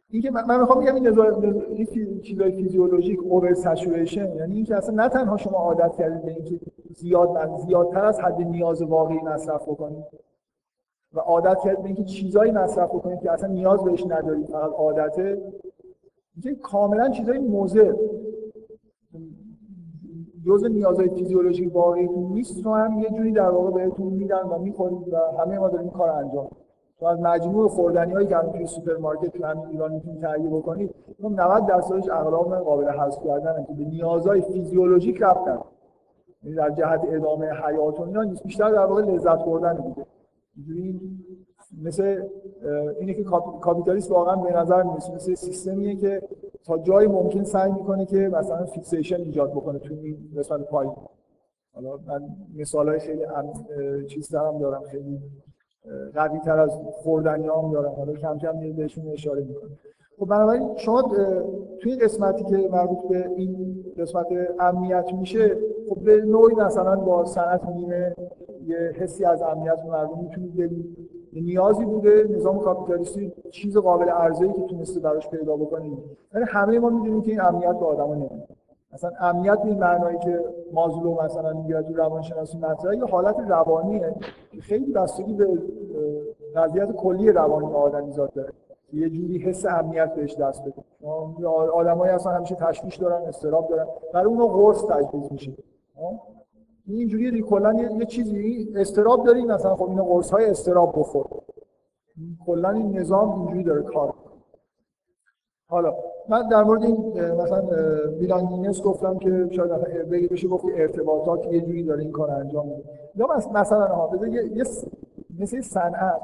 [0.09, 1.07] اینکه من می‌خوام بگم این
[1.77, 6.59] این چیزای فیزیولوژیک اوور سچوریشن یعنی اینکه اصلا نه تنها شما عادت کردید به اینکه
[6.95, 10.03] زیاد زیادتر از حد نیاز واقعی مصرف بکنید.
[11.13, 15.41] و عادت کردید اینکه چیزایی مصرف بکنید که اصلا نیاز بهش ندارید فقط عادته
[16.61, 17.95] کاملا چیزای موزه
[20.45, 25.13] جزء نیازهای فیزیولوژیک واقعی نیست رو هم یه جوری در واقع بهتون میدن و می‌خورید
[25.13, 26.49] و همه ما داریم کار انجام
[26.99, 31.39] تو از مجموع خوردنی هایی که توی سوپرمارکت تو همین ایران می‌تونید تهیه بکنید اون
[31.39, 35.59] 90 درصدش اغلب قابل حذف کردن که به نیازهای فیزیولوژیک رفتن
[36.43, 38.43] یعنی در جهت ادامه حیات و نیست.
[38.43, 40.05] بیشتر در واقع لذت بردن بوده.
[40.55, 41.01] اینجوری
[41.83, 42.23] مثل
[42.99, 43.23] اینه که
[43.61, 46.21] کاپیتالیست واقعا به نظر میاد مثل سیستمیه که
[46.65, 50.93] تا جایی ممکن سعی می‌کنه که مثلا fixation ایجاد بکنه تو این قسمت پایین.
[51.73, 52.21] حالا من
[52.55, 53.25] مثالای خیلی
[54.07, 55.19] چیز دارم دارم خیلی
[56.13, 57.91] قوی تر از خوردنی هم دارم.
[57.91, 59.77] حالا کم کم بهشون اشاره می‌کنم
[60.19, 61.11] خب بنابراین شما
[61.81, 64.27] توی قسمتی که مربوط به این قسمت
[64.59, 65.57] امنیت میشه
[65.89, 68.15] خب به نوعی مثلا با صنعت بیمه
[68.67, 70.97] یه حسی از امنیت مردم می‌تونید ببینید.
[71.33, 75.97] نیازی بوده نظام کاپیتالیستی چیز قابل ارزشی که تونسته براش پیدا بکنید
[76.33, 78.47] یعنی همه ما می‌دونیم که این امنیت به آدما نمیده
[78.93, 84.15] مثلا امنیت به این معنایی که مازلو مثلا میگه تو روانشناسی مطرحه یه حالت روانیه.
[84.51, 85.47] که خیلی بستگی به
[86.55, 88.53] وضعیت کلی روانی آدمیزاد داره.
[88.93, 90.83] یه جوری حس امنیت بهش دست بده.
[91.73, 93.85] آدمایی اصلا همیشه تشویش دارن استراب دارن.
[94.13, 95.51] برای اونو قرص تجویز میشه.
[96.97, 101.25] اینجوری کلا یه, یه چیزی استراب داری مثلا خب اینا قرص های استراب بخور.
[102.45, 104.13] کلا این نظام اینجوری داره کار
[105.67, 105.93] حالا
[106.29, 107.63] من در مورد این مثلا
[108.19, 109.71] میلانگینس گفتم که شاید
[110.09, 112.83] بگی بشه گفت ارتباطات یه جوری داره این کار انجام میده.
[113.15, 114.63] یا مثلا ها یه, یه
[115.39, 116.21] مثل صنعت.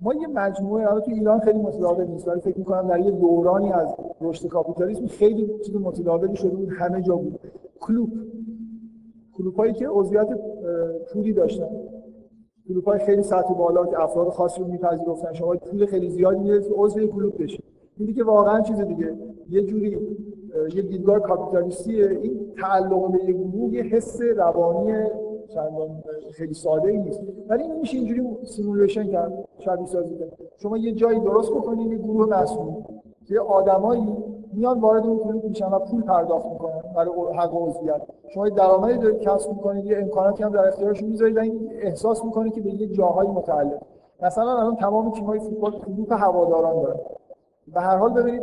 [0.00, 3.72] ما یه مجموعه الان تو ایران خیلی متداول نیست ولی فکر می‌کنم در یه دورانی
[3.72, 7.40] از رشد کاپیتالیسم خیلی چیز متداولی شده بود همه جا بود.
[7.80, 8.10] کلوب
[9.40, 10.28] کلوب که عضویت
[11.12, 11.68] پولی داشتن.
[12.86, 15.32] های خیلی سطح بالا که افراد خاصی رو میپذیرفتن.
[15.32, 17.64] شما پول خیلی زیادی می‌دید که عضو کلوب بشید
[17.96, 19.14] این دیگه واقعا چیز دیگه.
[19.48, 19.98] یه جوری
[20.74, 22.08] یه دیدگاه کاپیتالیستیه.
[22.08, 24.92] این تعلق به یه گروه یه حس روانی
[25.48, 27.20] چندان خیلی ساده ای نیست.
[27.48, 30.32] ولی این میشه اینجوری simulation کرد شبیه سازی کرد.
[30.56, 32.74] شما یه جایی درست بکنید یه گروه مسئول.
[33.30, 34.16] یه آدمایی
[34.52, 38.02] میان وارد اون کلوب میشن و پول پرداخت می‌کنن برای حق عضویت.
[38.28, 42.52] شما درآمدی دارید کسب می‌کنید یه امکاناتی هم در اختیارشون می‌ذارید و این احساس می‌کنید
[42.52, 43.78] که به یه جاهایی متعلق.
[44.22, 47.00] مثلا الان تمام تیم‌های فوتبال کلوب هواداران دارن.
[47.74, 48.42] به هر حال ببینید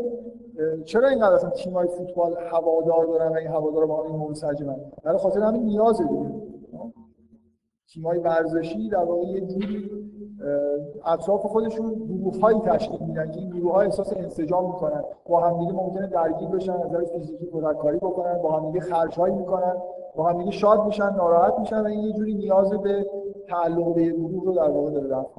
[0.85, 5.39] چرا اینقدر اصلا تیم‌های فوتبال هوادار دارن و این هوادارا با این منسجمن برای خاطر
[5.39, 6.25] همین نیازه دیگه.
[7.93, 9.91] تیمای ورزشی در واقع یه جوری
[11.05, 15.03] اطراف خودشون گروه هایی تشکیل میدن که این گروه ها احساس انسجام می‌کنن.
[15.25, 17.45] با همدیگه ممکنه درگیر بشن از نظر فیزیکی
[17.81, 19.73] کاری بکنن با همدیگه خرج هایی می‌کنن
[20.15, 23.05] با همدیگه شاد میشن ناراحت میشن و این یه جوری نیاز به
[23.47, 25.29] تعلق به گروه رو در واقع داره رفت.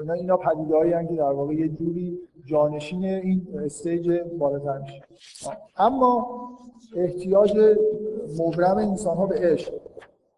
[0.00, 5.02] اینا اینا پدیدهایی که در واقع یه جوری جانشین این استیج بالاتر میشه.
[5.76, 6.26] اما
[6.96, 7.56] احتیاج
[8.38, 9.72] مبرم انسان ها به عشق.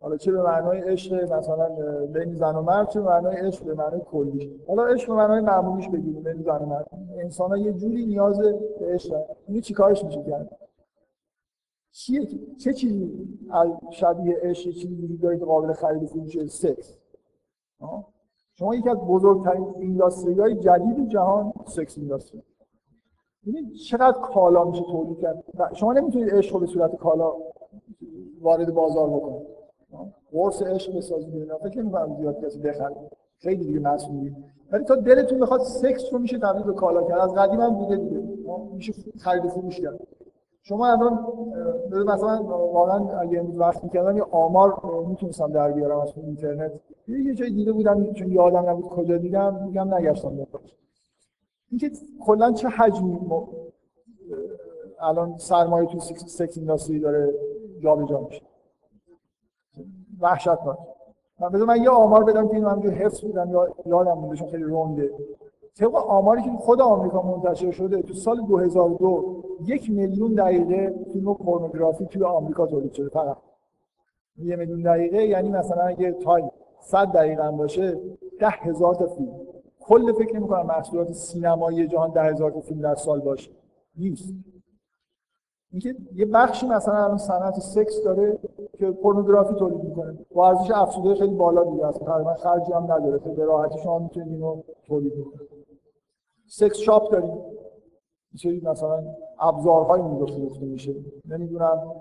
[0.07, 1.69] حالا چه به معنای عشق مثلا
[2.07, 4.61] بین زن و مرد چه معنای عشق به معنای کلی.
[4.69, 6.91] حالا عشق به معنای معمولیش بگیریم بین زن و مرد.
[7.19, 9.17] انسان ها یه جوری نیاز به عشق
[9.49, 10.59] اینو چیکارش میشه کرد؟
[11.93, 12.27] چیه؟
[12.57, 13.29] چه چیزی
[13.91, 16.99] شبیه عشق چیزی وجود داره که قابل خرید و فروش سکس؟
[18.55, 22.43] شما یکی از بزرگترین اینداستری های جدید جهان سکس اینداستری.
[23.43, 25.45] ببینید چقدر کالا میشه تولید کرد.
[25.75, 27.33] شما نمی‌تونید عشق رو به صورت کالا
[28.41, 29.56] وارد بازار بکنید.
[30.33, 32.97] قرص عشق بسازید اینا فکر نمی‌کنم زیاد کسی بخره.
[33.39, 34.37] خیلی دیگه مسئولی.
[34.73, 37.21] ولی تا دلتون بخواد سکس رو میشه تبدیل به کالا کرد.
[37.21, 38.23] از قدیم هم بوده دیگه.
[38.73, 40.01] میشه خرید و فروش کرد.
[40.63, 41.27] شما الان
[42.07, 46.73] مثلا واقعا اگه امروز وقت می‌کردم یه آمار می‌تونستم در بیارم از اینترنت.
[47.09, 50.47] یه جای دیده بودم چون یادم نبود کجا دیدم میگم نگشتم
[51.71, 51.91] اینکه
[52.21, 53.19] کلا چه حجمی
[55.01, 57.35] الان سرمایه تو سکس اینداستری داره
[57.81, 58.43] جابجا میشه.
[60.21, 60.79] وحشتناک
[61.41, 64.63] من بذار من یه آمار بدم که اینو همینجور حفظ بودم یا یادم مونده خیلی
[64.63, 65.11] رونده.
[65.79, 72.07] طبق آماری که خود آمریکا منتشر شده تو سال 2002 یک میلیون دقیقه فیلم پورنوگرافی
[72.07, 73.37] توی آمریکا تولید شده فقط.
[74.39, 78.01] یه میلیون دقیقه یعنی مثلا اگه تایم 100 دقیقه هم باشه
[78.41, 79.33] ده هزار تا فیلم.
[79.81, 83.51] کل فکر نمی کنم محصولات سینمایی جهان ده هزار تا فیلم در سال باشه.
[83.97, 84.35] نیست.
[85.77, 88.39] اینکه یه بخشی مثلا الان صنعت سکس داره
[88.79, 90.19] که پورنوگرافی تولید می‌کنه.
[90.35, 93.19] با ارزش افزوده خیلی بالا دیگه اصلا تقریبا خرجی هم نداره.
[93.19, 95.49] به راحتی شما می‌تونید اینو تولید کنید
[96.47, 97.39] سکس شاپ داریم.
[98.37, 99.05] چه مثلا
[99.41, 100.95] ابزارهای اونجا فروخته میشه.
[101.29, 101.93] نمی‌دونم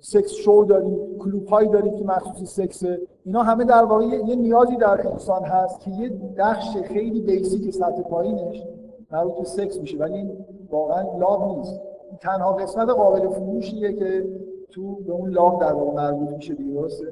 [0.00, 2.82] سکس شو داریم کلوب هایی که مخصوص سکس.
[3.24, 8.02] اینا همه در واقع یه نیازی در انسان هست که یه بخش خیلی بیسیک سطح
[8.02, 8.66] پایینش
[9.10, 9.98] مربوط به سکس میشه.
[9.98, 11.80] ولی این واقعا لاب نیست.
[12.20, 14.26] تنها قسمت قابل فروشیه که
[14.70, 17.06] تو به اون لاب در واقع مربوط میشه دیگه درسته؟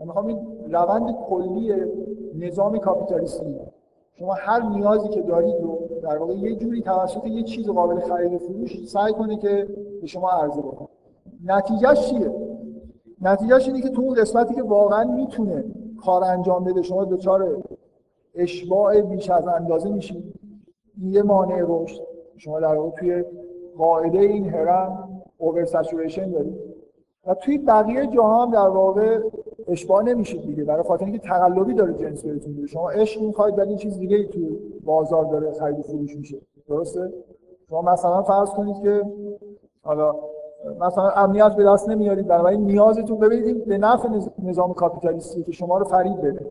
[0.00, 0.38] من می‌خوام این
[0.70, 1.72] روند کلی
[2.34, 3.56] نظام کاپیتالیستی
[4.18, 8.32] شما هر نیازی که دارید رو در واقع یه جوری توسط یه چیز قابل خرید
[8.32, 9.68] و فروش سعی کنه که
[10.00, 10.88] به شما عرضه بکنه
[11.44, 12.32] نتیجهش چیه؟
[13.22, 15.64] نتیجهش اینه که تو اون قسمتی که واقعا می‌تونه
[16.04, 17.62] کار انجام بده شما دچار
[18.34, 20.34] اشباع بیش از اندازه میشید.
[21.02, 22.02] یه مانع رشد.
[22.36, 23.24] شما در واقع توی
[23.78, 26.58] قاعده این هرم اوور سچوریشن دارید
[27.26, 29.20] و توی بقیه جاها هم در واقع
[29.68, 32.66] اشباع نمیشید دیگه برای خاطر اینکه تقلبی داره جنس بهتون میده.
[32.66, 34.40] شما عشق می‌خواید ولی چیز دیگه ای تو
[34.84, 36.38] بازار داره خرید فروش میشه.
[36.68, 37.12] درسته؟
[37.68, 39.02] شما مثلا فرض کنید که
[39.82, 40.14] حالا
[40.80, 44.08] مثلا امنیت به دست نمیارید برای نیازتون ببینید به نفع
[44.42, 46.50] نظام کاپیتالیستی که شما رو فریب بده.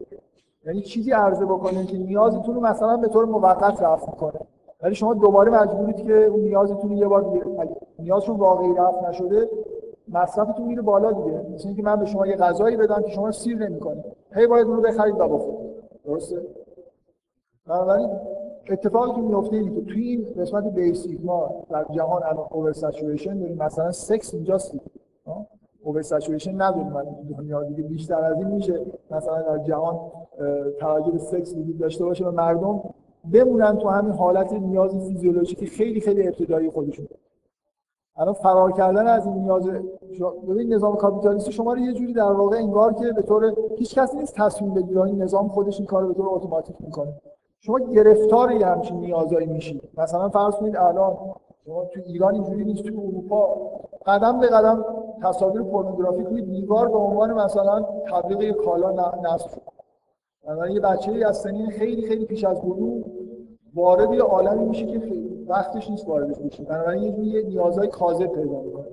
[0.66, 4.40] یعنی چیزی عرضه بکنه که نیازتون رو مثلا به طور موقت رفع کنه.
[4.84, 7.46] ولی شما دوباره مجبورید که اون نیازتون یه بار دیگه
[8.00, 9.50] نیازشون واقعی رفع نشده
[10.08, 11.46] مصرفتون میره بالا دیگه.
[11.54, 14.04] مثل اینکه من به شما یه غذایی بدم که شما سیر نمی‌کنه
[14.36, 15.70] هی باید اون رو بخرید و بخورید.
[16.06, 16.42] درسته؟
[17.68, 18.10] بنابراین
[18.70, 23.40] اتفاقی که میفته اینه که توی این قسمت basic ما در جهان الان over saturation
[23.40, 23.58] داریم.
[23.58, 24.76] مثلا سکس اینجاست
[25.84, 26.88] over saturation نداریم.
[26.88, 27.06] من
[27.38, 28.80] دنیا دیگه بیشتر از این میشه.
[29.12, 30.00] مثلا در جهان
[30.80, 32.82] توجه به سکس وجود داشته باشه و مردم
[33.32, 37.08] بمونن تو همین حالت نیاز فیزیولوژیکی خیلی خیلی ابتدایی خودشون.
[38.18, 39.70] الان فرار کردن از این نیاز
[40.50, 44.18] ببین نظام کاپیتالیستی شما رو یه جوری در واقع انگار که به طور هیچ کسی
[44.18, 45.02] نیست تصمیم بگیره.
[45.02, 47.14] این نظام خودش این کارو به طور اتوماتیک می‌کنه.
[47.60, 51.18] شما گرفتار یه همچین نیازایی میشید مثلا فرض کنید الان
[51.66, 53.48] شما تو ایران اینجوری نیست تو اروپا
[54.06, 54.86] قدم به قدم
[55.24, 58.92] تصاویر پورنوگرافیک روی دیوار به عنوان مثلا تبلیغ کالا
[59.22, 59.73] نصب شد.
[60.70, 63.06] یه بچه از سنین خیلی خیلی پیش از بلوغ
[63.76, 65.02] وارد یه عالمی میشه که
[65.48, 66.64] وقتش نیست واردش بشه.
[66.64, 68.86] بنابراین یه جوری نیازهای کاذب پیدا می‌کنه.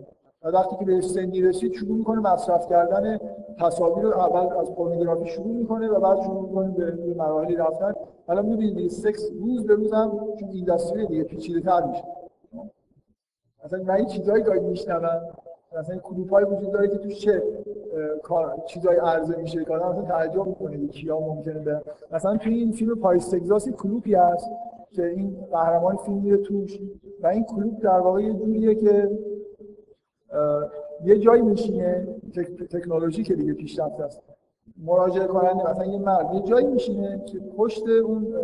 [0.43, 3.19] و وقتی که به سنی رسید شروع می‌کنه مصرف کردن
[3.59, 7.93] تصاویر رو اول از پورنوگرافی شروع می‌کنه و بعد شروع می‌کنه به مراحلی رفتن.
[8.27, 10.11] حالا می‌بینید سکس روز به روز هم
[10.41, 12.05] چون اینداستری دیگه پیچیده‌تر میشه.
[13.65, 15.21] مثلا من این چیزایی گاهی میشنوم.
[15.79, 17.43] مثلا کلوپ وجود داره که توش چه
[18.67, 21.83] چیزای عرضه میشه که آدم تعجب می‌کنه کیا ممکنه به
[22.13, 24.51] مثلا توی این فیلم پاریس تگزاس کلوپی هست
[24.91, 26.79] که این قهرمان فیلم میره توش
[27.23, 29.19] و این کلوپ در واقع یه جوریه که
[31.05, 32.09] یه جایی میشینه
[32.71, 34.23] تکنولوژی که دیگه پیشرفته است
[34.85, 38.35] مراجعه کننده مثلا یه مرد یه جایی میشینه که پشت اون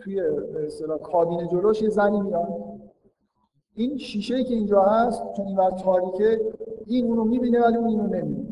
[0.00, 2.48] توی یه کابین جلوش یه زنی میاد.
[3.74, 6.40] این شیشه که اینجا هست چون این وقت تاریکه
[6.94, 8.48] این اونو می‌بینه ولی اون اینو نمی‌بینه.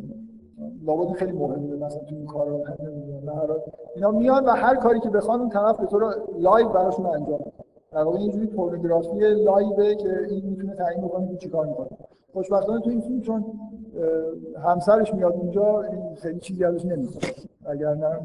[0.86, 2.60] لابد خیلی مهمه مثلا تو این کارا
[3.94, 7.40] اینا میان و هر کاری که بخوان اون طرف به طور live براشون انجام
[7.92, 11.88] در واقع اینجوری پورنوگرافی live ه که این می‌تونه تعیین بکنه که چیکار می‌کنه.
[12.32, 13.44] خوشبختانه تو این فیلم چون
[14.64, 15.84] همسرش میاد اونجا
[16.16, 17.18] خیلی چیزی ازش نمیشه
[17.66, 18.20] اگر نه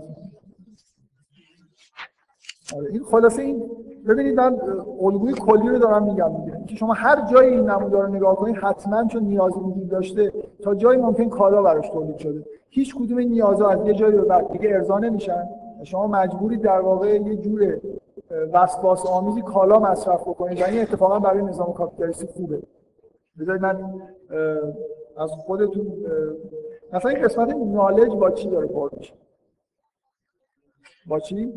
[2.91, 3.64] این خلاصه این
[4.07, 4.60] ببینید من
[5.02, 6.31] الگوی کلی رو دارم میگم
[6.68, 10.76] که شما هر جای این نمودار رو نگاه کنید حتما چون نیازی وجود داشته تا
[10.76, 12.45] جایی ممکن کالا براش تولید شده.
[12.69, 15.48] هیچ کدوم این نیازها از یه جایی به بعد دیگه ارضا نمیشن.
[15.84, 17.80] شما مجبورید در واقع یه جور
[18.53, 20.61] وسواس آمیزی کالا مصرف بکنید.
[20.61, 22.61] و این اتفاقا برای نظام کاپیتالیستی خوبه.
[23.40, 24.02] بذارید من
[25.18, 25.88] از خودتون
[26.94, 29.14] مثلا این قسمت نالج با چی داره میشه؟
[31.07, 31.53] با چی؟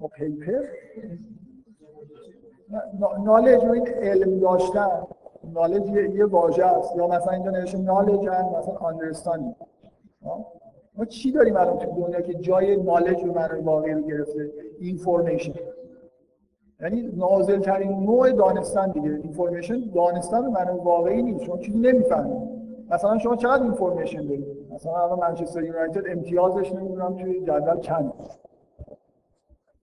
[0.00, 0.64] با پیپر؟
[3.24, 4.88] نالج این علم داشتن.
[5.54, 6.96] نالج یه, یه واژه است.
[6.96, 8.20] یا مثلا اینجا نوشته نالج
[8.58, 9.54] مثلا آندرستاندینگ
[10.94, 14.50] ما چی داریم الان تو دنیا که جای نالج رو معنای واقعی رو گرفته؟
[14.80, 15.52] اینفورمیشن
[16.80, 19.10] یعنی نازل ترین نوع دانستن دیگه.
[19.10, 21.44] اینفورمیشن دانستن به معنای واقعی نیست.
[21.44, 22.50] شما چیزی نمی‌فهمید.
[22.90, 28.12] مثلا شما چقدر اینفورمیشن دارید؟ مثلا الان منچستر یونایتد امتیازش نمی‌دونم توی جدول چند؟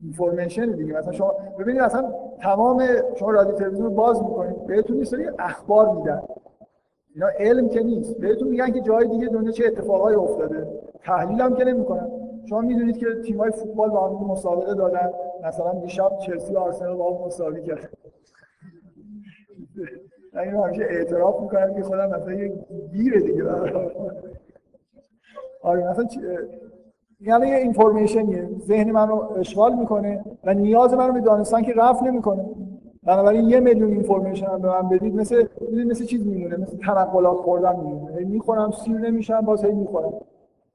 [0.03, 0.94] اینفورمیشن دیگه.
[0.94, 2.84] مثلا شما ببینید مثلا تمام
[3.15, 6.22] شما رادیو تلویزیون باز می‌کنید بهتون یه اخبار میدن.
[7.15, 8.18] اینا علم که نیست.
[8.18, 10.68] بهتون میگن که جای دیگه دنیا چه اتفاقایی افتاده.
[11.03, 12.11] تحلیل هم که نمی‌کنن.
[12.49, 15.11] شما می‌دونید که تیم‌های فوتبال با هم مسابقه دادن
[15.44, 17.90] مثلا دیشب چلسی و آرسنال با هم مساوی کرد
[20.34, 22.53] من همیشه اعتراف می‌کنم که خودم مثلا یه
[22.91, 23.44] گیره دیگه
[25.61, 26.07] آره مثلا
[27.22, 31.73] یعنی یه اینفورمیشنیه ذهن من رو اشغال می‌کنه و نیاز من رو به دانستن که
[31.73, 32.45] رفع نمی‌کنه.
[33.03, 35.44] بنابراین یه میلیون اینفورمیشن هم به من بدید مثل
[35.88, 38.26] مثل چیز میمونه؟ مثل تنقلات خوردن میمونه.
[38.26, 40.14] می‌خورم سیر نمیشم باز هی می‌خورم.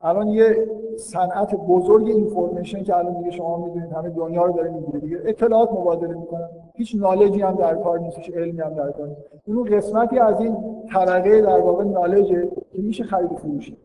[0.00, 5.00] الان یه صنعت بزرگ اینفورمیشن که الان دیگه شما می‌دونید همه دنیا رو داره می‌گیره
[5.00, 6.48] دیگه اطلاعات مبادله می‌کنن.
[6.74, 9.20] هیچ نالجی هم در کار نیست هیچ علمی هم در کار نیست.
[9.46, 10.56] اون قسمتی از این
[10.92, 13.76] طبقه در واقع نالجه که میشه خرید فروشی.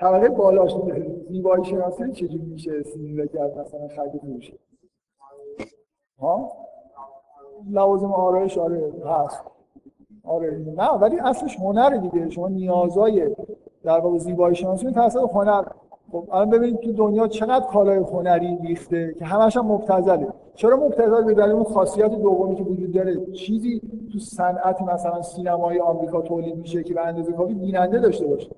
[0.00, 0.74] طبقه بالاش
[1.28, 4.58] زیبایی شناسی چجوری میشه سیموله کرد مثلا خرید فروشی.
[6.18, 6.52] ها؟
[7.70, 9.42] لوازم آرایش آره هست.
[10.24, 10.58] آره.
[10.76, 12.30] نه ولی اصلش هنر دیگه.
[12.30, 13.34] شما نیازای
[13.82, 15.64] در واقع زیبایی شناسی توسط هنر.
[16.12, 20.28] خب الان ببینید تو دنیا چقدر کالای هنری ریخته که همش هم مبتذله.
[20.54, 23.26] چرا مبتذل؟ به دلیل اون خاصیت دومی که وجود داره.
[23.32, 23.80] چیزی
[24.12, 28.50] تو صنعت مثلا سینمای آمریکا تولید میشه که به اندازه کافی بیننده داشته باشه.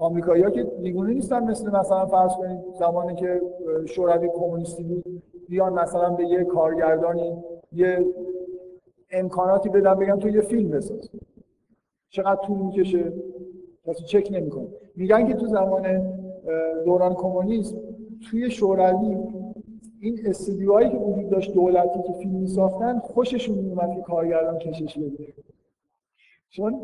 [0.00, 3.40] آمریکایی‌ها که دیگونه نیستن مثل مثلا فرض کنید زمانی که
[3.86, 7.36] شوروی کمونیستی بود بیان مثلا به یه کارگردانی
[7.72, 8.06] یه
[9.10, 11.10] امکاناتی بدن بگم تو یه فیلم بساز.
[12.08, 13.12] چقدر طول می‌کشه؟
[13.86, 14.66] کسی چک نمی‌کنه.
[14.96, 16.12] میگن که تو زمان
[16.84, 17.76] دوران کمونیسم
[18.30, 19.16] توی شوروی
[20.00, 25.32] این استودیوهایی که وجود داشت دولتی که فیلم میساختن خوششون میومد که کارگردان کشش بده.
[26.50, 26.74] چون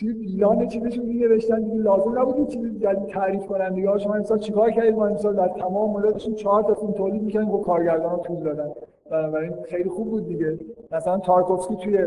[0.00, 3.74] توی بیلان چیزشون می نوشتن دیگه لازم نبود چیزی جدید تعریف کنن.
[3.74, 7.50] دیگه شما امسال چیکار کردید ما امسال در تمام مدتشون چهار تا فیلم تولید می‌کردیم
[7.50, 8.70] با کارگردان طول دادن.
[9.10, 10.58] بنابراین خیلی خوب بود دیگه.
[10.92, 12.06] مثلا تارکوفسکی توی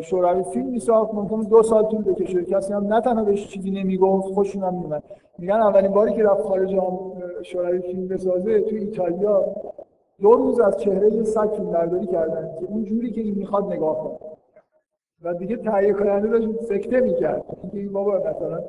[0.00, 2.44] شوروی فیلم میساخت ممکن دو سال طول بکشه.
[2.44, 5.02] کسی هم نه تنها بهش چیزی نمی‌گفت خوشون هم میومد
[5.38, 6.76] میگن اولین باری که رفت خارج
[7.42, 9.44] شوروی فیلم بسازه توی ایتالیا
[10.20, 13.98] دو روز از چهره یه سگ فیلم کردن که اون جوری که این می‌خواد نگاه
[13.98, 14.33] کنه.
[15.22, 17.44] و دیگه تهیه کننده داشت سکته می‌کرد.
[17.62, 18.60] اینکه این بابا مثلا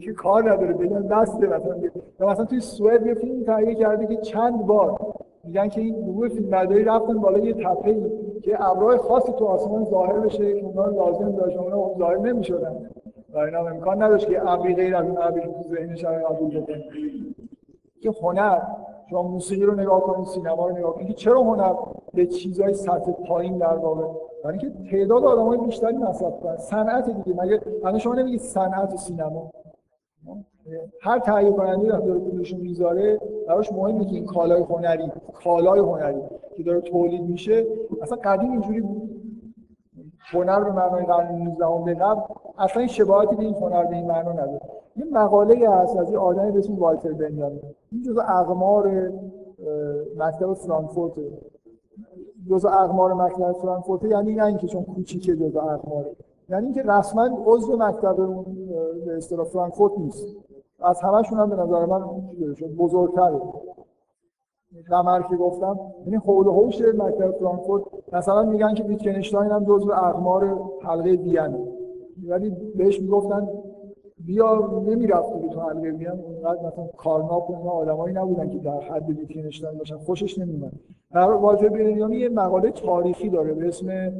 [0.00, 1.76] که کار نداره بگن دسته مثلا.
[2.20, 5.14] یا مثلا توی سوئد یه فیلم تهیه کرده که چند بار
[5.44, 8.10] میگن که این گروه فیلم برداری رفتن بالا یه تپه
[8.42, 12.90] که ابرهای خاصی تو آسمان ظاهر بشه که اونا لازم داشت اونا ظاهر نمی‌شدن.
[13.34, 16.84] و اینا امکان نداشت که ابری غیر از اون ابری تو ذهنش قبول بکنه.
[18.02, 18.60] که هنر
[19.10, 21.74] شما موسیقی رو نگاه کنید سینما رو نگاه کنید چرا هنر
[22.14, 24.04] به چیزهای سطح پایین در واقع؟
[24.44, 26.56] برای اینکه تعداد آدمای بیشتری مصرف کنن.
[26.56, 27.42] صنعت دیگه.
[27.42, 29.50] مگه الان شما نمیگید صنعت سینما؟
[31.02, 35.12] هر تهیه کننده وقتی داره پولش می‌ذاره براش مهمه که این کالای هنری
[35.44, 36.22] کالای هنری
[36.56, 37.66] که داره تولید میشه
[38.02, 39.10] اصلا قدیم اینجوری بود.
[40.32, 42.20] هنر به معنای قرن 19 به قبل
[42.58, 44.60] اصلا این شباهتی به این هنر به این معنا نداره.
[44.98, 47.60] یه مقاله هست از یه آدمی به اسم والتر بنیامین.
[47.92, 49.12] این جزء اقمار
[50.16, 51.12] مکتب فرانکفورت.
[52.50, 54.04] جزء اقمار مکتب فرانکفورت.
[54.04, 56.10] یعنی نه اینکه چون کوچیکه جزء اقماره
[56.48, 58.44] یعنی اینکه رسما عضو مکتب اون
[59.06, 60.36] به اصطلاح فرانکفورت نیست.
[60.80, 62.04] از همشون هم به نظر من
[62.78, 63.40] بزرگتره.
[64.90, 67.82] قمر که گفتم یعنی حول و حوش مکتب فرانکفورت.
[68.12, 71.68] مثلا میگن که ویتکنشتاین هم جزء اقمار حلقه وین.
[72.28, 73.48] ولی بهش می‌گفتن
[74.26, 79.08] بیا نمی‌رفت که تو حلقه وین اونقدر مثلا کارناپ و آدمایی نبودن که در حد
[79.08, 79.96] ویتکنشتاین باشن.
[79.96, 80.72] خوشش نمیومد
[81.14, 84.12] در والتر بنیامی یه مقاله تاریخی داره به اسم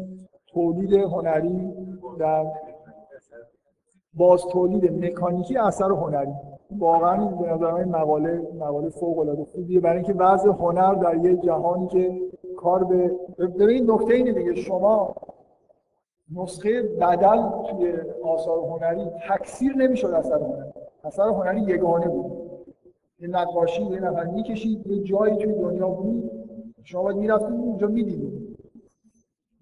[0.47, 1.73] تولید هنری
[2.19, 2.47] در
[4.15, 6.33] باز تولید مکانیکی اثر هنری.
[6.79, 9.81] واقعا به نظر من مقاله مقاله فوق العاده خوبیه.
[9.81, 12.21] برای اینکه وضع هنر در یه جهانی که
[12.57, 15.15] کار به ببین نکته اینه دیگه شما
[16.37, 17.95] نسخه بدل توی
[18.25, 20.73] آثار هنری تکثیر نمی‌شد اثر هنری
[21.05, 22.33] اثر هنری یگانه بود.
[23.21, 26.31] یه نقاشی یه نفر می‌کشید یه جایی توی دنیا بود.
[26.85, 28.59] شما باید می‌رفتید اونجا می‌دیدید.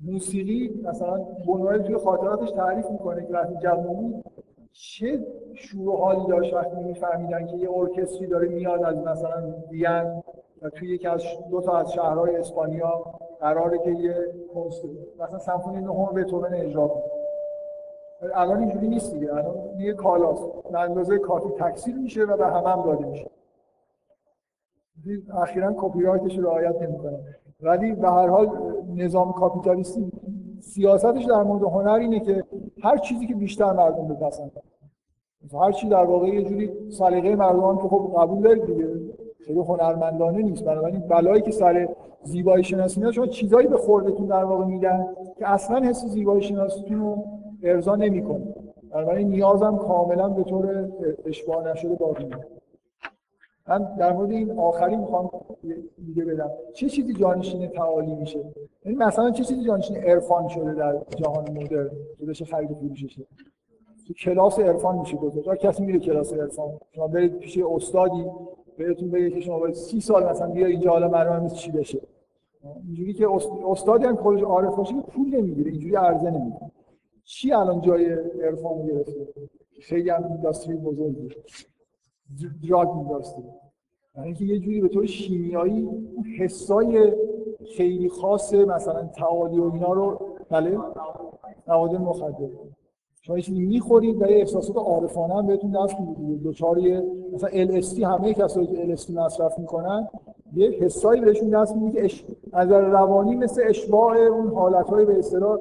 [0.00, 4.24] موسیقی مثلا بونوئل توی خاطراتش تعریف می‌کنه که وقتی جوون بود
[4.72, 10.22] چه شور و حالی داشت وقتی میفهمیدن که یه ارکستری داره میاد از مثلا وین
[10.62, 13.04] و توی یکی از دو تا از شهرهای اسپانیا
[13.40, 14.14] قراره که یه
[15.20, 17.02] مثلا سمفونی نهم بتوون اجرا کنه
[18.34, 19.34] الان اینجوری نیست دیگه.
[19.34, 20.48] الان یه کالاست.
[20.72, 23.30] به اندازه کافی تکثیر میشه و به همه هم داده میشه.
[25.34, 27.18] اخیرا کپی رایتش رعایت نمی‌کنه.
[27.60, 28.48] ولی به هر حال
[28.96, 30.12] نظام کاپیتالیستی
[30.60, 32.44] سیاستش در مورد هنر اینه که
[32.82, 34.62] هر چیزی که بیشتر مردم بپسندن.
[35.52, 38.88] هر چی در واقع یه جوری سلیقه مردم که خب قبول دارید دیگه.
[39.46, 40.64] خیلی هنرمندانه نیست.
[40.64, 41.88] بنابراین بلایی که سر
[42.22, 45.06] زیبایی شناسی میاد شما چیزایی به خوردتون در واقع میدن
[45.38, 47.24] که اصلا حس زیبایی شناسیتون رو
[47.62, 48.54] ارضا نمی‌کنه.
[48.90, 50.88] بنابراین نیازم کاملا به طور
[51.24, 52.30] اشباع نشده باقی
[53.68, 55.30] من در مورد این آخری می‌خوام
[56.06, 56.50] دیگه بدم.
[56.74, 58.38] چه چیزی جانشین تعالی میشه؟
[58.84, 63.22] یعنی مثلا چه چیزی جانشین عرفان شده در جهان مدرن؟ که بشه خرید فروششه
[64.06, 65.60] تو کلاس عرفان میشه گذاشت.
[65.60, 66.70] کسی میره کلاس عرفان.
[66.92, 68.24] شما برید پیش استادی.
[68.78, 72.00] بهتون بگه که شما باید سی سال مثلا بیا اینجا حالا معلومه چی بشه.
[72.86, 73.28] اینجوری که
[73.68, 76.70] استادی هم خودش عارف باشه که پول نمی‌گیره اینجوری عرضه نمی‌کنه.
[77.24, 78.12] چی الان جای
[78.42, 79.28] عرفان گرفته
[79.80, 81.28] خیلی هم اینداستری بزرگی
[82.68, 83.44] دراگ اینداستری.
[84.16, 85.88] یعنی که یه جوری به طور شیمیایی
[86.38, 87.12] حسای
[87.76, 90.20] خیلی خاص مثلا تعالی و اینا رو
[90.50, 90.78] بله
[91.68, 92.48] مواد مخدر.
[93.22, 96.78] شما چیزی می‌خورید و یه احساسات عارفانه هم بهتون دست می‌دید دوچار
[97.36, 100.08] مثلا ال همه کسایی که ال مصرف می‌کنن
[100.54, 102.24] یه حسایی بهشون دست میده که اش...
[102.52, 105.58] از روانی مثل اشباع اون حالتهای به اصطلاح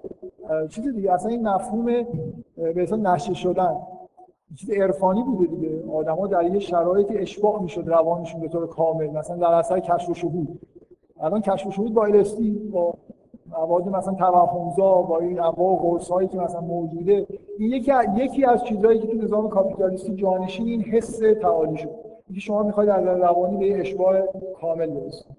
[0.70, 1.86] چیز دیگه اصلا این مفهوم
[2.56, 3.76] به اصطلاح نشه شدن
[4.56, 5.84] چیز عرفانی بوده دیگه.
[5.94, 10.14] آدما در یه شرایطی اشباع می‌شد روانشون به طور کامل مثلا در اثر کشف و
[10.14, 10.60] شهود.
[11.20, 12.94] الان کشف و شهود با الستی با
[13.50, 17.28] مواد مثلا توهمزا با این انواع قرص هایی که مثلا موجوده
[17.60, 21.90] این یکی یکی از چیزهایی که تو نظام کاپیتالیستی جانشین این حس تعالی شد.
[22.28, 24.28] اینکه شما می‌خواید از روانی به اشباع
[24.62, 25.36] کامل برسید.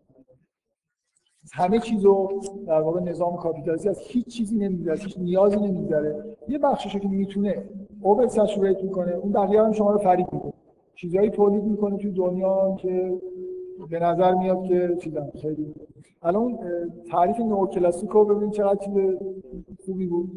[1.52, 2.28] همه چیزو
[2.66, 7.64] در واقع نظام کاپیتالیستی از هیچ چیزی نمیگذره هیچ نیازی نمیگذره یه بخشش که می‌تونه
[8.02, 10.52] اوبر سچوریت می‌کنه اون بقیه هم شما رو فریب می‌کنه
[10.94, 13.18] چیزایی تولید می‌کنه تو دنیا که
[13.90, 15.74] به نظر میاد که چیزا خیلی.
[16.22, 16.58] الان
[17.10, 18.94] تعریف نوکلاسیک رو ببین چقدر چیز
[19.86, 20.30] خوبی بود.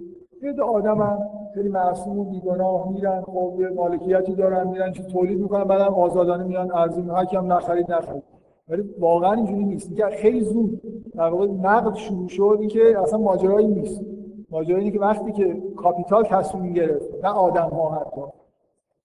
[0.44, 1.20] یه آدم هم
[1.54, 6.44] خیلی معصوم و بیگناه میرن خب یه مالکیتی دارن میرن چی تولید می‌کنن بعدم آزادانه
[6.44, 8.24] میان ارزی هر هم نخرید نخرید.
[8.70, 9.96] ولی واقعا اینجوری نیست.
[9.96, 10.82] که خیلی زود
[11.16, 14.02] در واقع نقد شروع شد اینکه اصلا ماجرایی نیست.
[14.52, 18.22] ماجرایی که وقتی که کاپیتال تصمیم گرفت نه آدم ها حتی.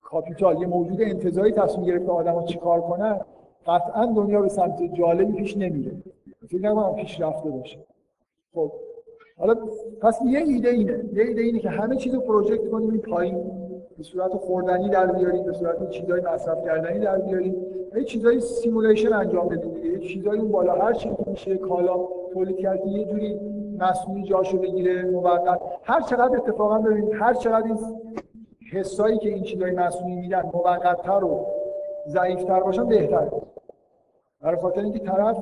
[0.03, 3.21] کاپیتال یه موجود انتظاری تصمیم گرفت آدم ها چیکار کنن.
[3.67, 5.93] قطعا دنیا به سمت جالبی پیش نمیره.
[6.49, 7.79] فکر نکنم پیش رفته باشه.
[8.55, 8.73] خب
[9.39, 9.55] حالا
[10.01, 11.05] پس یه ایده اینه.
[11.13, 13.51] یه ایده اینه که همه چیزو project کنیم این پایین.
[13.97, 17.57] به صورت خوردنی در بیاریم به صورت چیزای مصرف کردنی در بیاریم.
[17.97, 22.87] یه چیزای simulation انجام بدیم یه چیزای اون بالا هر چی میشه کالا تولید کرد
[22.87, 23.41] یه جوری
[23.79, 25.61] مصنوعی جاشو بگیره موقت.
[25.85, 27.79] هر چقدر اتفاقا ببینید هر چقدر این
[28.73, 31.47] حسایی که این چیزای مصنوعی میدن موقت‌تر و
[32.09, 33.31] ضعیف‌تر باشن بهتره.
[34.45, 35.39] برای خاطر اینکه طرف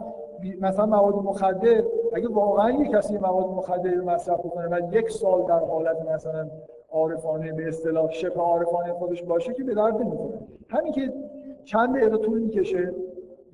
[0.60, 5.42] مثلا مواد مخدر اگه واقعا یک کسی مواد مخدر رو مصرف کنه و یک سال
[5.42, 6.50] در حالت مثلا
[6.90, 10.38] عارفانه به اصطلاح شبه عارفانه خودش باشه که به درد نمی‌خوره.
[10.68, 11.12] همین که
[11.64, 12.94] چند دقیقه طول می‌کشه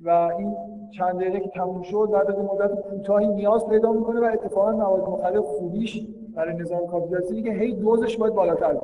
[0.05, 0.55] و این
[0.91, 5.09] چند دقیقه که تموم شد بعد از مدت کوتاهی نیاز پیدا می‌کنه و اتفاقا مواد
[5.09, 8.81] مخدر خوبیش برای نظام کاپیتالیستی که هی دوزش باید بالاتر بره.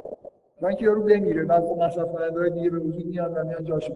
[0.60, 3.94] تا اینکه یارو بمیره بعد مصرف کننده‌های دیگه به وجود میان و میان جاشو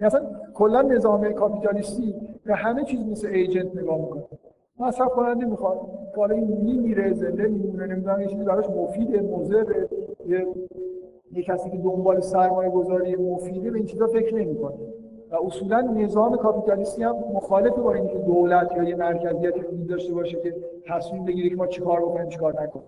[0.00, 2.14] مثلا کلا نظام کاپیتالیستی
[2.44, 4.22] به همه چیز مثل ایجنت نگاه می‌کنه.
[4.80, 5.80] مصرف کننده می‌خواد.
[6.16, 9.64] حالا این میمیره زنده میمونه نمی‌دونم یه چیزی براش مفیده مضر
[10.26, 10.46] یه
[11.32, 14.74] یه کسی که دنبال سرمایه گذاری مفیده به این چیزا فکر نمی‌کنه.
[15.30, 20.40] و اصولا نظام کاپیتالیستی هم مخالف با اینکه دولت یا یه مرکزیتی وجود داشته باشه
[20.40, 20.54] که
[20.86, 22.84] تصمیم بگیره که ما چیکار بکنیم چیکار نکنیم.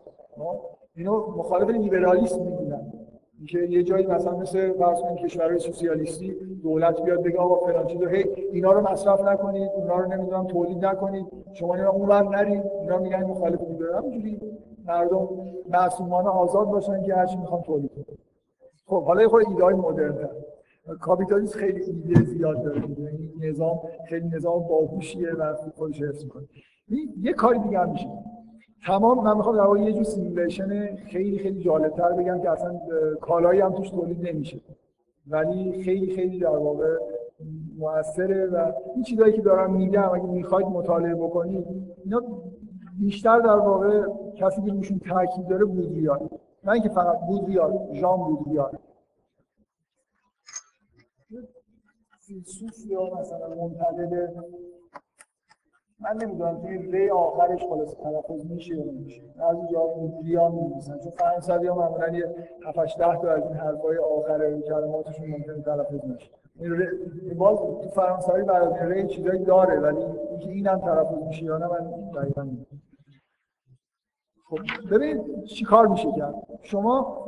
[0.97, 2.93] اینو مخالف لیبرالیسم می‌دونن.
[3.41, 8.07] اینکه یه جایی مثلا مثل فرض کنید کشورهای سوسیالیستی دولت بیاد بگه آقا فلان چیزو
[8.07, 11.27] هی اینا رو مصرف نکنید اونا رو نمی‌دونم تولید نکنید.
[11.53, 12.63] شما اینا اونور نرید.
[12.81, 14.41] اینا میگن مخالف می‌دونن همینجوری
[14.87, 15.29] مردم
[15.71, 18.17] معصومانه آزاد باشن که هرچی می‌خوان تولید کنن.
[18.87, 20.29] خب حالا خود ایده های مدرن
[21.01, 22.83] کاپیتالیسم خیلی ایده زیاد داره.
[22.83, 26.45] این نظام خیلی نظام باهوشیه و خودش حفظ می‌کنه.
[27.21, 28.09] یه کاری دیگه هم میشه.
[28.87, 32.81] تمام من می‌خوام در واقع یه جور simulation خیلی خیلی جالبتر بگم که اصلا
[33.21, 34.61] کالایی هم توش تولید نمیشه.
[35.27, 36.97] ولی خیلی خیلی در واقع
[37.79, 41.67] موثره و این چیزایی که دارم میگم اگه می‌خواید مطالعه بکنید
[42.05, 42.23] اینا
[42.99, 46.31] بیشتر در واقع کسی که روشون تاکید داره بودریار
[46.65, 48.79] نه اینکه فقط بودریار ژان بودریار
[52.21, 54.33] فیلسوف یا مثلا منتقد
[56.01, 59.23] من نمی‌دونم توی ری آخرش خلاص تلفظ میشه یا نمیشه.
[59.39, 59.89] از جا
[60.25, 62.35] ریان می‌نویسن چون فرانسوی ها معمولا یه
[62.67, 66.31] 7 10 تا از این حرفای آخر کلماتشون ممکنه تلفظ نشه.
[67.39, 71.91] باز تو فرانسوی برای ری چیزایی داره ولی اینکه اینم تلفظ میشه یا نه من
[72.15, 72.49] دقیقاً
[74.49, 74.59] خب
[74.91, 77.27] ببینید چیکار میشه کرد؟ شما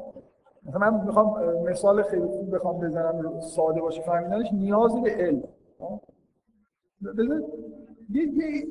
[0.66, 5.43] مثلا من می‌خوام مثال خیلی خوب بخوام بزنم ساده باشه فهمیدنش نیازی به علم.
[8.12, 8.24] یه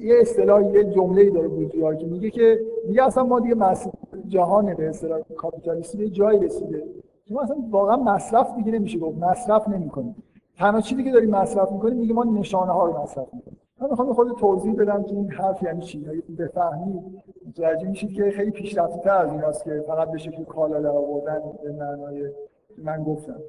[0.04, 3.94] یه اصطلاح یه جمله‌ای داره بودیار که میگه که میگه اصلا ما دیگه مصرف
[4.28, 6.84] جهان به اصطلاح کاپیتالیستی به جایی رسیده.
[7.26, 10.16] که ما اصلا واقعا مصرف دیگه نمیشه گفت مصرف نمی‌کنیم.
[10.58, 13.58] تنها چیزی که داریم مصرف می‌کنیم میگه ما نشانه ها رو مصرف می‌کنیم.
[13.80, 18.52] من می‌خوام خود توضیح بدم که این حرف یعنی چی؟ بفهمید متوجه میشید که خیلی
[18.52, 22.30] پیشرفته از ایناست که فقط به شکل کالا در آوردن به معنای
[22.78, 23.40] من گفتم.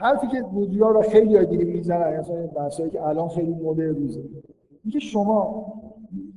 [0.00, 4.22] حرفی که بودیا را خیلی ها دیگه می‌زنن مثلا بحثایی که الان خیلی مد روزه
[4.84, 5.72] اینکه شما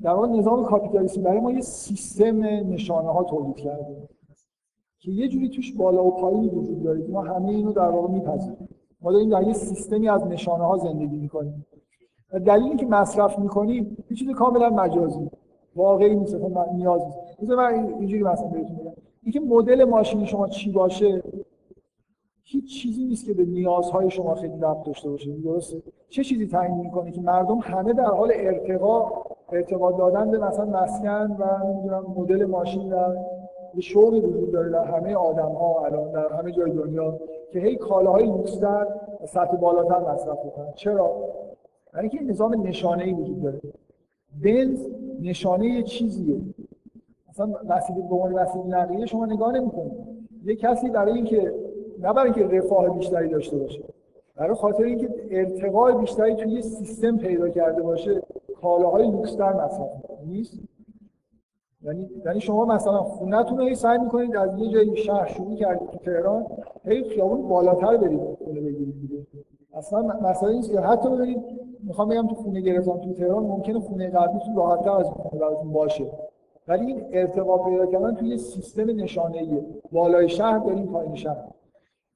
[0.01, 4.09] در واقع نظام کاپیتالیسم برای ما یه سیستم نشانه ها تولید کرده
[4.99, 8.69] که یه جوری توش بالا و پایین وجود داره ما همه اینو در واقع میپذیریم.
[9.01, 11.65] ما داریم در یه سیستمی از نشانه ها زندگی می‌کنیم.
[12.33, 15.29] و دلیلی که مصرف می‌کنیم یه چیز کاملا مجازی.
[15.75, 16.35] واقعی نیست
[16.73, 17.51] نیاز نیست.
[17.51, 18.93] من اینجوری مثلا بهتون بگم.
[19.23, 21.23] اینکه مدل ماشین شما چی باشه
[22.51, 25.31] هیچ چیزی نیست که به نیازهای شما خیلی ربط داشته باشه.
[25.31, 29.11] درسته؟ چه چیزی تعیین می‌کنه که مردم همه در حال ارتقا
[29.51, 33.15] ارتقا دادن به مثلا مسکن و نمی‌دونم مدل ماشین و
[33.75, 37.19] یه شوقی وجود داره در همه آدم ها الان در همه جای دنیا
[37.51, 38.87] که هی کالاهای لوکستر
[39.25, 40.73] سطح بالاتر مصرف بکنن.
[40.75, 41.15] چرا؟
[41.93, 43.61] برای اینکه نظام نشانه ای وجود داره.
[44.43, 44.87] بنز
[45.21, 46.41] نشانه یه چیزیه.
[47.29, 49.93] مثلا وسیله به عنوان وسیله نقلیه شما نگاه نمی‌کنید.
[50.45, 51.53] یه کسی برای اینکه
[52.01, 53.83] نه برای اینکه رفاه بیشتری داشته باشه
[54.35, 58.21] برای خاطر اینکه ارتقای بیشتری توی یه سیستم پیدا کرده باشه
[58.61, 59.89] کالاهای لوکستر مصرف
[60.27, 60.59] نیست؟
[61.83, 65.97] یعنی یعنی شما مثلا خونه‌تون رو سعی می‌کنید از یه جایی شهر شروع کردید تو
[65.97, 66.45] تهران
[66.85, 69.25] هی خیابون بالاتر برید خونه بگیرید دیگه.
[69.73, 71.39] اصلا مسئله نیست که حتی ببینید
[71.83, 76.05] می‌خوام بگم تو خونه گرفتم تو تهران ممکنه خونه قبلیتون راحت‌تر از خونه باشه.
[76.67, 79.65] ولی این ارتقا پیدا کردن توی سیستم نشانه‌ایه.
[79.91, 81.43] بالای شهر بریم پایین شهر.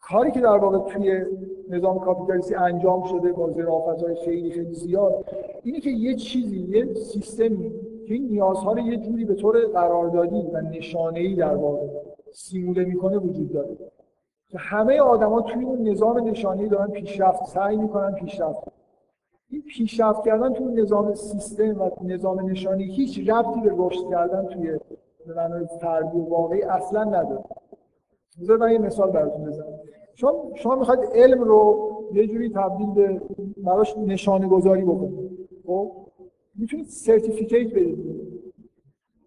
[0.10, 1.26] کاری که در واقع توی
[1.70, 5.26] نظام کاپیتالیستی انجام شده با ظرافت‌های خیلی خیلی زیاد
[5.64, 7.72] اینه که یه چیزی یه سیستمی
[8.08, 11.88] که این نیازها رو یه جوری به طور قراردادی و نشانه‌ای در واقع
[12.32, 13.78] سیموله می‌کنه وجود داره.
[14.50, 18.64] که همه آدما توی اون نظام نشانه‌ای دارن پیشرفت سعی می‌کنن پیشرفت
[19.50, 24.80] این پیشرفت کردن توی نظام سیستم و نظام نشانی هیچ ربطی به رشد کردن توی
[25.28, 27.44] به معنای فردی و واقعی اصلا نداره.
[28.42, 29.66] بذار من یه مثال براتون بزنم.
[30.16, 33.22] شما شما می‌خواید علم رو یه جوری تبدیل به
[33.58, 35.48] براش نشانه گذاری بکنید.
[35.68, 35.92] خب؟
[36.56, 38.26] می‌تونید سرتیفیکیت بدید.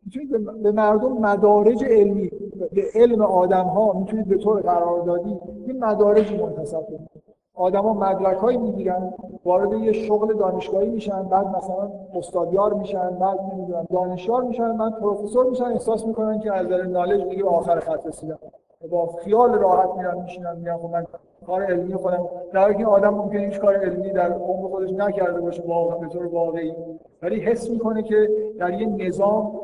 [0.07, 2.31] می‌تونید به مردم مدارج علمی
[2.73, 5.37] به علم آدم ها می‌تونید به طور قراردادی
[5.67, 7.11] این مدارجی منتصب کنید.
[7.55, 9.15] آدما مدرک هایی می‌گیرن
[9.45, 15.51] وارد یه شغل دانشگاهی میشن بعد مثلا استادیار میشن بعد نمی‌دونم دانشیار میشن بعد پروفسور
[15.51, 18.39] میشن احساس می‌کنن که از نالج دیگه آخر خط رسیدن.
[18.87, 21.07] با خیال راحت میرن میشینن میگن خب من
[21.47, 25.41] کار علمی خودم در حالی که آدم ممکنه هیچ کار علمی در عمر خودش نکرده
[25.41, 26.75] باشه واقعا به طور واقعی.
[27.23, 28.29] ولی حس می‌کنه که
[28.59, 29.61] در یه نظام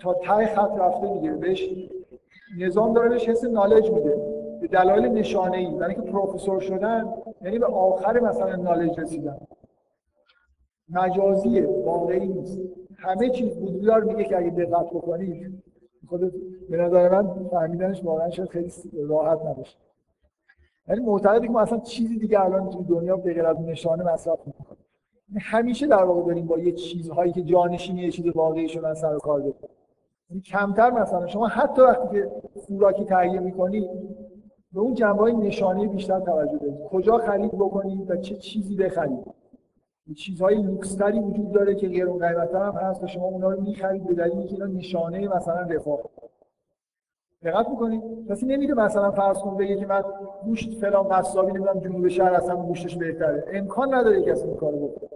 [0.00, 1.32] تا ته خط رفته دیگه.
[1.32, 1.70] بهش
[2.58, 4.16] نظام داره بهش حس نالج میده.
[4.60, 9.36] به دلایل نشانه ای یعنی که پروفسور شدن یعنی به آخر مثلا نالج رسیدن.
[10.88, 12.60] مجازیه واقعی نیست.
[12.98, 15.62] همه چیز بودیار میگه که اگه دقت بکنید
[16.10, 16.32] خود
[16.70, 18.72] به نظر من فهمیدنش واقعا شاید خیلی
[19.08, 19.76] راحت نباشه.
[20.88, 24.38] یعنی معتقدی که ما اصلا چیزی دیگه الان تو دنیا به غیر از نشانه مصرف
[24.46, 24.84] نمی‌کنیم.
[25.28, 29.14] یعنی همیشه در واقع داریم با یه چیزهایی که جانشینی یه چیز واقعی شدن سر
[29.14, 29.54] و کار داریم.
[30.30, 33.90] یعنی کمتر مثلا شما حتی وقتی که خوراکی تهیه می‌کنید
[34.72, 39.39] به اون جنبه نشانه بیشتر توجه دارید کجا خرید بکنید و چه چیزی بخرید؟
[40.14, 44.14] چیزهای لوکستری وجود داره که غیر قیمت هم هست و شما اونا رو می‌خرید به
[44.14, 46.00] دلیلی که اینا نشانه مثلا رفاه.
[47.44, 50.02] دقت می‌کنید کسی نمیده مثلا فرض کن بگه که من
[50.44, 53.44] گوشت فلان قصابی نمی‌دونم جنوب شهر اصلا گوشتش بهتره.
[53.52, 55.10] امکان نداره کسی این کارو بکنه.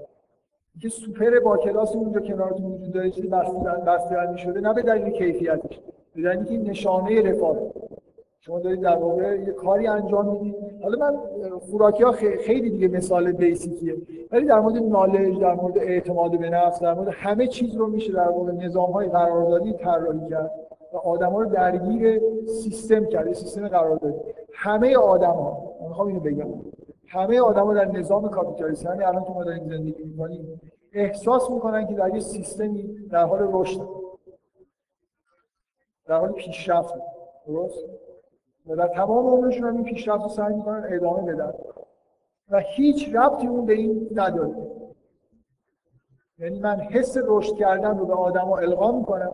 [0.80, 3.28] که سوپر با کلاس اونجا کنارتون وجود داره چیزی
[3.86, 5.80] بسته‌بندی شده نه به دلیل کیفیتش
[6.14, 7.56] به دلیلی که نشانه رفاه.
[8.46, 10.54] شما دارید در واقع یه کاری انجام می‌دید.
[10.82, 11.18] حالا من
[11.58, 13.96] خوراکی ها خیلی دیگه مثال بیسیکیه.
[14.32, 18.12] ولی در مورد نالج در مورد اعتماد به نفس در مورد همه چیز رو میشه
[18.12, 20.50] در واقع نظام های قراردادی طراحی کرد
[20.92, 24.18] و آدما رو درگیر سیستم کرد سیستم قراردادی.
[24.52, 26.48] همه آدما من می‌خوام اینو بگم
[27.08, 30.60] همه آدما در نظام کاپیتالیستی یعنی الان که ما داریم زندگی می‌کنیم
[30.92, 33.88] احساس می‌کنن که در یه سیستمی در حال رشد
[36.06, 36.94] در حال پیشرفت.
[37.46, 37.84] درست؟
[38.68, 41.52] و تمام عمرشون هم این پیشرفت رو سعی می‌کنن ادامه بدن.
[42.50, 44.54] و هیچ ربطی اون به این نداره.
[46.38, 49.32] یعنی من حس رشد کردن رو به آدم ها القا می‌کنم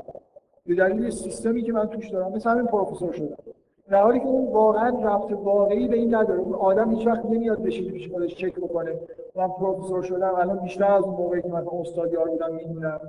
[0.67, 2.33] به دلیل سیستمی که من توش دارم.
[2.33, 3.37] مثل همین پروفسور شدم
[3.89, 6.41] در حالی که اون واقعا ربط واقعی به این نداره.
[6.41, 9.01] اون آدم هیچ وقت نمیاد بشینه پیش خودش چک بکنه.
[9.37, 13.01] من پروفسور شدم الان بیشتر از اون موقعی که من استاد یار بودم می‌دونم.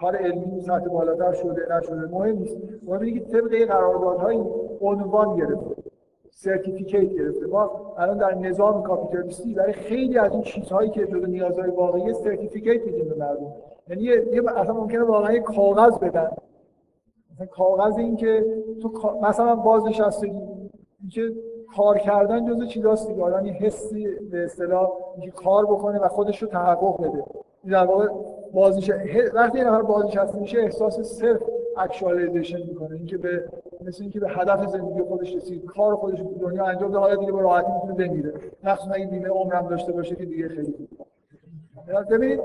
[0.00, 1.94] کار علمی سطح بالاتر شده نشده.
[1.94, 2.56] مهم نیست.
[2.82, 4.44] مهم اینه که طبق قراردادهای
[4.80, 5.82] عنوان گرفته
[6.30, 7.46] certificate گرفته.
[7.46, 12.86] ما الان در نظام کاپیتالیستی برای خیلی از این چیزهایی که جزو نیازهای واقعی certificate
[12.86, 13.52] میدیم به مردم.
[13.88, 16.30] یعنی یه اصلا ممکنه واقعا یه کاغذ بدن.
[17.32, 18.44] مثلا کاغذ این که
[18.82, 20.40] تو مثلا بازنشستگی
[21.10, 21.32] که
[21.76, 23.22] کار کردن جزو چیزاست دیگه.
[23.22, 27.24] آدم یه حسی به اصطلاح اینکه کار بکنه و خودش رو تحقق بده.
[27.70, 28.08] در واقع
[28.52, 28.90] بازنش
[29.34, 31.42] وقتی یه نفر بازنشسته میشه احساس self
[31.76, 32.96] actualization می‌کنه.
[32.96, 33.44] اینکه به
[33.86, 37.32] مثل اینکه به هدف زندگی خودش رسید کار خودش تو دنیا انجام داد حالا دیگه
[37.32, 38.34] به راحتی می‌تونه بمیره.
[38.64, 40.88] مخصوصا اگه بیمه عمرم داشته باشه که دیگه خیلی
[42.10, 42.40] ببینید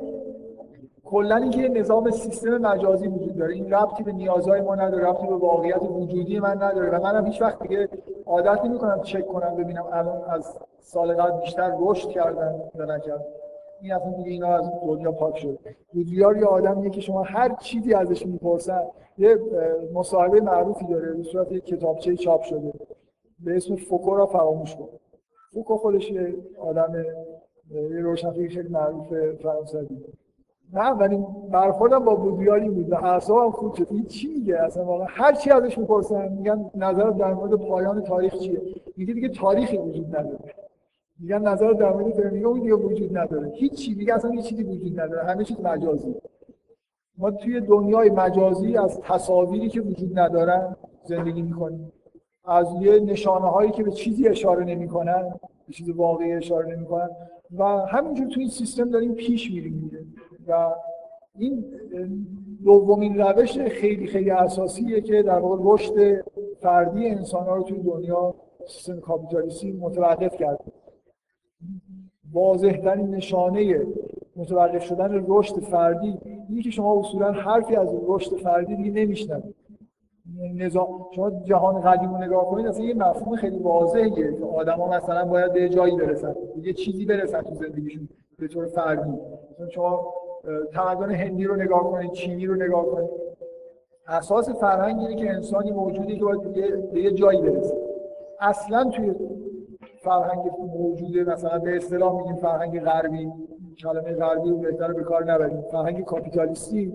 [1.05, 3.53] کلا اینکه یه نظام سیستم مجازی وجود داره.
[3.53, 6.89] این ربطی به نیازهای ما نداره ربطی به واقعیت وجودی من نداره.
[6.89, 7.89] و منم هیچ وقت دیگه
[8.25, 13.23] عادت نمی‌کنم چک کنم ببینم الان از سال قبل بیشتر رشد کردن یا نکردن.
[13.81, 15.59] این اصلا دیگه اینا از دنیا پاک شد.
[15.93, 18.81] بودلیار یه آدمیه که شما هر چیزی ازش می‌پرسن
[19.17, 19.37] یه
[19.93, 22.73] مصاحبه معروفی داره به صورت یک کتابچه چاپ شده.
[23.39, 24.87] به اسم فوکو را فراموش کن.
[25.53, 27.05] فوکو خودش یه آدم
[27.71, 29.87] یه روشنفکر خیلی معروف فرانسوی.
[30.73, 33.87] نه اولین برخوردم با بودیاری بود و اعصابم خود شد.
[33.91, 38.37] این چی میگه؟ اصلا واقعا هر چی ازش می‌پرسن میگن نظر در مورد پایان تاریخ
[38.37, 38.61] چیه؟
[38.97, 40.39] میگه دیگه تاریخی وجود نداره.
[41.19, 43.49] میگن نظر در مورد فرمیگا دیگه وجود نداره.
[43.49, 45.23] هیچ چی دیگه اصلا هیچ چیزی وجود نداره.
[45.23, 46.15] همه چیز مجازی.
[47.17, 51.91] ما توی دنیای مجازی از تصاویری که وجود ندارن زندگی می‌کنیم.
[52.45, 55.33] از یه نشانه هایی که به چیزی اشاره نمی‌کنن
[55.67, 57.09] به چیز واقعی اشاره نمی‌کنن.
[57.57, 59.91] و همینجور توی این سیستم داریم پیش میریم.
[60.47, 60.73] و
[61.37, 61.65] این
[62.63, 66.25] دومین روش خیلی خیلی اساسیه که در واقع رشد
[66.59, 68.35] فردی انسان ها رو توی دنیا
[68.67, 70.63] سیستم کاپیتالیستی متوقف کرده.
[72.33, 73.81] واضح ترین نشانه
[74.35, 76.17] متوقف شدن رشد فردی
[76.49, 79.55] اینه که شما اصولا حرفی از رشد فردی دیگه نمیشنوید.
[80.55, 85.25] نظام شما جهان قدیم رو نگاه کنید اصلا یه مفهوم خیلی واضحه که آدما مثلا
[85.25, 89.11] باید به جایی برسن یه چیزی برسن تو زندگیشون به طور فردی.
[89.53, 90.13] مثلا شما
[90.73, 93.09] تمدن هندی رو نگاه کنید چینی رو نگاه کنید.
[94.07, 96.53] اساس فرهنگ اینه که انسانی موجودی که باید
[96.93, 97.75] به یه جایی برسه.
[98.39, 99.15] اصلا توی
[100.03, 103.31] فرهنگ موجوده مثلا به اصطلاح میگیم فرهنگ غربی.
[103.83, 105.61] کلمه غربی رو بهتر به کار نبریم.
[105.61, 106.93] فرهنگ کاپیتالیستی.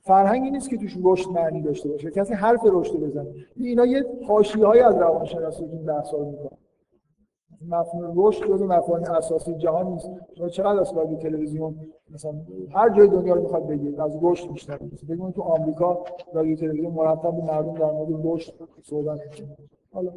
[0.00, 2.10] فرهنگی نیست که توش رشد معنی داشته باشه.
[2.10, 3.34] کسی حرف رشد بزنه.
[3.56, 6.58] اینا یه حاشیه‌ای از روانشناسی این بحثا رو می‌کنن.
[7.68, 10.10] مفهوم رشد جزو مفاهیم اساسی جهان نیست.
[10.38, 11.74] شما چقدر از رادیو تلویزیون
[12.10, 12.32] مثلا
[12.70, 14.78] هر جای دنیا رو می‌خواد بگید از رشد بیشتر
[15.08, 16.04] بگید تو آمریکا
[16.34, 18.52] رادیو تلویزیون مرتب به مردم در مورد رشد
[18.82, 19.56] صحبت می‌کنه.
[19.92, 20.12] حالا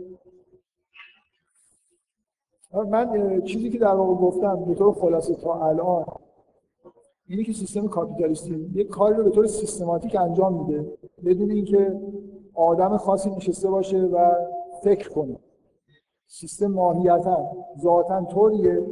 [2.84, 6.06] من چیزی که در واقع گفتم به طور خلاصه تا الان
[7.28, 10.94] اینه که سیستم کاپیتالیستی یک کاری رو به طور سیستماتیک انجام میده
[11.26, 12.00] بدون اینکه
[12.54, 14.32] آدم خاصی نشسته باشه و
[14.84, 15.40] فکر کنه.
[16.28, 18.86] سیستم ماهیتا ذاتا طوریه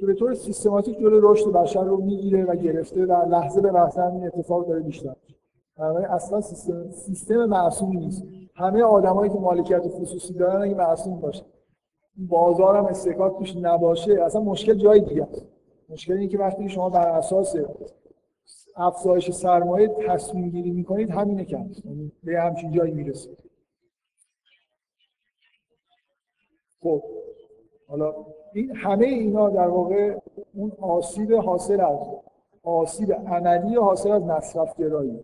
[0.00, 4.02] که به طور سیستماتیک جلوی رشد بشر رو می‌گیره و گرفته و لحظه به لحظه
[4.02, 5.14] این اتفاق داره بیشتر.
[6.10, 8.24] اصلا سیستم سیستم معصومی نیست.
[8.54, 11.44] همه آدمایی که مالکیت خصوصی دارن اگه معصوم باشه
[12.16, 15.46] بازار هم استحکاک توش نباشه اصلا مشکل جای دیگه است.
[15.88, 17.56] مشکل اینه که وقتی شما بر اساس
[18.76, 23.38] افزایش سرمایه تصمیم گیری می‌کنید همینه که یعنی به همچین جایی می‌رسید.
[26.82, 27.02] خب
[27.88, 28.14] حالا
[28.52, 30.18] این همه اینا در واقع
[30.54, 31.98] اون آسیب حاصل از
[32.62, 35.22] آسیب عملی حاصل از مصرف گرایی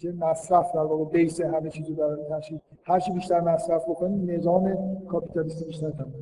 [0.00, 2.58] که مصرف در واقع بیس همه چیزو داره تشکیل
[2.88, 4.74] هر چی بیشتر مصرف بکنیم نظام
[5.06, 6.12] کاپیتالیستی بیشتر تمام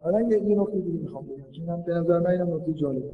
[0.00, 3.12] حالا یه, نکته دیگه می‌خوام بگم اینم به نظر من اینم نکته جالبه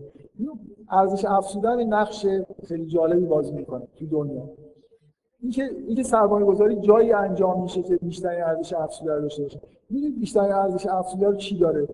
[0.90, 2.26] ارزش افزودن نقش
[2.68, 4.50] خیلی جالبی بازی می‌کنه تو دنیا.
[5.40, 9.60] اینکه اینکه سرمایه گذاری جایی انجام میشه که بیشتر ارزش افزوده داشته باشه.
[9.90, 11.88] می‌دونید بیشتر ارزش افزوده رو چی داره؟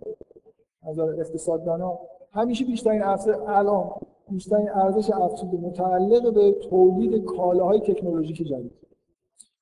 [0.83, 1.99] از اقتصاددانا
[2.33, 3.91] همیشه بیشترین ارزش الان
[4.31, 8.73] بیشترین ارزش افزوده متعلق به تولید کالاهای تکنولوژیک جدید.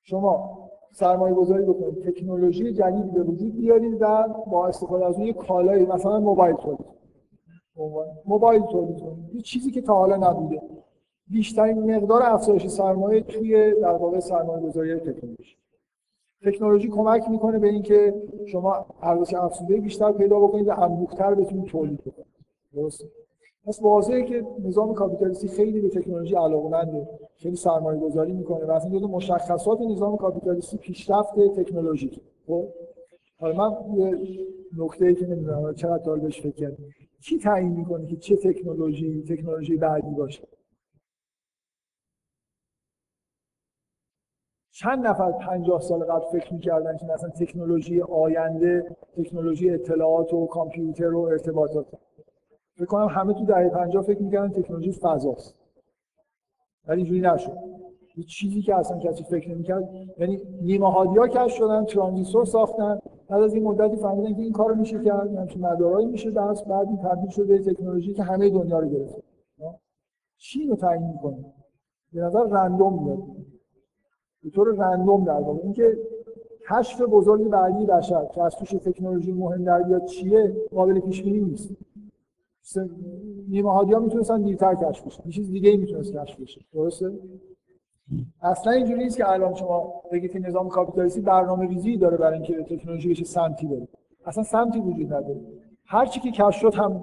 [0.03, 0.59] شما
[0.93, 5.87] سرمایه گذاری بکنید تکنولوژی جدیدی به وجود بیارید و با استفاده از اون یه کالایی
[5.87, 6.87] مثلا موبایل تولید
[8.27, 9.35] موبایل تولید کنید.
[9.35, 10.63] یه چیزی که تا حالا نبوده.
[11.27, 15.57] بیشترین مقدار افزایش سرمایه توی در واقع سرمایه گذاری تکنولوژی.
[16.45, 22.01] تکنولوژی کمک می‌کنه به اینکه شما ارزش افزوده بیشتر پیدا بکنید و انبوه‌تر بتونید تولید
[22.01, 22.27] بکنید.
[22.75, 23.05] درسته؟
[23.67, 28.65] پس واضحه که نظام کاپیتالیستی خیلی به تکنولوژی علاقه‌منده خیلی سرمایه گذاری می‌کنه.
[28.65, 32.69] و اصلا جزو مشخصات نظام کاپیتالیستی پیشرفت تکنولوژی خب؟
[33.41, 34.19] حالا من یه
[34.79, 36.85] نکته ای که نمی‌دونم چقدر تا بهش فکر کردم
[37.25, 40.49] کی تعیین می‌کنه که چه تکنولوژی تکنولوژی بعدی باشه؟
[44.75, 51.15] چند نفر 50 سال قبل فکر می‌کردن که مثلا تکنولوژی آینده تکنولوژی اطلاعات و کامپیوتر
[51.15, 51.87] و ارتباطات.
[52.77, 55.55] فکر کنم همه تو دهه 50 فکر می‌کردن تکنولوژی فضاست.
[56.87, 57.59] ولی اینجوری نشد.
[58.17, 59.91] یه چیزی که اصلا کسی فکر نمی‌کرد.
[60.19, 62.99] یعنی نیمه هادیا کشف شدن ترانزیستور ساختن.
[63.29, 65.37] بعد از این مدتی فهمیدن که این کارو میشه کرد.
[65.37, 66.63] همچین مدارایی میشه درس.
[66.63, 69.23] بعد این تبدیل شده تکنولوژی که همه دنیا رو گرفته.
[70.37, 71.45] چی رو تعیین می‌کنه؟
[72.13, 73.23] به نظر رندوم میاد.
[74.43, 75.61] به طور رندوم در واقع.
[75.63, 75.99] اینکه
[76.71, 81.41] کشف بزرگی بعدی بشر که از توش تکنولوژی مهم در بیاد چیه؟ قابل پیش بینی
[81.41, 81.71] نیست.
[83.49, 86.61] نیمه هادیا می‌تونستن دیرتر کشف یه چیز دیگه ای می‌تونست کشف بشه.
[86.75, 87.11] درسته؟
[88.43, 92.63] اصلا اینجوری نیست که الان شما بگید که نظام کاپیتالیستی برنامه ریزی داره برای اینکه
[92.63, 93.89] تکنولوژی بشه سمتی بره.
[94.25, 95.41] اصلا سمتی وجود نداره.
[95.87, 97.03] هر چی که کشف شد هم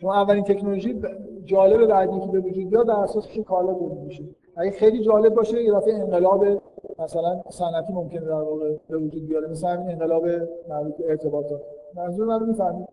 [0.00, 1.02] شما اولین تکنولوژی
[1.44, 4.24] جالب بعدی که به وجود بیاد در اساس کالا تولید میشه.
[4.56, 6.44] اگه خیلی جالب باشه یه دفعه انقلاب
[6.98, 9.48] مثلا صنعتی ممکنه در واقع به وجود بیاره.
[9.48, 10.24] مثلا انقلاب
[10.68, 11.60] مربوط به ارتباطات.
[11.94, 12.86] منظور من رو می‌فهمید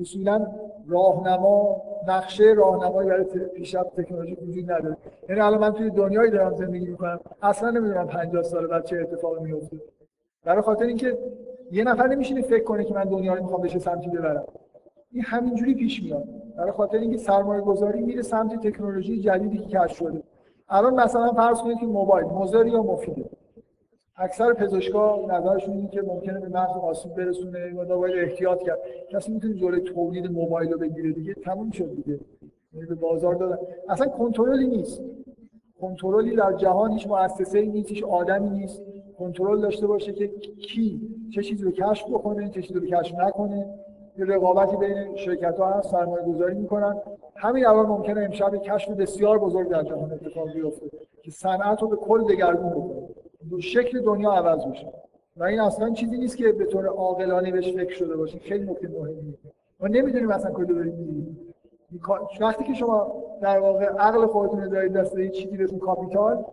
[0.00, 0.46] اصولا
[0.88, 3.24] راهنما نقشه راهنمایی برای
[3.54, 4.96] پیشرفت تکنولوژی وجود نداره.
[5.28, 7.20] یعنی الان من توی دنیایی دارم زندگی می‌کنم.
[7.42, 9.76] اصلا نمی‌دونم 50 سال بعد چه اتفاقی میفته
[10.44, 11.18] برای خاطر اینکه
[11.72, 14.44] یه نفر نمیشینه فکر کنه که من دنیا رو می‌خوام بشه سمتی ببرم.
[15.12, 16.24] این همینجوری پیش میاد.
[16.56, 20.22] برای خاطر اینکه سرمایه گذاری میره سمت تکنولوژی جدیدی که کشف شده.
[20.68, 23.24] الان مثلا فرض کنید که موبایل مضر یا مفیده.
[24.20, 28.78] اکثر پزشکا نظرشون اینه که ممکنه به مغز آسیب برسونه و باید احتیاط کرد.
[29.10, 32.20] کسی می‌تونه جلوی تولید موبایل رو بگیره دیگه تموم شد دیگه.
[32.74, 33.58] یعنی به بازار دادن.
[33.88, 35.02] اصلا کنترلی نیست.
[35.80, 38.82] کنترلی در جهان هیچ مؤسسه‌ای نیست هیچ آدمی نیست.
[39.18, 40.28] کنترل داشته باشه که
[40.62, 41.00] کی
[41.34, 43.74] چه چیزی رو کشف بکنه چه چیزی رو کشف نکنه.
[44.18, 46.96] یه رقابتی بین شرکت ها هست سرمایه گذاری می‌کنن.
[47.36, 50.90] همین الان ممکنه امشب کشف بسیار بزرگ در جهان اتفاق بیفته
[51.22, 53.08] که صنعت رو به کل دگرگون بکنه.
[53.60, 54.92] شکل دنیا عوض میشه.
[55.36, 58.88] و این اصلا چیزی نیست که به طور عاقلانه بهش فکر شده باشه خیلی نکته
[58.88, 59.38] مهمیه
[59.80, 61.38] ما نمی‌دونیم اصلا کجا داریم میریم.
[62.40, 66.44] وقتی که شما در واقع عقل خودتون دارید دست یه چیزی به capital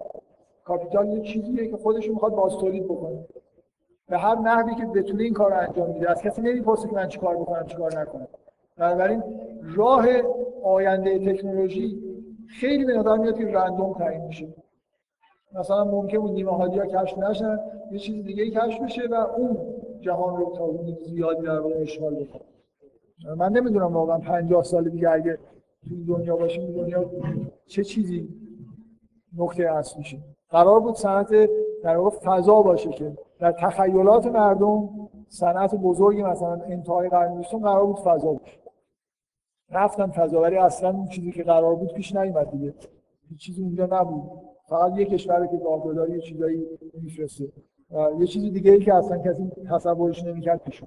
[0.63, 3.25] capital یه چیزیه که خودش می‌خواد باز تولید بکنه.
[4.09, 7.07] به هر نحوی که بتونه این کار رو انجام میده از کسی نمی‌پرسه که من
[7.07, 8.27] چیکار بکنم چیکار نکنم.
[8.77, 9.23] بنابراین
[9.75, 10.07] راه
[10.63, 12.03] آینده تکنولوژی
[12.47, 14.47] خیلی به نظر میاد که random تعیین میشه.
[15.59, 17.59] مثلا ممکن بود نیمه ها کشف نشن
[17.91, 19.57] یه چیز دیگه کشف بشه و اون
[20.01, 20.73] جهان رو تا
[21.05, 22.41] زیادی در واقع اشغال بکنه.
[23.37, 25.37] من نمی‌دونم واقعا 50 سال دیگه اگه
[25.87, 27.05] توی دنیا باشیم دنیا
[27.67, 28.29] چه چیزی
[29.37, 30.17] نقطه اصلیشه
[30.49, 31.49] قرار بود صنعت
[31.83, 34.89] در واقع فضا باشه که در تخیلات مردم
[35.27, 38.57] صنعت بزرگی مثلا انتهای قرن قرار بود فضا باشه.
[39.69, 42.73] رفتن فضا ولی اصلا اون چیزی که قرار بود پیش نیومد دیگه.
[43.39, 44.46] چیزی اونجا نبود.
[44.67, 46.65] فقط یه کشوری که گاهگداری یه چیزایی
[47.01, 47.47] میفرسته.
[48.19, 50.83] یه چیزی دیگه ای که اصلا کسی تصورش نمی‌کرد پیش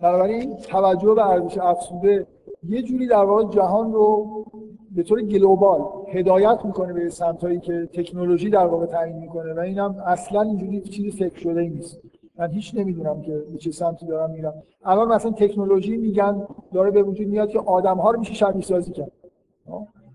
[0.00, 2.26] بنابراین توجه به ارزش افزوده
[2.68, 4.26] یه جوری در واقع جهان رو
[4.90, 10.02] به طور گلوبال هدایت می‌کنه به سمتایی که تکنولوژی در واقع تعیین می‌کنه و اینم
[10.06, 12.00] اصلا اینجوری چیزی فکر شده ای نیست.
[12.38, 14.62] من هیچ نمی‌دونم که به چه سمتی دارم میرم.
[14.84, 18.92] الان مثلا تکنولوژی میگن داره به وجود میاد که آدم ها رو میشه شبیه سازی
[18.92, 19.12] کرد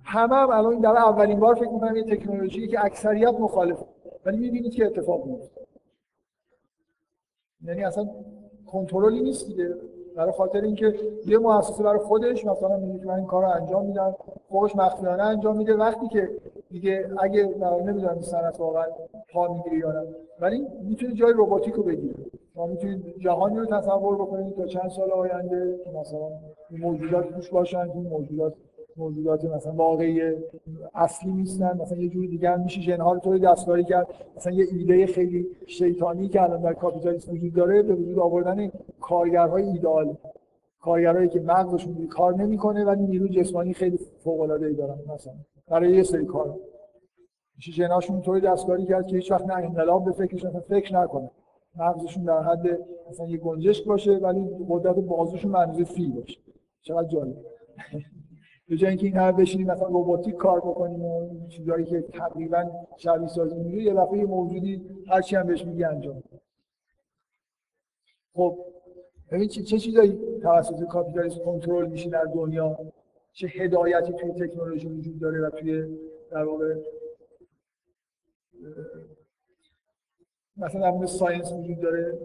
[0.09, 3.77] همه هم الان در اولین بار فکر می‌کنم یه تکنولوژی که اکثریت مخالف
[4.25, 5.61] ولی می‌بینید که اتفاق میفته
[7.63, 8.09] یعنی اصلا
[8.71, 9.75] کنترلی نیست دیگه.
[10.15, 14.15] برای خاطر اینکه یه مؤسسه برای خودش مثلا میگه من این کار انجام میدم
[14.49, 15.75] خودش مخفیانه انجام میده.
[15.75, 16.29] وقتی که
[16.69, 17.43] دیگه اگه
[17.85, 18.85] نمی‌دونم صنعت واقعا
[19.33, 20.07] پا می‌گیره یا نه.
[20.39, 22.15] ولی می‌تونه جای رباتیک رو بگیره
[22.53, 26.29] شما می‌تونید جهانی رو تصور بکنید تا چند سال آینده که مثلا
[26.71, 28.53] موجودات توش باشن این موجودات
[28.97, 30.21] موجودات مثلا واقعی
[30.95, 32.81] اصلی نیستن مثلا یه جوری دیگه هم میشه.
[32.81, 34.07] ژنها رو طوری دستکاری کرد.
[34.37, 38.71] مثلا یه ایده خیلی شیطانی که الان در کاپیتالیسم وجود داره به وجود آوردن
[39.01, 40.17] کارگرهای ایدال
[40.81, 45.33] کارگرایی که مغزشون کار نمی‌کنه ولی نیرو جسمانی خیلی فوق العاده ای دارن مثلا.
[45.67, 46.59] برای یه سری کار.
[47.55, 51.31] میشه جناشون طوری دستکاری کرد که هیچ وقت نه انقلاب به فکرش فکر نکنه.
[51.75, 52.79] مغزشون در حد
[53.09, 56.39] مثلا یه گنجشک باشه ولی قدرت بازوشون منظور فیل باشه.
[56.81, 57.35] چقدر جالب.
[58.69, 63.27] به جای اینکه این هر بشینیم مثلا روباتیک کار بکنیم و چیزایی که تقریبا شبیه
[63.27, 66.23] سازی میگه یه دفعه موجودی هر چی هم بهش میگی انجام
[68.33, 68.57] خب
[69.31, 72.77] ببین چه, چه چیزایی توسط کاپیتالیسم کنترل میشه در دنیا؟
[73.33, 75.97] چه هدایتی توی تکنولوژی وجود داره و توی
[76.31, 76.75] در واقع
[80.57, 82.19] مثلا در مورد ساینس وجود داره؟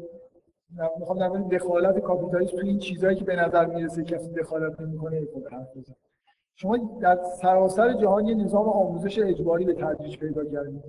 [0.99, 5.27] می‌خوام در مورد دخالت کاپیتالیسم توی این چیزهایی که به نظر می‌رسه کسی دخالت نمی‌کنه
[5.51, 5.95] حرف بزن
[6.55, 10.83] شما در سراسر جهان یه نظام آموزش اجباری به تدریج پیدا کردید.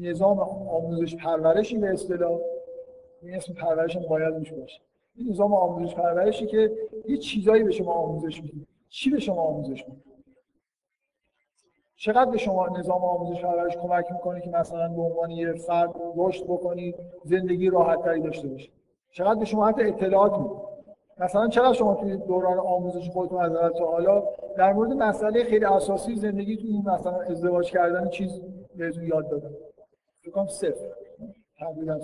[0.00, 2.38] نظام آموزش پرورشی به اصطلاح.
[3.22, 4.80] این اسم پرورش هم باید میشه باشه.
[5.14, 6.72] این نظام آموزش پرورشی که
[7.08, 8.66] یه چیزایی به شما آموزش میده.
[8.88, 10.00] چی به شما آموزش میده؟
[11.96, 16.44] چقدر به شما نظام آموزش پرورش کمک می‌کنه که مثلا به عنوان یه فرد رشد
[16.44, 16.94] بکنید
[17.24, 18.72] زندگی راحت تری داشته باشید؟
[19.10, 20.71] چقدر به شما حتی اطلاعات میده؟
[21.22, 24.22] مثلا چقدر شما توی دوران آموزش خودتون از تا حالا
[24.56, 28.40] در مورد مسئله خیلی اساسی زندگی این مثلا ازدواج کردن چیز
[28.76, 29.50] بهتون یاد دادن؟
[30.22, 30.86] فکر کنم صفر.
[31.58, 32.00] تقریبا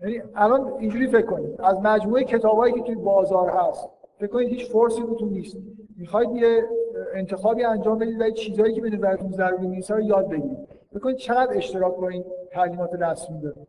[0.00, 1.60] یعنی الان اینجوری فکر کنید.
[1.60, 3.88] از مجموعه کتابایی که توی بازار هست
[4.18, 5.56] فکر کنید هیچ فورسی روتون نیست.
[5.96, 6.64] می‌خواید یه
[7.14, 10.68] انتخابی انجام بدید و چیزایی که به نظرتون ضروری نیست رو یاد بگیرید.
[10.90, 13.66] فکر کنید چقدر اشتراک با این تعلیمات رسمی داره.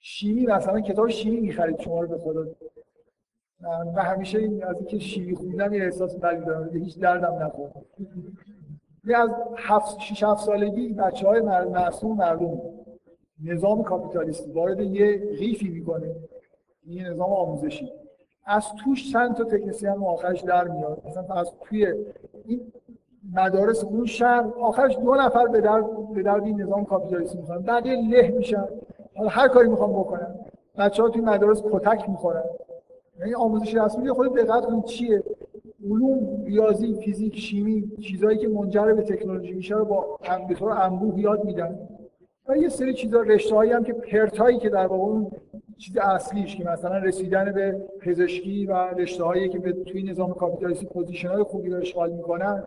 [0.00, 2.46] شیمی مثلا کتاب شیمی می‌خرید شما رو به خدا.
[3.60, 6.70] من همیشه این از اینکه شیمی خوندم یه احساس بدی دارم.
[6.72, 7.72] هیچ دردم نخورد.
[9.14, 12.60] از هفت شش هفت سالگی بچه های معصوم مردم
[13.44, 16.14] نظام کاپیتالیستی وارد یه غیفی می‌کنه.
[16.86, 17.92] این نظام آموزشی.
[18.44, 21.02] از توش چند تا تکنسیان آخرش در میاد.
[21.06, 21.86] مثلا از توی
[22.44, 22.72] این
[23.32, 25.84] مدارس اون شهر آخرش دو نفر به درد
[26.14, 28.64] به درد این نظام کاپیتالیستی می‌خوان بقیه له میشن.
[29.16, 30.34] حالا هر کاری می‌خوام بکنن.
[30.78, 32.44] بچه ها توی مدارس کتک می‌خورن.
[33.20, 35.22] یعنی آموزش رسمی خود دقت کنید چیه.
[35.90, 40.18] علوم ریاضی فیزیک شیمی چیزهایی که منجر به تکنولوژی میشه رو با
[40.48, 41.78] به طور انبوه یاد میدن.
[42.48, 45.30] و یه سری چیزا رشته هم که پرتایی که در واقع اون
[45.78, 50.86] چیز اصلیش که مثلا رسیدن به پزشکی و رشته هایی که به توی نظام کاپیتالیستی
[50.86, 52.64] پوزیشن های خوبی رو اشغال می‌کنن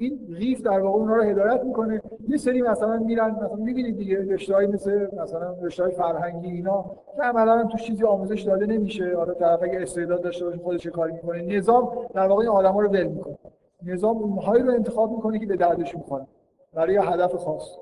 [0.00, 2.02] این ریف در واقع اونها رو هدایت می‌کنه.
[2.28, 6.84] یه سری مثلا میرن مثلا می‌بینید دیگه رشته‌ای مثل مثلا رشته‌های فرهنگی اینا
[7.16, 9.16] که عملا تو چیزی آموزش داده نمیشه.
[9.16, 11.42] حالا طرف اگه استعداد داشته باشه خودش کاری می‌کنه.
[11.42, 13.38] نظام در واقع این آدما رو ول می‌کنه.
[13.82, 16.26] نظام اونهایی رو انتخاب می‌کنه که به دردش می‌خوره.
[16.74, 17.76] برای هدف خاص.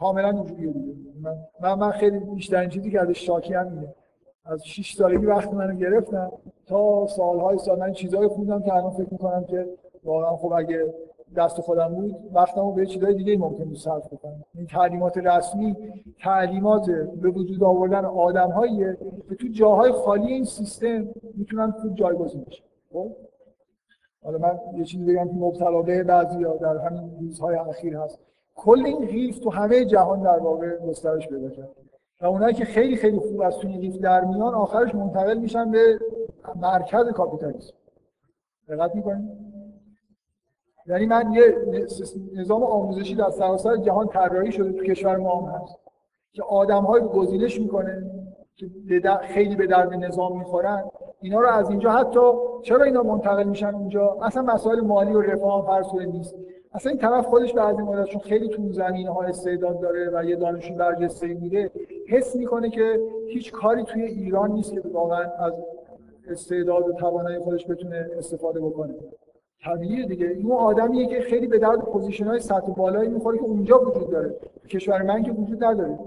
[0.00, 0.94] کاملا اینجوریه دیگه.
[1.60, 3.86] من من خیلی بیشترین چیزی که ازش شاکی هم
[4.44, 6.30] از 6 سالگی وقت منو گرفتن
[6.66, 9.66] تا سالهای سال من چیزایی خوندم که الان فکر می‌کنم که
[10.04, 10.94] واقعا خب اگه
[11.36, 15.76] دست خودم بود وقتمو به چیزای دیگه ممکن بود صرف کنم این تعلیمات رسمی
[16.20, 18.96] تعلیمات به وجود آوردن آدمهاییه
[19.28, 22.64] که تو جاهای خالی این سیستم می‌تونن خوب جایگزین بشن.
[22.92, 23.10] خب؟
[24.24, 28.18] حالا من یه چیزی بگم که مبتلا به بعضیا در همین روزهای اخیر هست.
[28.54, 31.68] کل این قیف تو همه جهان در واقع گسترش پیدا کرد.
[32.20, 35.98] و اونایی که خیلی خیلی خوب از توی قیف در میان آخرش منتقل میشن به
[36.56, 37.74] مرکز کاپیتالیسم.
[38.68, 39.55] دقت می‌کنید؟
[40.88, 41.56] یعنی من یه
[42.34, 45.78] نظام آموزشی در سراسر جهان طراحی شده تو کشور ما هم هست
[46.32, 48.10] که آدم‌های گزینش می‌کنه
[48.56, 48.70] که
[49.22, 50.84] خیلی به درد نظام می‌خورن.
[51.20, 52.20] اینا رو از اینجا حتی
[52.62, 56.34] چرا اینا منتقل میشن اونجا اصلا مسائل مالی و رفاه هم نیست.
[56.72, 60.36] اصلا این طرف خودش بعضی مدت چون خیلی تو زمینه ها استعداد داره و یه
[60.36, 61.70] دانشجو برجسته میده
[62.08, 65.52] حس می‌کنه که هیچ کاری توی ایران نیست که واقعا از
[66.28, 68.94] استعداد و توانایی خودش بتونه استفاده بکنه.
[69.64, 70.26] طبیعیه دیگه.
[70.26, 74.34] این آدمیه که خیلی به درد پوزیشن های سطح بالایی می‌خوره که اونجا وجود داره.
[74.68, 75.98] کشور من که وجود نداره.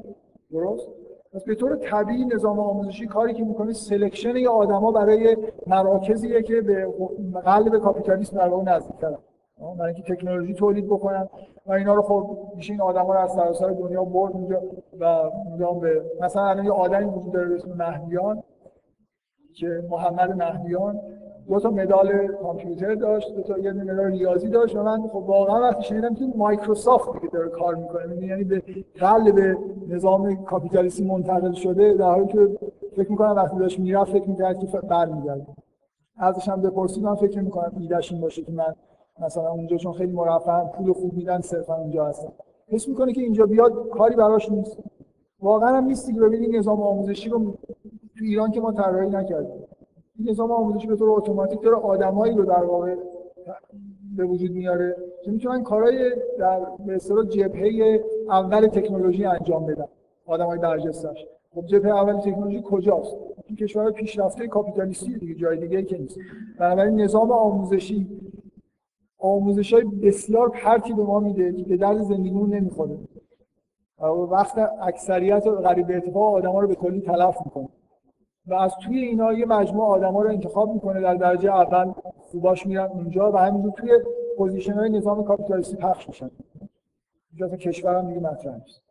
[0.52, 0.90] درست؟
[1.34, 6.62] پس به طور طبیعی نظام آموزشی کاری که می‌کنه selection یه آدما برای مراکزیه که
[6.62, 6.88] به
[7.46, 9.18] قلب کاپیتالیسم در واقع نزدیک‌ترن
[9.78, 11.30] برای اینکه تکنولوژی تولید بکنن.
[11.66, 14.62] و اینا رو خب میشه این آدما رو از سراسر دنیا برد اونجا
[15.00, 18.44] و میگم به مثلا الان یه آدمی وجود داره به اسم مهدیان
[19.56, 21.00] که محمد مهدیان.
[21.50, 25.62] دو تا مدال کامپیوتر داشت دو تا یه مدال ریاضی داشت و من خب واقعا
[25.62, 28.64] وقتی شنیدم که مایکروسافت دیگه داره کار می‌کنه یعنی به
[29.00, 29.58] قلب
[29.88, 32.50] نظام کاپیتالیستی منتقل شده در حالی که
[32.96, 35.48] فکر می‌کنم وقتی داشت می‌رفت فکر می‌کرد که برمیگرده.
[36.18, 38.76] ازش هم بپرسید من فکر می‌کنم ایدهش این باشه که من
[39.22, 42.30] مثلا اونجا چون خیلی مرفه پول خوب میدن صرفا اونجا هستن
[42.68, 44.78] حس می‌کنه که اینجا بیاد کاری براش نیست.
[45.42, 47.54] واقعا هم نیست که ببینید نظام آموزشی رو
[48.18, 49.64] تو ایران که ما طراحی نکردیم.
[50.20, 52.96] این نظام آموزشی به طور اتوماتیک داره آدمایی رو در واقع
[54.18, 59.86] به وجود میاره که می‌تونن کارهای در به اصطلاح جبهه اول تکنولوژی انجام بدن
[60.26, 61.26] آدمای برجسته‌اش.
[61.56, 66.20] خب جبهه اول تکنولوژی کجاست؟ این کشور پیشرفته کاپیتالیستی دیگه جای دیگه ای که نیست.
[66.60, 68.08] بنابراین نظام آموزشی
[69.18, 72.98] آموزش های بسیار پرتی به ما میده که به درد زندگیمون نمی‌خوره.
[74.30, 77.70] وقت اکثریت غریب ارتفاع آدما رو به کلی تلف می‌کنه.
[78.50, 82.86] و از توی اینا یه مجموعه آدما رو انتخاب می‌کنه در درجه اول خوباش میرن
[82.86, 83.92] اونجا و همینجور توی
[84.38, 86.32] position های نظام کاپیتالیستی پخش میشن.
[87.32, 88.82] اینجا کشور هم دیگه مطرح نیست.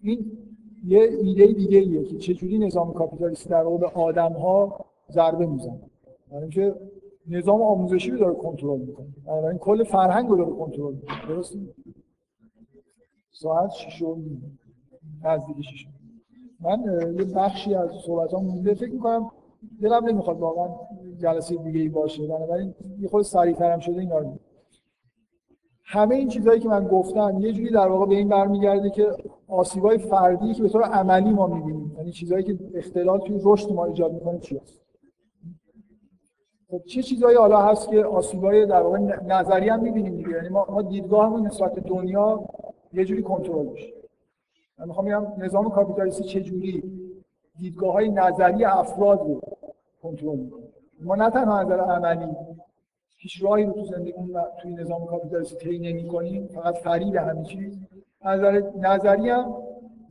[0.00, 0.38] این
[0.84, 5.80] یه ایده دیگه ایه که چجوری نظام کاپیتالیستی در به آدم ها ضربه می‌زنه.
[6.32, 6.74] یعنی که
[7.26, 9.06] نظام آموزشی رو داره کنترل می‌کنه.
[9.28, 11.26] این کل فرهنگ رو داره کنترل می‌کنه.
[11.28, 11.56] درست
[13.30, 14.16] ساعت 6 و
[15.24, 15.86] نزدیک 6
[16.60, 16.84] من
[17.18, 18.74] یه بخشی از صحبتام مونده.
[18.74, 19.30] فکر می‌کنم
[19.82, 20.68] دلم نمی‌خواد واقعا
[21.18, 22.26] جلسه دیگه ای باشه.
[22.26, 24.38] بنابراین یه خود سریعتر هم شده اینا رو
[25.84, 29.10] همه این چیزهایی که من گفتم یه جوری در واقع به این برمیگرده که
[29.48, 31.94] آسیبای فردی که به طور عملی ما می‌بینیم.
[31.98, 34.80] یعنی چیزهایی که اختلال توی رشد ما ایجاد می‌کنه چی هست؟
[36.70, 40.82] خب چه چیزهایی حالا هست که آسیبای در واقع نظری هم می‌بینیم یعنی ما, ما
[40.82, 42.44] دیدگاهمون نسبت دنیا
[42.92, 43.99] یه جوری کنترل میشه.
[44.80, 46.82] من می‌خوام بگم نظام کاپیتالیستی چه جوری
[47.58, 49.40] دیدگاه های نظری افراد رو
[50.02, 50.62] کنترل می‌کنه.
[51.00, 52.36] ما نه تنها از نظر عملی
[53.16, 57.78] هیچ راهی رو تو زندگیمون توی نظام کاپیتالیستی طی نمی‌کنیم فقط فریب همه چیز.
[58.24, 59.54] نظر نظری هم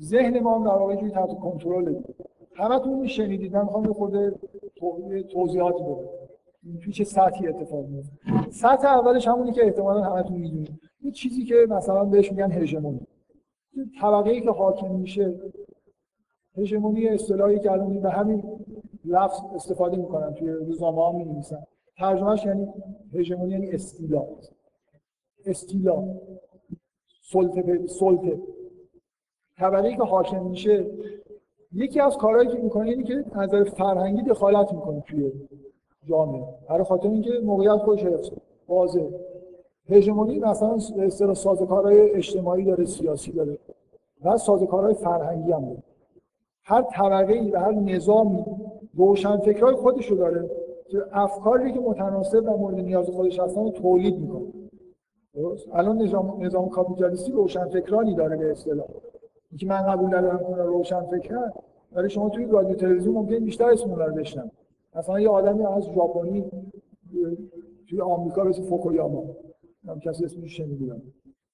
[0.01, 1.95] ذهن ما هم در واقع جوری تحت کنترل
[2.55, 4.33] همتون شنیدید من می‌خوام یه خورده
[5.31, 6.79] توضیحات بدم.
[6.83, 8.11] توی چه سطحی اتفاق میفته
[8.51, 10.79] سطح اولش همونی که احتمالاً همتون می‌دونید.
[11.01, 13.07] یه چیزی که مثلا بهش میگن هژمونی
[14.01, 15.33] طبقه ای که حاکم میشه
[16.57, 18.43] هژمونی اصطلاحی که الان به همین
[19.05, 21.63] لفظ استفاده می‌کنن توی روزنامه ها می‌نویسن.
[21.97, 22.67] ترجمهش یعنی
[23.13, 24.25] هژمونی یعنی استیلا
[25.45, 26.03] استیلا
[27.21, 28.39] سلطه سلطه.
[29.57, 30.85] طبقه که حاکم میشه
[31.73, 35.31] یکی از کارهایی که می‌کنه اینه که از نظر فرهنگی دخالت می‌کنه توی
[36.05, 36.43] جامعه.
[36.69, 38.29] برای خاطر اینکه موقعیت خودش حفظ
[38.67, 39.09] واضح.
[39.89, 43.57] هژمونی مثلا اصطلاح سازوکارهای اجتماعی داره سیاسی داره
[44.25, 45.83] و سازوکارهای فرهنگی هم داره.
[46.63, 48.45] هر طبقه ای و هر نظامی
[48.93, 50.49] روشن فکرهای خودش رو داره
[50.87, 54.45] که افکاری که متناسب و مورد نیاز خودش هستن رو تولید می‌کنه.
[55.73, 58.85] الان نظام نظام کاپیتالیستی روشن فکرانی داره به اصطلاح.
[59.51, 61.51] اینکه من قبول ندارم که روشن فکر
[61.91, 64.51] ولی شما توی رادیو تلویزیون ممکن بیشتر اسم رو بشنوید
[64.95, 66.51] مثلا یه آدمی از ژاپنی
[67.89, 69.23] توی آمریکا مثل فوکویاما.
[69.87, 71.01] هم کسی اسمش شنیدم.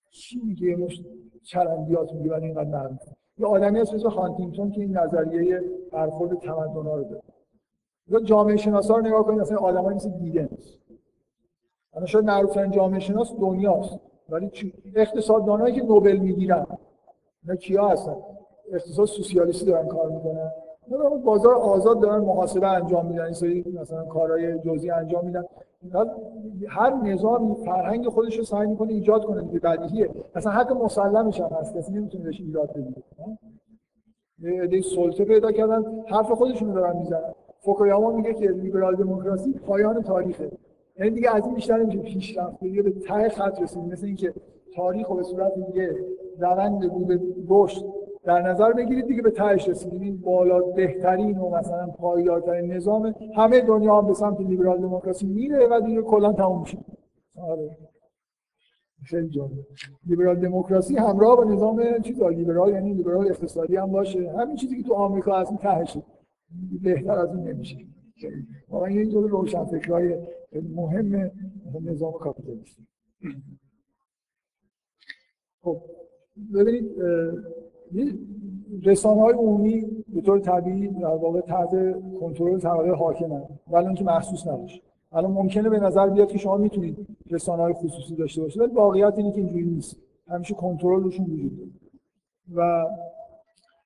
[0.10, 1.04] چی میگه؟ مش
[1.44, 3.00] چرندیات میگه ولی اینقدر نرم.
[3.38, 5.62] یه آدمی هست مثل هانتینگتون که این نظریه
[5.92, 7.22] برخورد تمدن‌ها رو داره.
[8.08, 10.78] یا جامعه شناسا رو نگاه کنید مثلا آدمایی مثل دیدنز
[11.94, 14.00] انا شاید معروف‌ترین جامعه شناس دنیاست.
[14.30, 14.52] ولی
[14.96, 16.66] اقتصاددانایی که نوبل می‌گیرن.
[17.44, 18.16] اینا کیا هستن؟
[18.72, 20.52] اقتصاد سوسیالیستی دارن کار می‌کنن.
[21.24, 23.24] بازار آزاد دارن محاسبه انجام میدن.
[23.24, 25.44] این سری مثلا کارهای جزئی انجام میدن.
[26.68, 30.10] هر نظام فرهنگ خودش رو سعی می‌کنه ایجاد کنه دیگه بدیهیه.
[30.36, 33.04] مثلا حق مسلمش هم هست کسی نمی‌تونه بهش ایراد بگیره
[34.72, 37.34] یه سلطه پیدا کردن حرف خودشون رو دارن می‌زنن.
[37.60, 40.52] فوکویاما میگه که لیبرال دموکراسی پایان تاریخه.
[41.00, 44.34] یعنی دیگه از این بیشتر نمیشه پیشرفت دیگه به ته خط رسید مثل اینکه
[44.76, 45.96] تاریخ به صورت دیگه
[46.40, 47.86] روند رو به رشد
[48.26, 50.02] در نظر بگیرید دیگه به تهش رسیدیم.
[50.02, 55.68] این بالا بهترین و مثلا پایدارترین نظام همه دنیا هم به سمت لیبرال دموکراسی میره
[55.68, 56.78] و دیگه کلا تموم میشه.
[57.38, 57.78] آره.
[59.06, 59.52] خیلی جالب.
[60.06, 64.32] لیبرال دموکراسی همراه با نظام چیز لیبرال یعنی لیبرال اقتصادی هم باشه.
[64.40, 66.04] همین چیزی که تو آمریکا هست تهشه
[66.82, 67.78] بهتر از این نمیشه.
[68.70, 70.18] واقعا این جور روشن فکرهای
[70.70, 71.32] مهم
[71.82, 72.88] نظام کاپیتالیستی
[75.62, 75.82] خب
[76.54, 76.92] ببینید
[78.84, 81.70] رسانه های عمومی به طور طبیعی در واقع تحت
[82.20, 84.82] کنترل طبقه حاکمن ولی اینکه محسوس نباشه.
[85.12, 89.14] الان ممکنه به نظر بیاد که شما می‌تونید رسانه های خصوصی داشته باشید ولی واقعیت
[89.18, 89.98] اینه که اینجوری نیست.
[90.28, 91.70] همیشه کنترل روشون وجود داره.
[92.56, 92.86] و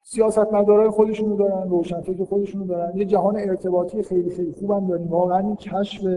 [0.03, 2.97] سیاستمدارای خودشونو دارن روشنفکر خودشونو دارن.
[2.97, 5.07] یه جهان ارتباطی خیلی خیلی خوبم داریم.
[5.07, 6.07] واقعا این کشف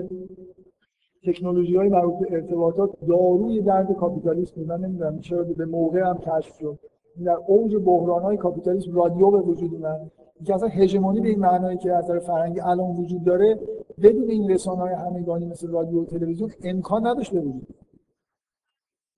[1.25, 6.59] تکنولوژی های مربوط به ارتباطات داروی درد کاپیتالیسم من نمی‌دونم چرا به موقع هم کشف
[6.59, 6.79] شد.
[7.25, 10.11] در اوج بحران های کاپیتالیسم رادیو به وجود اومد.
[10.45, 13.59] که اصلا هژمونی به این معنایی که از نظر فرهنگی الان وجود داره
[14.03, 17.67] بدون این رسانه های همگانی مثل رادیو و تلویزیون امکان نداشت به وجود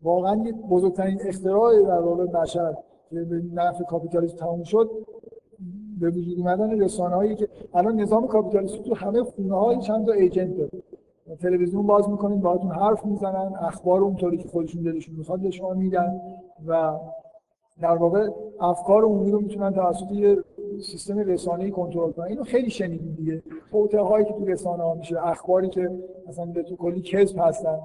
[0.02, 2.74] واقعا بزرگترین اختراع در واقع بشر
[3.10, 4.90] که به نفع کاپیتالیسم تموم شد
[6.00, 10.12] به وجود اومدن رسانه هایی که الان نظام کاپیتالیسم تو همه خونه های چند تا
[10.12, 10.70] ایجنت داره.
[11.40, 16.20] تلویزیون باز می‌کنید باهاتون حرف می‌زنن اخبار اونطوری که خودشون دلشون می‌خواد به شما میدن
[16.66, 16.98] و
[17.80, 18.28] در واقع
[18.60, 20.38] افکار عمومی رو می‌تونن توسط یه
[20.80, 22.26] سیستم رسانه‌ای کنترل کنن.
[22.26, 23.42] اینو خیلی شنیدید دیگه.
[23.98, 25.90] هایی که تو رسانه ها میشه اخباری که
[26.28, 27.78] مثلا به تو کلی کذب هستن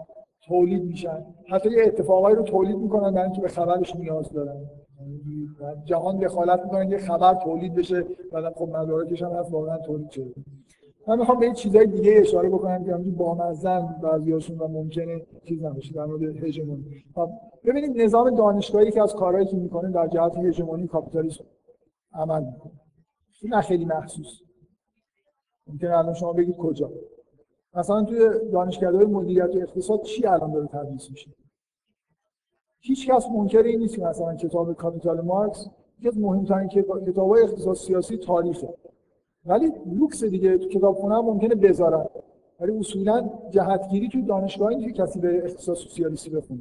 [0.48, 1.26] تولید میشن.
[1.50, 4.58] حتی یه اتفاقایی رو تولید می‌کنن برای اینکه به خبرش نیاز دارن.
[5.86, 10.34] جهان دخالت می‌کنن یه خبر تولید بشه بعدم خب مدارکش هم هست واقعا تولید شده.
[11.08, 15.64] من می‌خوام به این چیزای دیگه اشاره بکنم که همینجوری بامزن بعضیاشون و ممکنه چیز
[15.64, 17.04] نباشه در مورد هژمونی.
[17.16, 17.30] خب
[17.66, 21.44] ببینید نظام دانشگاهی که از کارهایی که می‌کنه در جهت هژمونی کاپیتالیسم
[22.14, 22.72] عمل می‌کنه.
[23.42, 24.42] این خیلی محسوس
[25.68, 26.92] ممکنه الان شما بگید کجا.
[27.74, 31.32] مثلا توی دانشکده‌های مدیریت و اقتصاد چی الان داره تدریس میشه؟
[32.80, 35.68] هیچ کس منکر این نیست که مثلا کتاب کاپیتال مارکس
[36.00, 38.68] یکی از مهمترین کتاب‌های اقتصاد سیاسی تاریخه.
[39.50, 42.06] ولی لوکس دیگه تو کتابخونه هم ممکنه بذارن.
[42.60, 46.60] ولی اصولا جهتگیری توی دانشگاه که کسی به اقتصاد سوسیالیستی بخونه.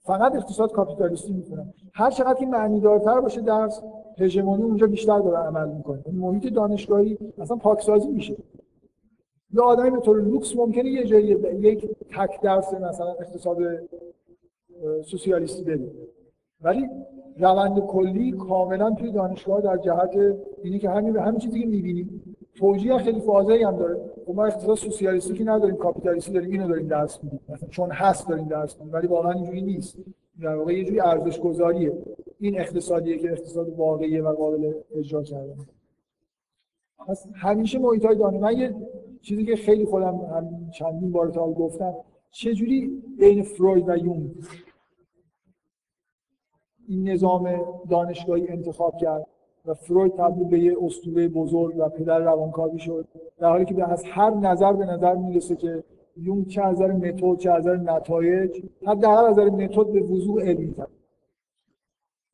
[0.00, 3.82] فقط اقتصاد کاپیتالیستی می‌کنه هر چقدر که معنی دارتر باشه درس
[4.18, 8.36] هژمونی اونجا بیشتر داره عمل می‌کنه این محیط دانشگاهی اصلا پاکسازی میشه.
[9.54, 11.26] یه آدمی به طور لوکس ممکنه یه جایی
[11.60, 13.58] یک تک درس مثلا اقتصاد
[15.04, 15.90] سوسیالیستی بده.
[16.60, 16.88] ولی
[17.38, 22.36] روند کلی کاملا توی دانشگاه در جهت اینی که همین همین چیزی که می‌بینیم.
[22.54, 24.00] توجیه خیلی واضحی هم داره.
[24.26, 27.40] خب ما اقتصاد سوسیالیستی نداریم کاپیتالیستی داریم اینو داریم درس میدیم.
[27.70, 29.98] چون هست داریم درس میدیم ولی واقعا اینجوری نیست.
[30.40, 31.92] در واقع یه جوری ارزش گذاریه
[32.40, 35.56] این اقتصادیه که اقتصاد واقعیه و قابل اجرا کردن.
[37.08, 38.74] پس همیشه محیط های دانش من یه
[39.22, 41.94] چیزی که خیلی خودم هم چندین بار تا گفتم
[42.30, 44.30] چجوری بین فروید و یونگ
[46.88, 49.26] این نظام دانشگاهی انتخاب کرد
[49.66, 53.08] و فروید تبدیل به یه اسطوره بزرگ و پدر روانکاوی شد
[53.38, 55.84] در حالی که از هر نظر به نظر می‌رسه که
[56.16, 60.42] یون چه از نظر متد چه از نظر نتایج حداقل از نظر متد به وضوح
[60.42, 60.88] علمی کرد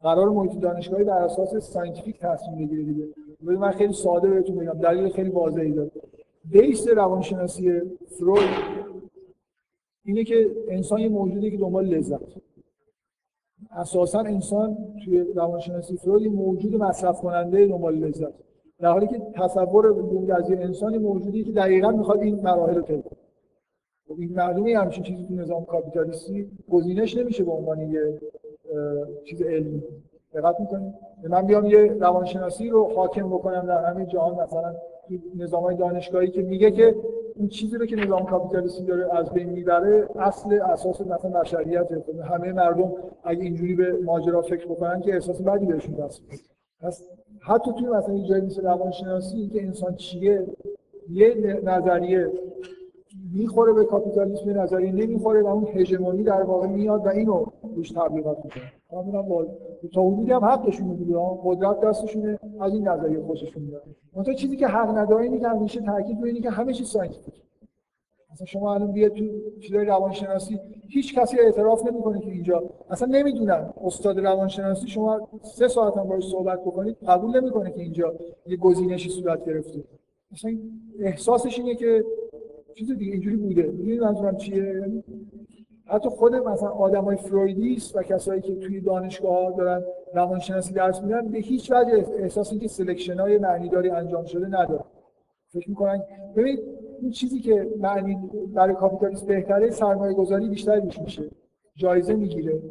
[0.00, 3.04] قرار محیط دانشگاهی بر اساس scientific تصمیم بگیره دیگه.
[3.40, 5.90] من خیلی ساده بهتون بگم دلیل خیلی واضحی داره.
[6.44, 8.50] base روانشناسی فروید
[10.04, 12.20] اینه که انسان یه موجودی که دنبال لذت.
[13.70, 18.32] اساسا انسان توی روانشناسی فروید موجود مصرف کننده دنبال لذت.
[18.80, 19.86] در حالی که تصور
[20.36, 23.16] از انسانی موجودی که دقیقا می‌خواد این مراحل رو طی کنه.
[24.08, 28.20] خب این معلومه همچین چیزی تو نظام کاپیتالیستی گزینش نمیشه به عنوان یه
[29.24, 29.82] چیز علمی.
[30.34, 30.94] دقت می‌کنید
[31.28, 34.74] من بیام یه روانشناسی رو حاکم بکنم در همه جهان مثلا
[35.36, 36.94] نظام های دانشگاهی که میگه که
[37.36, 41.88] این چیزی رو که نظام کاپیتالیستی داره از بین می‌بره اصل اساس مثلا بشریت
[42.30, 42.92] همه مردم
[43.24, 46.22] اگه اینجوری به ماجرا فکر بکنن که احساس بدی بهشون دست
[46.80, 47.08] پس
[47.40, 50.46] حتی توی مثلا یه جایی مثل روانشناسی که انسان چیه
[51.10, 52.30] یه نظریه
[53.34, 58.44] می‌خوره به کاپیتالیسم نظریه نمی‌خوره و اون هژمونی در واقع میاد و اینو روش تبلیغات
[58.44, 58.72] می‌کنه.
[59.02, 59.46] با
[59.94, 63.82] تا حدودی هم حقشون دیگه قدرت دستشونه از این نظریه خوششون میاد.
[64.12, 67.34] اون چیزی که حق نداره اینه که همیشه تاکید روی که همه چیز scientific
[68.32, 69.24] مثلا شما الان بیاد تو
[69.60, 73.70] چیزای روانشناسی هیچ کسی اعتراف نمی‌کنه که اینجا اصلا نمی‌دونن.
[73.84, 78.14] استاد روانشناسی شما سه ساعت هم باهاش صحبت بکنید قبول نمی‌کنه که اینجا
[78.46, 79.84] یه گزینشی صورت گرفته.
[80.32, 80.58] مثلا
[81.00, 82.04] احساسش اینه که
[82.74, 83.62] چیز دیگه اینجوری بوده.
[83.62, 85.02] می‌دونید منظورم چیه؟
[85.86, 89.84] حتی خود مثلا آدمای فرویدیست و کسایی که توی دانشگاه دارن
[90.14, 94.84] روانشناسی درس میدن به هیچ وجه احساس اینکه selection های معنیداری انجام شده نداره.
[95.48, 96.02] فکر می‌کنن
[96.36, 96.60] ببینید
[97.00, 101.30] این چیزی که معنی برای کاپیتالیسم بهتره سرمایه گذاری بیشتر روش میشه.
[101.76, 102.62] جایزه می‌گیره.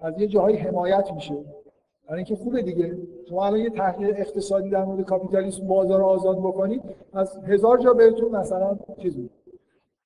[0.00, 1.34] از یه جاهای حمایت میشه.
[2.08, 2.98] برای اینکه خوبه دیگه.
[3.28, 6.82] شما الان یه تحقیق اقتصادی در مورد کاپیتالیسم بازار آزاد بکنید
[7.12, 9.16] از هزار جا بهتون مثلا چیز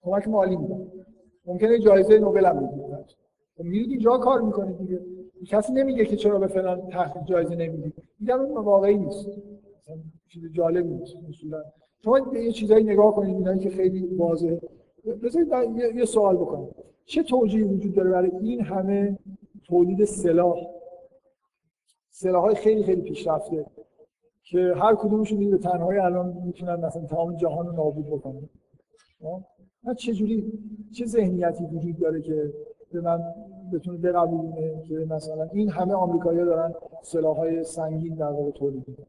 [0.02, 0.86] کمک مالی میده.
[1.50, 3.06] ممکنه جایزه نوبل هم بگیرید
[3.56, 5.00] خب میرید اینجا کار می‌کنید دیگه.
[5.46, 7.94] کسی نمیگه که چرا به فلان تحقیق جایزه نمی‌دید.
[8.20, 9.28] میگن اون واقعی نیست.
[10.28, 11.16] چیز جالب نیست.
[11.28, 11.62] اصولا
[12.04, 14.60] شما یه چیزایی نگاه کنید اینایی که خیلی واضحه.
[15.22, 16.68] بذارید یه،, یه سوال بکنم.
[17.04, 19.18] چه توجیهی وجود داره برای این همه
[19.66, 20.56] تولید سلاح؟
[22.10, 23.66] سلاح خیلی خیلی پیشرفته
[24.42, 28.48] که هر کدومشون به تنهایی الان می‌تونن مثلا تمام جهان رو نابود بکنن.
[29.96, 30.52] چه جوری
[30.92, 32.52] چه ذهنیتی وجود داره که
[32.92, 33.20] به من
[33.72, 39.06] بتونه بقبولونه که مثلا این همه آمریکایی‌ها دارن سلاح‌های سنگین در واقع تولید می‌کنن؟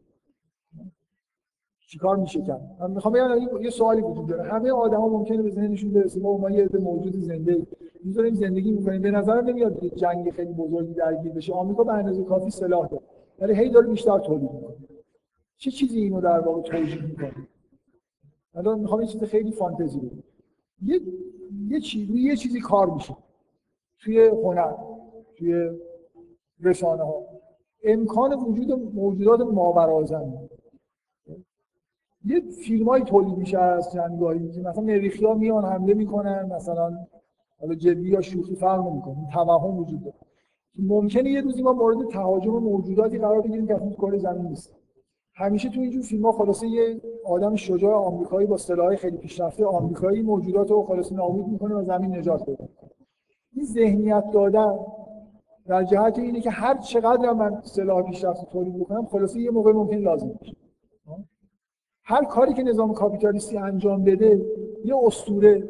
[1.79, 4.43] چیکار میشه کرد؟ من می‌خوام بگم یه سوالی وجود داره.
[4.43, 6.19] همه آدما ممکنه به ذهنشون برسه.
[6.19, 7.67] ما ما یه موجود زنده
[8.03, 9.01] می‌ذاریم زندگی می‌کنیم.
[9.01, 11.53] به نظر نمیاد یه جنگ خیلی بزرگی درگیر بشه.
[11.53, 13.03] آمریکا به اندازه کافی سلاح داره.
[13.39, 14.75] ولی هی داره بیشتر تولید می‌کنه.
[15.57, 17.47] چه چیزی اینو در واقع توجیه می‌کنه؟
[18.55, 20.23] الان می‌خوام یه چیز خیلی فانتزی بگم.
[20.81, 21.01] یه
[21.69, 23.17] یه چیزی یه چیزی کار میشه.
[23.99, 24.73] توی هنر
[25.37, 25.69] توی
[26.61, 27.25] رسانه ها
[27.83, 30.33] امکان وجود موجودات ماورازن
[32.25, 36.97] یه فیلم های تولید میشه از جنگاهی مثلا مریخی ها میان حمله می‌کنن مثلا
[37.59, 40.15] حالا جدی یا شوخی فرق نمی‌کنه توهم وجود داره.
[40.79, 44.80] ممکنه یه روزی ما مورد تهاجم موجوداتی قرار بگیریم که اصلا کره زمین نیست.
[45.35, 50.21] همیشه تو اینجور فیلم ها خلاصه یه آدم شجاع آمریکایی با سلاح خیلی پیشرفته آمریکایی
[50.21, 52.69] موجودات رو خلاصه نابود می‌کنه و زمین نجات بده
[53.53, 54.79] این ذهنیت دادن
[55.67, 59.97] در جهت اینه که هر چقدر من سلاح پیشرفته تولید بکنم خلاصه یه موقع ممکن
[59.97, 60.55] لازم باشه.
[62.03, 64.45] هر کاری که نظام کاپیتالیستی انجام بده
[64.85, 65.69] یه اسطوره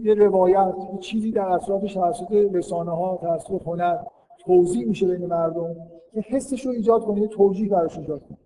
[0.00, 3.98] یه روایت یه چیزی در اطرافش توسط رسانه ها توسط هنر
[4.38, 5.76] توضیح میشه بین مردم
[6.12, 8.38] که حسش رو ایجاد کنه یه توجیه براش ایجاد کنه.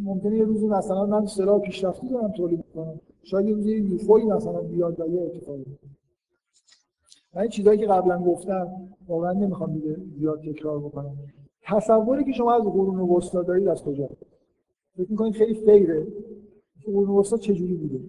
[0.00, 4.60] ممکنه یه روزی مثلا من سلاح پیشرفتی دارم تولید کنم شاید یه روزی یوفوی مثلا
[4.60, 5.64] بیاد و یه اتفاقی
[7.34, 8.68] من این چیزایی که قبلا گفتم
[9.08, 11.16] واقعا نمی‌خوام دیگه زیاد تکرار بکنم.
[11.62, 14.08] تصوری که شما از قرون وسطا دارید از کجا؟
[14.96, 16.06] فکر می‌کنید خیلی فیره.
[16.86, 18.00] قرون وسطا چجوری بوده؟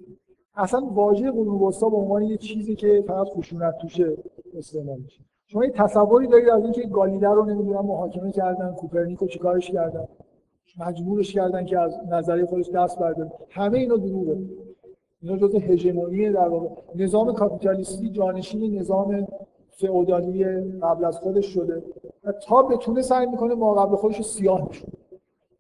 [0.56, 4.18] اصلا واژه قرون وسطا به عنوان یه چیزی که فقط خشونت توشه
[4.58, 5.22] استعمال میشه.
[5.48, 10.08] شما یه تصوری دارید از اینکه گالیله رو نمی‌دونم محاکمه کردن کوپرنیکو چیکارش کردن.
[10.80, 13.32] مجبورش کردن که از نظریه خودش دست برداره.
[13.50, 14.38] همه اینا دروغه.
[15.22, 16.68] اینا جزء هژمونی در واقع.
[16.96, 19.28] نظام کاپیتالیستی جانشین نظام
[19.70, 20.46] فئودالی
[20.82, 21.84] قبل از خودش شده.
[22.24, 24.90] و تا بتونه سعی می‌کنه ما قبل خودش رو سیاه نشون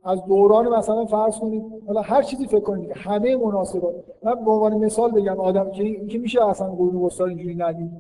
[0.04, 3.96] از دوران مثلا فرض کنید حالا هر چیزی فکر کنید همه مناسبات.
[4.24, 7.92] من به عنوان مثال بگم آدم که این که میشه اصلا قرون وسطا اینجوری ندید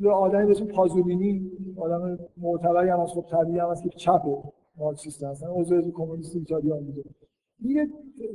[0.00, 4.38] یه آدمی به اسم پازولینی آدم معتبری هم از خب طبیعی هم هست که چپه.
[4.76, 5.46] مارکسیست هستن.
[5.46, 7.02] عضو کمونیست ایتالیا بوده.
[7.60, 7.88] یه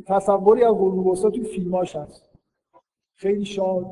[0.05, 2.29] تصوری از قرون وسطا توی فیلماش هست.
[3.15, 3.85] خیلی شاد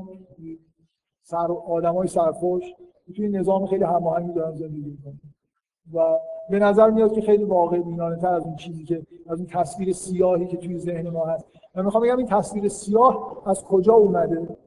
[1.23, 2.63] سر آدمای سرخوش.
[3.15, 5.19] توی نظام خیلی هماهنگی دارن زندگی می‌کنن.
[5.93, 6.19] و
[6.49, 9.93] به نظر میاد که خیلی واقع بینانه تر از اون چیزی که از اون تصویر
[9.93, 11.45] سیاهی که توی ذهن ما هست.
[11.75, 14.57] من می‌خوام بگم این تصویر سیاه از کجا اومده؟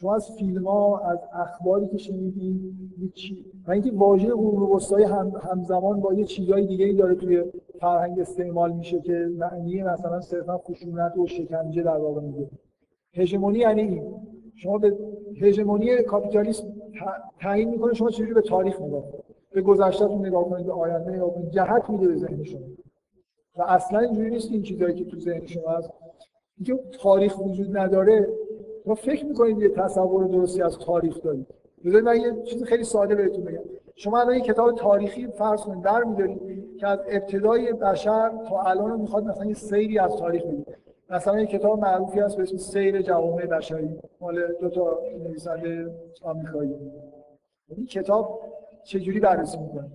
[0.00, 5.32] شما از فیلم ها از اخباری که شنیدید چی و اینکه واژه قرون وسطایی هم
[5.50, 7.44] همزمان با یه چیزای دیگه ای داره توی
[7.80, 12.50] فرهنگ استعمال میشه که معنی مثلا صرفا خشونت و شکنجه در واقع میده.
[13.14, 14.02] هژمونی یعنی
[14.54, 14.96] شما به
[15.40, 16.64] هژمونی کاپیتالیسم
[17.40, 21.34] تعیین می‌کنه شما چجوری به تاریخ نگاه کنید؟ به گذشتهتون نگاه کنید به آینده نگاه
[21.34, 21.50] کنید.
[21.50, 22.60] جهت میده به ذهن شما.
[23.56, 25.90] و اصلا اینجوری نیست این چیزایی که تو ذهن شما هست.
[26.58, 28.28] اینکه تاریخ وجود نداره
[28.86, 31.46] شما فکر می‌کنید یه تصور درستی از تاریخ دارید
[31.84, 33.62] بذارید من یه چیز خیلی ساده بهتون بگم.
[33.94, 39.00] شما الان یه کتاب تاریخی فرض کنید در میدارید که از ابتدای بشر تا الان
[39.00, 40.66] می‌خواد مثلا یه سیری از تاریخ بگید
[41.10, 43.98] مثلا یه کتاب معروفی هست به اسم سیر جوامع بشری.
[44.20, 46.74] مال دو تا نویسنده آمریکایی.
[47.68, 48.40] این کتاب
[48.84, 49.90] چجوری بررسی می‌کنه؟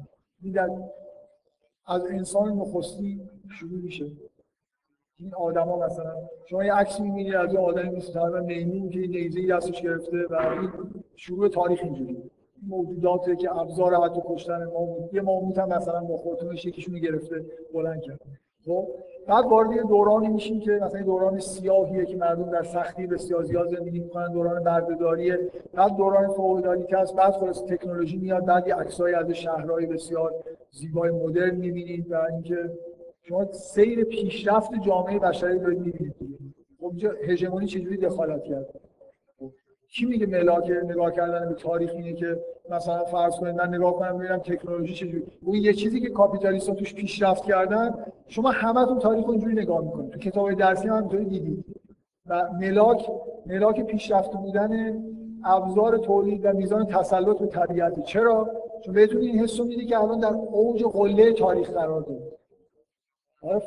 [1.88, 3.22] از انسان نخستی
[3.60, 4.06] شروع میشه.
[5.22, 6.14] این آدما مثلا
[6.46, 10.36] شما یه عکس می‌بینید از یه آدمی مثل تقریبا میمون که نیزه دستش گرفته و
[10.36, 10.70] این
[11.16, 12.18] شروع تاریخ اینجوری.
[12.68, 18.02] موجوداتی که ابزار حتی کشتن ما یه ماموت هم مثلا با خودتونش یکیشونو گرفته بلند
[18.02, 18.20] کرد
[18.66, 18.88] خب
[19.28, 23.68] بعد وارد یه دورانی میشیم که مثلا دوران سیاهیه که مردم در سختی بسیار زیاد
[23.68, 25.40] زندگی می‌کنن دوران بردهداریه.
[25.74, 30.34] بعد دوران فئودالیته است بعد خلاص تکنولوژی میاد بعد یه از شهرهای بسیار
[30.72, 32.70] زیبای مدرن می‌بینید و اینکه
[33.24, 36.16] شما سیر پیشرفت جامعه بشری رو می‌بینید
[36.80, 38.66] خب اینجا هژمونی چجوری دخالت کرد؟
[39.94, 42.40] کی میگه ملاک نگاه کردن به تاریخ اینه که
[42.70, 46.94] مثلا فرض کنید من نگاه کنم ببینم تکنولوژی چجوری اون یه چیزی که کاپیتالیست‌ها توش
[46.94, 50.12] پیشرفت کردن شما همتون تاریخ اینجوری نگاه می‌کنید.
[50.12, 51.66] تو کتاب درسی هم اینطوری دیدید.
[52.26, 53.08] و ملاک
[53.46, 55.04] ملاک پیشرفته بودن
[55.46, 58.04] ابزار تولید و میزان تسلط به طبیعت.
[58.04, 58.50] چرا؟
[58.86, 62.20] چون بهتون این حس میدی که الان در اوج قله تاریخ قرار حالا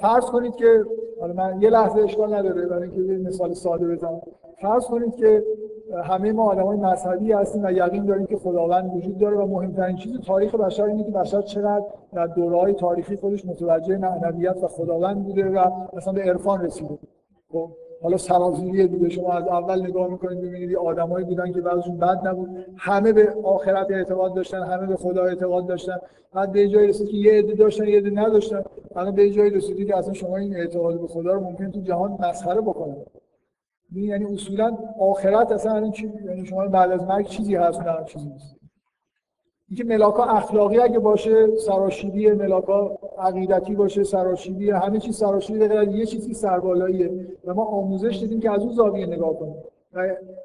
[0.01, 0.85] فرض کنید که
[1.21, 4.21] حالا من یه لحظه اشکال نداره برای اینکه یه مثال ساده بزنم.
[4.61, 5.45] فرض کنید که
[6.05, 10.21] همه ما آدمای مذهبی هستیم و یقین داریم که خداوند وجود داره و مهمترین چیز
[10.21, 15.45] تاریخ بشر اینه که بشر چقدر در دورهای تاریخی خودش متوجه معنویت و خداوند بوده
[15.45, 16.99] و مثلا به عرفان رسیده.
[17.53, 17.71] خب
[18.05, 22.49] حالا سرازیری دیگه شما از اول نگاه می‌کنید می‌بینید آدمایی بودن که بعضشون بد نبود.
[22.77, 25.99] همه به آخرت اعتقاد داشتن همه به خدا اعتقاد داشتن.
[26.35, 28.63] بعد به جایی رسید که یه عده داشتن یه عده نداشتن.
[28.97, 32.19] الان به جایی رسیدی که اصلا شما این اعتقاد به خدا رو ممکن تو جهان
[32.21, 33.07] مسخره بکنید
[33.93, 35.93] یعنی اصولا آخرت اصلا
[36.25, 38.64] یعنی شما بعد از مرگ چیزی هست نه چیزی نیست.
[39.69, 46.07] اینکه ملاکا اخلاقی اگه باشه سراشیبی ملاکا عقیدتی باشه سراشیبی همه چیز سراشیبی غیر یه
[46.07, 47.37] چیزی سربالاییه.
[47.45, 49.55] و ما آموزش دیدیم که از اون زاویه نگاه کنیم.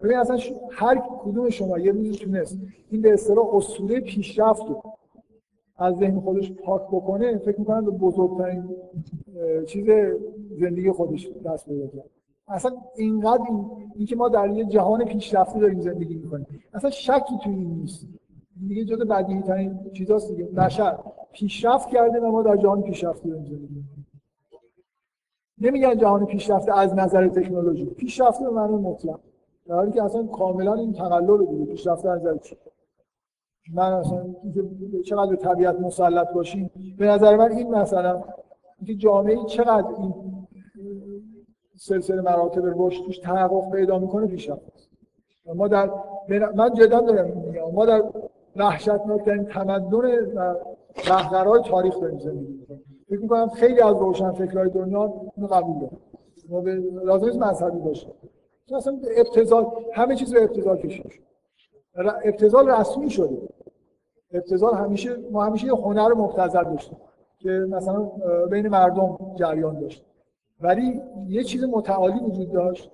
[0.03, 0.37] ببین اصلا
[0.71, 2.57] هر کدوم شما یه روزی تونست
[2.89, 4.83] این به اصطلاح اسطوره پیشرفت رو
[5.77, 8.75] از ذهن خودش پاک بکنه فکر می‌کنم به بزرگترین
[9.67, 9.85] چیز
[10.59, 12.09] زندگی خودش دست پیدا کرد.
[12.47, 13.65] اصلا اینقدر این,
[13.95, 16.47] این که ما در یه جهان پیشرفته داریم زندگی می‌کنیم.
[16.73, 18.07] اصلا شکی توی این نیست.
[18.67, 20.43] دیگه جز بدیهی ترین چیزاست دیگه.
[20.45, 20.97] بشر.
[21.31, 23.85] پیشرفت کرده و ما در جهان پیشرفته داریم زندگی
[25.61, 27.85] نمیگن جهان پیشرفته از نظر تکنولوژی.
[27.85, 29.19] پیشرفته به معنی مطلق.
[29.67, 32.57] در حالی که اصلا کاملا این تقلل دیگه پیشرفته از نظر چی؟
[33.73, 34.25] من اصلا
[35.05, 36.71] چقدر طبیعت مسلط باشیم.
[36.97, 38.23] به نظر من این مثلا
[38.77, 40.13] اینکه جامعه چقدر این
[41.75, 44.61] سلسله مراتب رشد توش تحقق پیدا می‌کنه پیشرفت
[45.55, 45.91] ما در
[46.55, 47.71] من جدا دارم میگم.
[47.73, 48.03] ما در
[48.55, 50.55] وحشتناکترین تمدن و
[51.07, 52.83] رهبرهای تاریخ داریم زندگی می‌کنیم.
[53.09, 55.97] فکر می‌کنم خیلی از روشن فکرهای دنیا اینو قبول دارن.
[57.03, 58.07] لازم نیست مذهبی باشه.
[58.75, 61.21] اصلا ابتذال همه چیز به ابتذال کشیده شد
[62.25, 63.37] ابتذال رسمی شده.
[64.33, 66.97] ابتذال همیشه ما همیشه یه هنر مبتذل داشتیم
[67.39, 68.11] که مثلا
[68.51, 70.05] بین مردم جریان داشت.
[70.61, 72.91] ولی یه چیز متعالی وجود داشت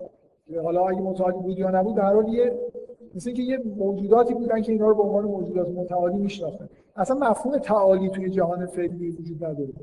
[0.64, 2.60] حالا اگه متعالی بود یا نبود در حال یه
[3.16, 6.70] مثل که یه موجوداتی بودن که اینا رو به عنوان موجودات متعالی میشناختن.
[6.96, 9.74] اصلا مفهوم تعالی توی جهان فعلی وجود نداره.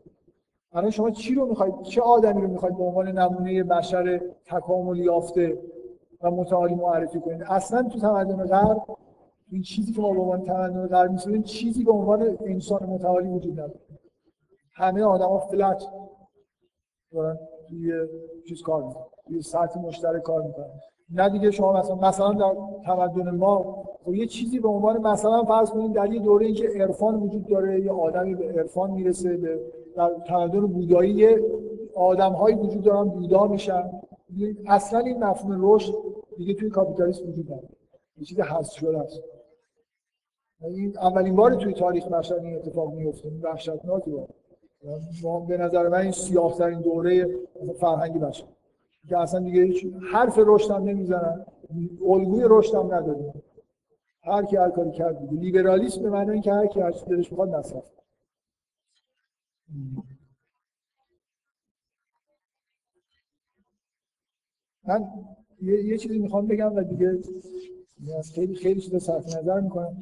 [0.72, 5.58] الان شما چی رو می‌خواید؟ چه آدمی رو می‌خواید به عنوان نمونه بشر تکامل یافته
[6.22, 8.82] و متعالی معرفی کنید؟ اصلا تو تمدن غرب
[9.50, 13.52] این چیزی که ما به عنوان تمدن غرب می‌سازیم چیزی به عنوان انسان متعالی وجود
[13.52, 13.80] نداره.
[14.74, 15.82] همه آدما فلت
[17.12, 17.38] دارن
[17.68, 17.92] توی
[18.48, 20.80] چیز کار می‌کنن توی سطح مشترک کار می‌کنن.
[21.14, 25.70] نه دیگه شما مثلا مثلا در تمدن ما خب یه چیزی به عنوان مثلا فرض
[25.70, 29.60] کنید در یه دوره اینکه عرفان وجود داره یه آدمی به عرفان می‌رسه به
[29.96, 31.36] در تمدن بودایی
[31.94, 33.90] آدم هایی وجود دارن بودا میشن.
[34.66, 35.94] اصلا این مفهوم رشد
[36.36, 37.68] دیگه توی کاپیتالیسم وجود نداره.
[38.16, 39.22] یه چیز حذف شده است.
[40.64, 44.10] این اولین بار توی تاریخ بشر این اتفاق میفته این وحشتناکه
[45.48, 47.38] به نظر من این سیاه ترین دوره
[47.80, 48.44] فرهنگی بشر
[49.08, 51.46] که اصلا دیگه هیچ حرف رشد هم نمی‌زنن.
[52.08, 53.42] الگوی رشد هم نداریم.
[54.24, 55.42] هر کی هر کاری کرد دیگه.
[55.42, 57.84] لیبرالیسم به معنی اینکه هر کی هر چیزی دلش می‌خواد مصرف
[64.84, 65.08] من
[65.62, 67.18] یه, یه چیزی می‌خوام بگم و دیگه
[68.34, 69.96] خیلی خیلی چیزا صرف نظر می‌کنم.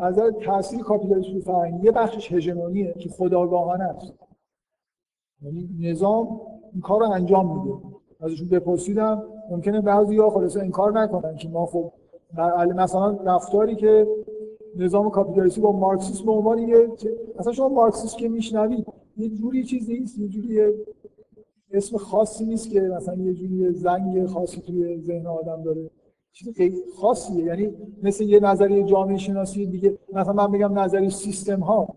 [0.00, 4.12] از تاثیر کاپیتالیسم فرهنگ یه بخشش هژمونیه که خداگاهانه است.
[5.42, 6.40] یعنی نظام
[6.72, 7.95] این کار رو انجام میده.
[8.20, 11.92] ازشون بپرسیدم ممکنه بعضی ها خلاصه انکار نکنن که ما خب
[12.76, 14.06] مثلا رفتاری که
[14.76, 16.88] نظام کاپیتالیستی با مارکسیسم به عنوان یه
[17.38, 18.86] اصلا شما مارکسیسم که میشنوید
[19.16, 20.60] یه جوری چیز نیست یه جوری
[21.72, 25.90] اسم خاصی نیست که مثلا یه جوری زنگ خاصی توی ذهن آدم داره.
[26.32, 27.44] چیز خیلی خاصیه.
[27.44, 31.88] یعنی مثل یه نظریه جامعه شناسی دیگه مثلا من بگم نظریه سیستم ها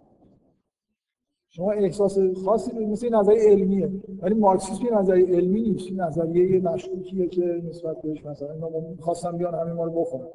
[1.52, 3.92] شما احساس خاصی مثل نظریه علمیه.
[4.22, 5.92] ولی مارکسیسم یه نظریه علمی نیست.
[5.92, 8.70] نظریه مشکوکیه که نسبت بهش مثلا اینا
[9.00, 10.28] خواستم بیان همه ما رو بخورن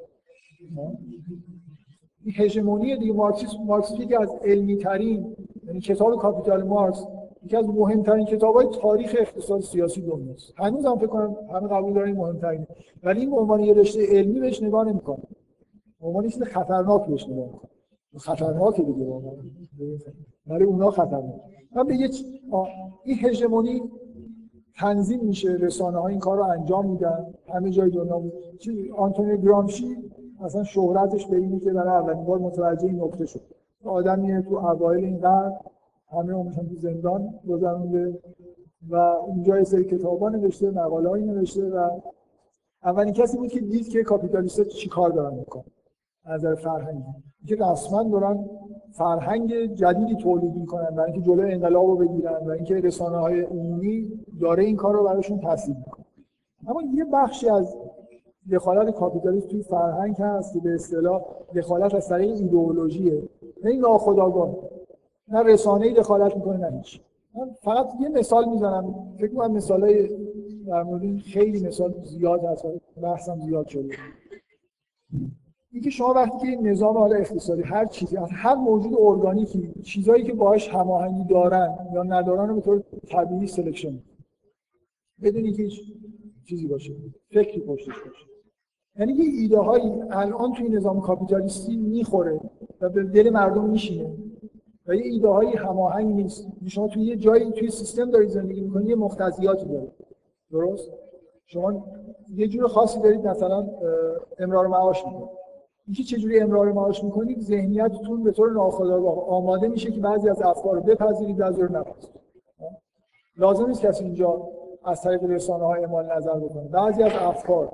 [2.25, 3.13] این هژمونی دیگه.
[3.13, 5.35] مارکسیسم مارکسیسم یکی از علمی ترین
[5.67, 7.05] یعنی کتاب کاپیتال مارکس
[7.45, 12.11] یکی از مهمترین کتاب‌های تاریخ اقتصاد سیاسی دنیاست هنوز هم فکر کنم همه قبول دارن
[12.11, 12.67] مهمترین
[13.03, 15.23] ولی این به عنوان یه رشته علمی بهش نگاه نمی‌کنه
[16.01, 17.69] به عنوان خطرناک بهش نگاه می‌کنه
[18.17, 19.05] خطرناکه دیگه
[20.47, 21.41] برای اونا خطرناک
[21.75, 22.09] من به یه
[23.03, 23.81] این هژمونی
[24.77, 27.33] تنظیم میشه رسانه ها این کار رو انجام میدن.
[27.53, 28.21] همه جای دنیا
[28.97, 29.97] آنتونی گرامشی
[30.41, 33.41] مثلا شهرتش به اینه که برای اولین بار متوجه این نکته شد.
[33.85, 35.53] آدمی تو اوایل این قرن
[36.11, 38.19] همه عمرشون تو زندان گذرونده
[38.89, 41.89] و اونجا یه سری کتابا نوشته مقاله نوشته و
[42.83, 45.63] اولین کسی بود که دید که کاپیتالیست‌ها چی کار دارن می‌کنن.
[46.25, 47.03] از نظر فرهنگی.
[47.47, 48.49] که رسما دارن
[48.97, 54.11] فرهنگ جدیدی تولید می‌کنن برای اینکه جلوی انقلاب رو بگیرن و اینکه رسانه های عمومی
[54.41, 56.05] داره این کار رو براشون تصدیق می‌کنه.
[56.67, 57.75] اما یه بخشی از
[58.51, 61.21] دخالت کاپیتالیسم توی فرهنگ هست که به اصطلاح
[61.55, 63.23] دخالت از طریق ایدئولوژیه.
[63.63, 64.55] این ناخودآگاه.
[65.27, 67.01] نه رسانه‌ای دخالت می‌کنه نه هیچ.
[67.35, 68.95] من فقط یه مثال می‌زنم.
[69.17, 70.09] فکر کنم مثالای
[70.67, 72.65] در مورد خیلی مثال زیاد هست.
[73.01, 73.89] بحثم زیاد شده.
[75.75, 80.23] اینکه شما وقتی که این نظام حالا اقتصادی هر چیزی از هر موجود ارگانیکی چیزایی
[80.23, 83.99] که باهاش هماهنگی دارن یا ندارن رو به طور طبیعی selection
[85.23, 85.81] بدون اینکه هیچ
[86.49, 86.93] چیزی باشه
[87.29, 88.25] فکری پشتش باشه.
[88.99, 92.39] یعنی یه ایده هایی الان توی نظام کاپیتالیستی می‌خوره
[92.81, 94.09] و به دل مردم میشینه
[94.87, 96.47] و یه ایده هایی هماهنگ نیست.
[96.67, 99.91] شما توی یه جایی توی سیستم دارید زندگی می‌کنید یه مختزیاتی داره
[100.51, 100.91] درست؟
[101.45, 101.85] شما
[102.35, 103.67] یه جور خاصی دارید مثلا
[104.39, 105.44] امرار معاش می‌کنید.
[105.87, 110.75] اینکه چجوری امرار معاش می‌کنید ذهنیتتون به طور ناخودآگاه آماده میشه که بعضی از افکار
[110.75, 112.19] رو بپذیرید بعضی رو نپذیرید
[113.37, 114.47] لازم نیست کسی اینجا
[114.85, 116.67] از طریق رسانه های اعمال نظر بکنه.
[116.67, 117.71] بعضی از افکار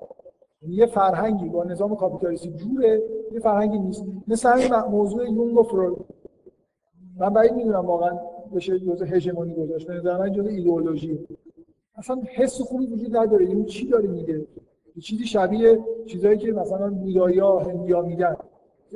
[0.67, 3.01] یه فرهنگی با نظام کاپیتالیستی جوره
[3.31, 4.05] یه فرهنگی نیست.
[4.27, 6.05] مثل همین موضوع یونگ و فروید.
[7.17, 8.19] من بعید می‌دونم واقعا
[8.55, 9.87] بشه جزء هژمونی گذاشت.
[9.87, 11.27] به نظر من جزء ایدئولوژی.
[11.95, 13.45] اصلا حس خوبی وجود نداره.
[13.45, 14.47] این چی داره میگه؟
[14.99, 18.35] چیزی شبیه چیزایی که مثلا بودایا هندیا میگن.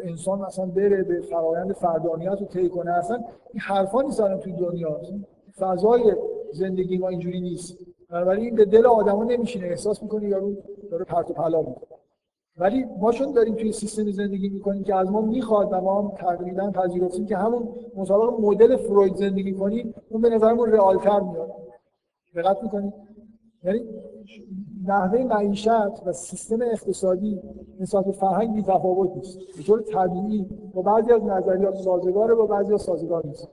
[0.03, 2.91] انسان مثلا بره به فرایند فردانیت رو طی کنه.
[2.91, 5.01] اصلا این حرفا نیست توی دنیا.
[5.57, 6.15] فضای
[6.51, 7.77] زندگی ما اینجوری نیست.
[8.09, 9.67] بنابراین به دل آدما نمیشینه.
[9.67, 10.55] احساس می‌کنه یارو
[10.91, 11.87] داره پرت و پلا می‌کنه.
[12.57, 16.11] ولی ما چون داریم توی سیستمی زندگی می‌کنیم که از ما می‌خواد و ما هم
[16.17, 21.51] تقریبا پذیرفتیم که همون مطابق مدل فروید زندگی کنیم اون به نظرمون رئالتر میاد.
[22.35, 22.93] دقت می‌کنید
[23.63, 23.81] یعنی
[24.87, 25.67] نحوه معیشت
[26.05, 27.41] و سیستم اقتصادی
[27.79, 29.37] نسبت به فرهنگ بی تفاوت نیست.
[29.57, 33.47] به طور طبیعی با بعضی از نظریات سازگاره با بعضی از سازگار نیست.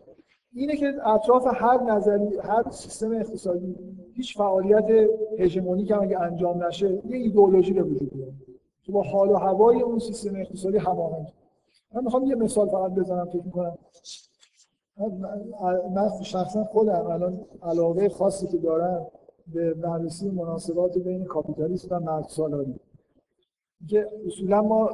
[0.54, 3.76] اینه که اطراف هر نظری هر سیستم اقتصادی
[4.14, 8.32] هیچ فعالیت هژمونیک هم اگه انجام نشه یه ایدئولوژی به وجود میاد
[8.82, 11.26] که با حال و هوای اون سیستم اقتصادی هماهنگ.
[11.94, 13.78] من می‌خوام یه مثال فقط بزنم فکر می‌کنم.
[15.94, 19.06] من شخصا خودم الان علاقه خاصی که دارم
[19.54, 22.74] به بررسی مناسبات بین کاپیتالیسم و مرد سالاری
[23.88, 24.90] که اصولا ما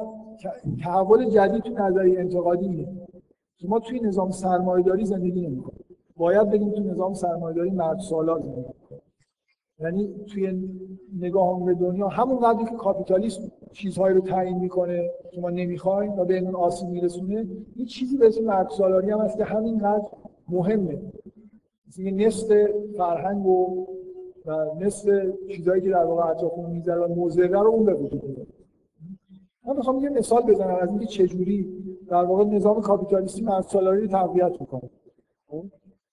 [0.83, 3.09] تحول جدید تو نظریه انتقادی اینه.
[3.57, 5.85] که ما توی نظام سرمایه‌داری زندگی نمی‌کنیم
[6.17, 8.65] باید بگیم تو نظام سرمایه‌داری مرد زندگی
[9.81, 10.69] یعنی توی
[11.19, 13.43] نگاه به دنیا همون قدری که کاپیتالیسم
[13.73, 17.47] چیزهایی رو تعیین می‌کنه که ما نمی‌خوایم و به اون آسیب میرسونه
[17.77, 20.09] یه چیزی به اسم مرد سالاری هم هست که همینقدر
[20.49, 21.03] مهمه.
[21.89, 23.87] مثل نصف فرهنگ و
[24.47, 25.09] و نصف
[25.49, 28.47] چیزهایی که در واقع اطرافمون می‌ذاره و موزره رو اون به وجود میاره
[29.67, 31.69] من می‌خوام یه مثال بزنم از اینکه چجوری
[32.09, 34.91] در واقع نظام کاپیتالیستی مرد سالاری رو تقویت می‌کنه
[35.49, 35.65] خب؟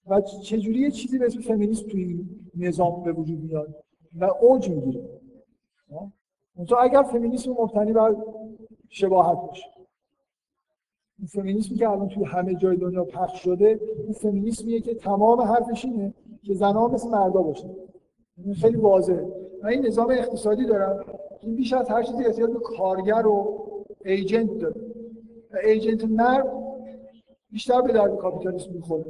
[0.07, 2.25] و چجوری یه چیزی به اسم فمینیسم توی
[2.55, 3.75] نظام به وجود میاد
[4.19, 5.09] و اوج می‌گیره.
[6.55, 8.15] منتها اگر فمینیسم مبتنی بر
[8.89, 9.65] شباهت باشه.
[11.19, 15.85] این فمینیسمی که الان توی همه جای دنیا پخش شده این فمینیسمیه که تمام حرفش
[15.85, 17.69] اینه که زنها مثل مردا باشن.
[18.61, 19.27] خیلی واضحه.
[19.63, 21.05] من این نظام اقتصادی دارم.
[21.41, 23.65] این بیش از هر چیزی احتیاج به کارگر و
[24.05, 24.81] agent داره.
[25.63, 26.47] agent مرد
[27.51, 29.05] بیشتر به درد کاپیتالیسم می‌خوره.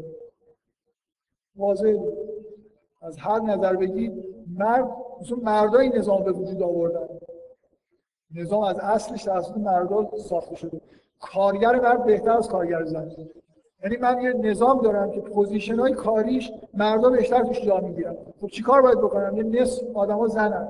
[1.56, 1.94] واضح
[3.02, 4.26] از هر نظر بگید
[4.58, 4.90] مرد
[5.22, 7.08] مثلا مردا این نظام به وجود آوردن.
[8.36, 10.82] نظام از اصلش توسط مردا ساخته شده.
[11.20, 13.12] کارگر مرد بهتر از کارگر زن.
[13.84, 18.16] یعنی من یه نظام دارم که position های کاریش مردا بیشتر توش جا می‌گیرن.
[18.42, 20.68] خب چیکار باید بکنم؟ یه نصف آدما زنن.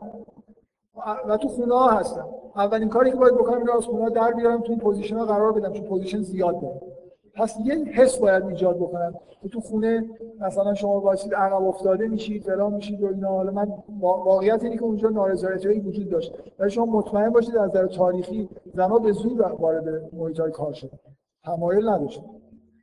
[1.27, 2.25] و تو خونه ها هستن.
[2.55, 5.85] اولین کاری که باید بکنم اینه از خونه در بیارم تو position قرار بدم چون
[5.85, 6.81] position زیاد دارم
[7.33, 9.13] پس یه حس باید ایجاد بکنم.
[9.41, 10.09] که تو خونه
[10.39, 13.29] مثلا شما واسید عقب افتاده میشید فلان میشید و اینا.
[13.29, 16.33] حالا من واقعیت اینه که اونجا نارضایتی وجود داشت.
[16.59, 20.99] ولی شما مطمئن باشید از نظر تاریخی زنها به زور وارد محیط کار شدن.
[21.43, 22.23] تمایل نداشتن.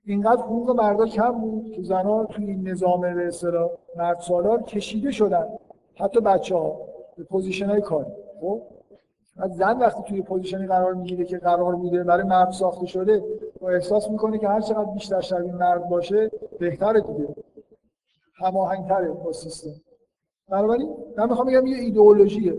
[0.06, 5.10] اینقدر حقوق مردا کم بود که زنها توی این نظام به اصطلاح مرد سالار کشیده
[5.10, 5.46] شدن
[5.94, 6.76] حتی بچه ها
[7.16, 8.10] به position های کاری.
[8.40, 8.62] خب؟
[9.50, 13.24] زن وقتی توی position ی قرار می‌گیره که قرار بوده برای مرد ساخته شده
[13.60, 17.28] و احساس می‌کنه که هر چقدر بیشتر شبیه مرد باشه بهتره دیگه.
[18.34, 19.70] هماهنگتره با سیستم.
[20.48, 22.54] بنابراین من می‌خوام بگم یه ایدئولوژیه.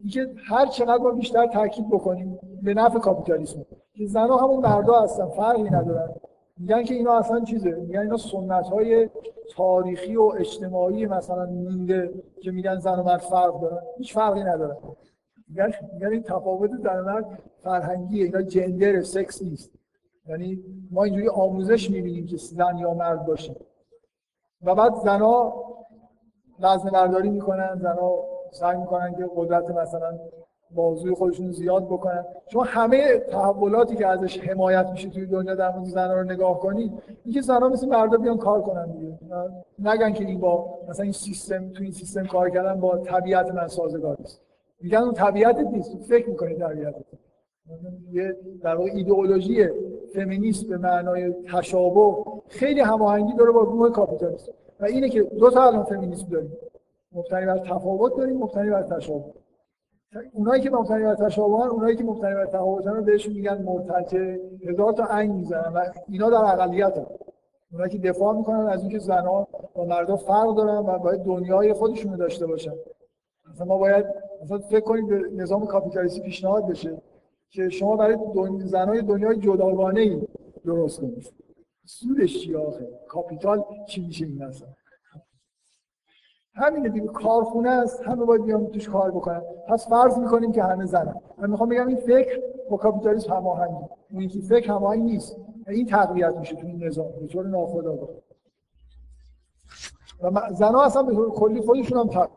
[0.00, 3.66] اینکه هر چقدر ما بیشتر تاکید بکنیم به نفع کاپیتالیسم.
[3.94, 6.14] که زنها همون مردا هستن فرقی ندارن.
[6.60, 9.10] میگن که اینا اصلا چیزه؟ میگن اینا سنت های
[9.56, 13.82] تاریخی و اجتماعی مثلا مونده که میگن زن و مرد فرق دارن.
[13.98, 14.76] هیچ فرقی ندارن.
[15.48, 18.24] میگن میگن این تفاوت زن و مرد فرهنگیه.
[18.24, 19.70] اینا جندر سکس نیست.
[20.28, 23.56] یعنی ما اینجوری آموزش می‌بینیم که زن یا مرد باشیم.
[24.62, 25.64] و بعد زنها
[26.60, 30.18] وزن برداری می‌کنن زنها سعی می‌کنن که قدرت مثلا
[30.74, 32.24] بازوی خودشون زیاد بکنن.
[32.46, 36.92] شما همه تحولاتی که ازش حمایت میشه توی دنیا در مورد زنها رو نگاه کنید
[37.24, 39.18] اینکه زنها مثل مردا بیان کار کنن دیگه.
[39.78, 43.66] نگن که این با مثلا این سیستم تو این سیستم کار کردن با طبیعت من
[43.66, 44.40] سازگار است
[44.80, 45.96] میگن اون طبیعت نیست.
[45.96, 46.94] فکر می‌کنید طبیعت.
[48.12, 49.68] یه در واقع ایدئولوژی
[50.14, 52.16] فمینیست به معنای تشابه
[52.48, 56.52] خیلی هماهنگی داره با روح کاپیتالیسم و اینه که دو تا الان فمینیسم داریم.
[57.12, 59.24] مبتنی بر تفاوت داریم مبتنی بر تشابه.
[60.32, 64.36] اونایی که مبتنی بر تشابهن اونایی که مبتنی بر تفاوتن رو بهشون میگن مرتجع.
[64.64, 67.06] هزار تا انگ می‌زنن و اینا در اقلیت هم.
[67.72, 72.16] اونایی که دفاع می‌کنن از اینکه زنها با مردا فرق دارن و باید دنیای خودشونو
[72.16, 72.72] داشته باشن.
[73.50, 74.06] مثلا ما باید
[74.42, 77.02] مثلا فکر کنید به نظام کاپیتالیستی پیشنهاد بشه
[77.50, 78.58] که شما برای دن...
[78.58, 80.22] زنای دنیای جداگانه ای
[80.64, 81.32] درست کنید.
[81.84, 84.68] سودش چی آخه؟ کاپیتال چی میشه این مثلا
[86.60, 89.42] همینه دیگه کارخونه است همه باید بیان توش کار بکنن.
[89.68, 91.14] پس فرض می‌کنیم که همه زنن.
[91.38, 93.88] من می‌خوام بگم این فکر با کاپیتالیسم هماهنگه.
[94.12, 95.36] اون که فکر هماهنگ نیست.
[95.68, 98.08] این تقویت میشه تو این نظام به طور ناخودآگاه.
[100.22, 102.28] و زنها اصلا به طور کلی خودشون هم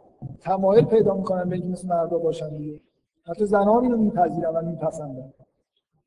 [0.41, 2.79] تمایل پیدا می‌کنن به اینکه مثل مردا باشن دیگه.
[3.23, 5.33] حتی زنها اینو میپذیرن و میپسندن.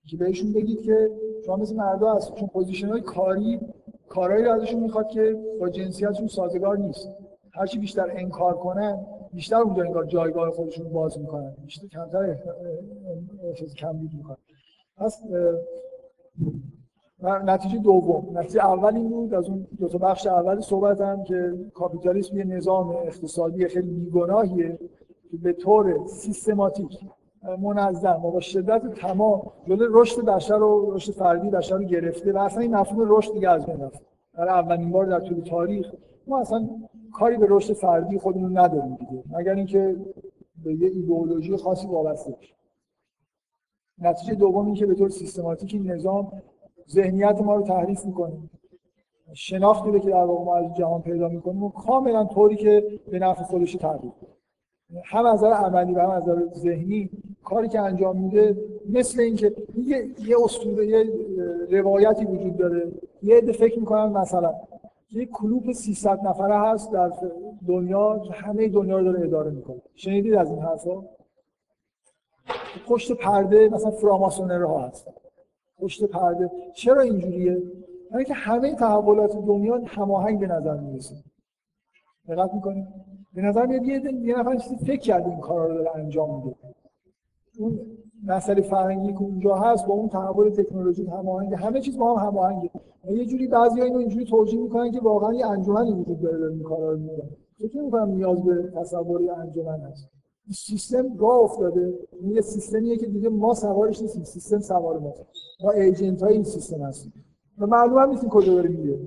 [0.07, 1.11] که بهشون بگید که
[1.47, 3.61] شما مثل مردا هست چون position های کاری
[4.09, 7.09] کارهایی رو ازشون می‌خواد که با جنسیتشون سازگار نیست.
[7.57, 11.55] هرچی بیشتر انکار کنن بیشتر اونجا انگار جایگاه خودشون باز می‌کنن.
[11.65, 12.37] بیشتر کمتر
[13.45, 14.37] احساس کمبود می‌کنن.
[14.97, 15.23] پس
[17.23, 18.39] نتیجه دوم.
[18.39, 22.89] نتیجه اول این بود از اون دو تا بخش اول صحبتم که کاپیتالیسم یه نظام
[22.89, 24.79] اقتصادی خیلی بیگناهیه
[25.31, 26.99] که به طور سیستماتیک
[27.63, 32.39] منظم و با شدت تمام جلوی رشد بشر و رشد فردی بشر رو گرفته و
[32.39, 34.03] اصلا این مفهوم رشد دیگه از بین رفت
[34.35, 35.95] برای اولین بار در طول تاریخ.
[36.27, 36.69] ما اصلا
[37.17, 39.23] کاری به رشد فردی خودمون نداریم دیگه.
[39.31, 39.97] مگر اینکه
[40.65, 42.55] به یه ایدئولوژی خاصی وابسته بشه
[43.99, 46.33] نتیجه دوم این که به طور سیستماتیک نظام
[46.91, 48.33] ذهنیت ما رو تحریف می‌کنه.
[49.35, 53.19] شناختی رو که در واقع ما از جهان پیدا می‌کنیم و کاملا طوری که به
[53.19, 54.13] نفع خودش تغییر
[55.05, 57.11] هم از نظر عملی و هم از نظر ذهنی
[57.45, 58.57] کاری که انجام میده
[58.89, 61.13] مثل اینکه یه یه اسطوره یه
[61.71, 62.93] روایتی وجود داره.
[63.23, 64.55] یه عده فکر می‌کنن مثلا
[65.11, 67.13] یه کلوپ 300 نفره هست در
[67.69, 69.83] دنیا همه دنیا رو داره اداره می‌کنه.
[69.95, 71.05] شنیدید از این حرفا؟
[72.89, 75.13] پشت پرده مثلا فراماسونر ها هستن.
[75.79, 76.51] پشت پرده.
[76.75, 77.63] چرا اینجوریه؟
[78.11, 81.15] برای که همه تحولات دنیا هماهنگ به نظر می‌رسه.
[82.29, 82.87] دقت می‌کنید؟
[83.35, 86.57] به نظر میاد یه یه نفر چیزی فکر کرده این کارا رو داره انجام میده.
[87.59, 92.27] اون مسئله فرهنگی که اونجا هست با اون تحول تکنولوژی هماهنگ همه چیز با هم
[92.27, 92.71] هماهنگه.
[93.11, 96.63] یه جوری بعضی اینو اینجوری توجیه می‌کنن که واقعا یه انجمنی وجود داره داره این
[96.63, 97.29] کارا رو می‌کنه
[97.59, 100.09] فکر می‌کنم نیاز به تصوری انجمن هست.
[100.55, 101.99] سیستم راه افتاده.
[102.21, 104.25] این یه سیستمیه که دیگه ما سوارش نیستیم.
[104.25, 105.15] سیستم سوار ما
[105.65, 107.13] ما ایجنت های این سیستم هستیم.
[107.59, 108.99] و معلوم هم نیستیم کجا داره میره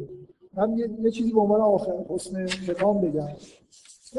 [0.53, 3.27] من یه, یه چیزی به عنوان آخر حسن ختام بگم.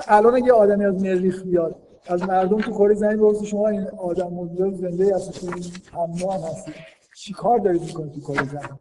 [0.08, 1.74] الان اگه آدمی از مریخ بیاد
[2.06, 5.50] از مردم تو کره زمین بپرسه شما این آدم موجود زنده هستید
[5.94, 6.74] هم هستید
[7.16, 8.78] چیکار دارید می‌کنید تو کره زمین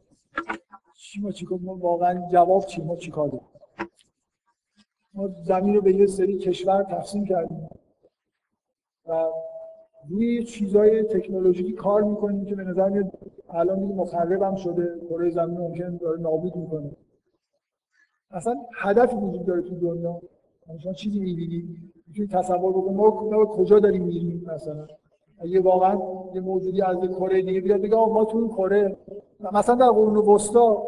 [0.95, 3.47] چی ما چیکار ما واقعا جواب چی؟ ما چیکار داریم؟
[5.13, 7.69] ما زمین رو به یه سری کشور تقسیم کردیم.
[9.05, 9.25] و
[10.09, 13.11] روی چیزای تکنولوژیکی کار می‌کنیم که به نظر میاد
[13.49, 15.01] الان دیگه مخرب هم شده.
[15.09, 16.91] کره زمین ممکن داره نابود می‌کنه.
[18.31, 20.21] اصلا هدفی وجود داره تو دنیا.
[20.83, 24.88] شما چیزی می‌بینی؟ می‌تونی تصور بکنی ما کجا داریم میریم مثلا؟
[25.40, 25.99] اگه واقعا
[26.34, 28.98] یه موجودی از کره دیگه بیاد بگه ما تو این کره.
[29.53, 30.84] مثلا در قرون وسطا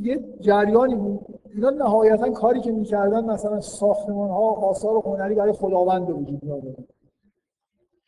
[0.00, 1.20] یه جریانی بود.
[1.54, 6.84] اینا نهایتا کاری که می‌کردن مثلا ساختمان ها آثار هنری برای خداوند وجود میآوردن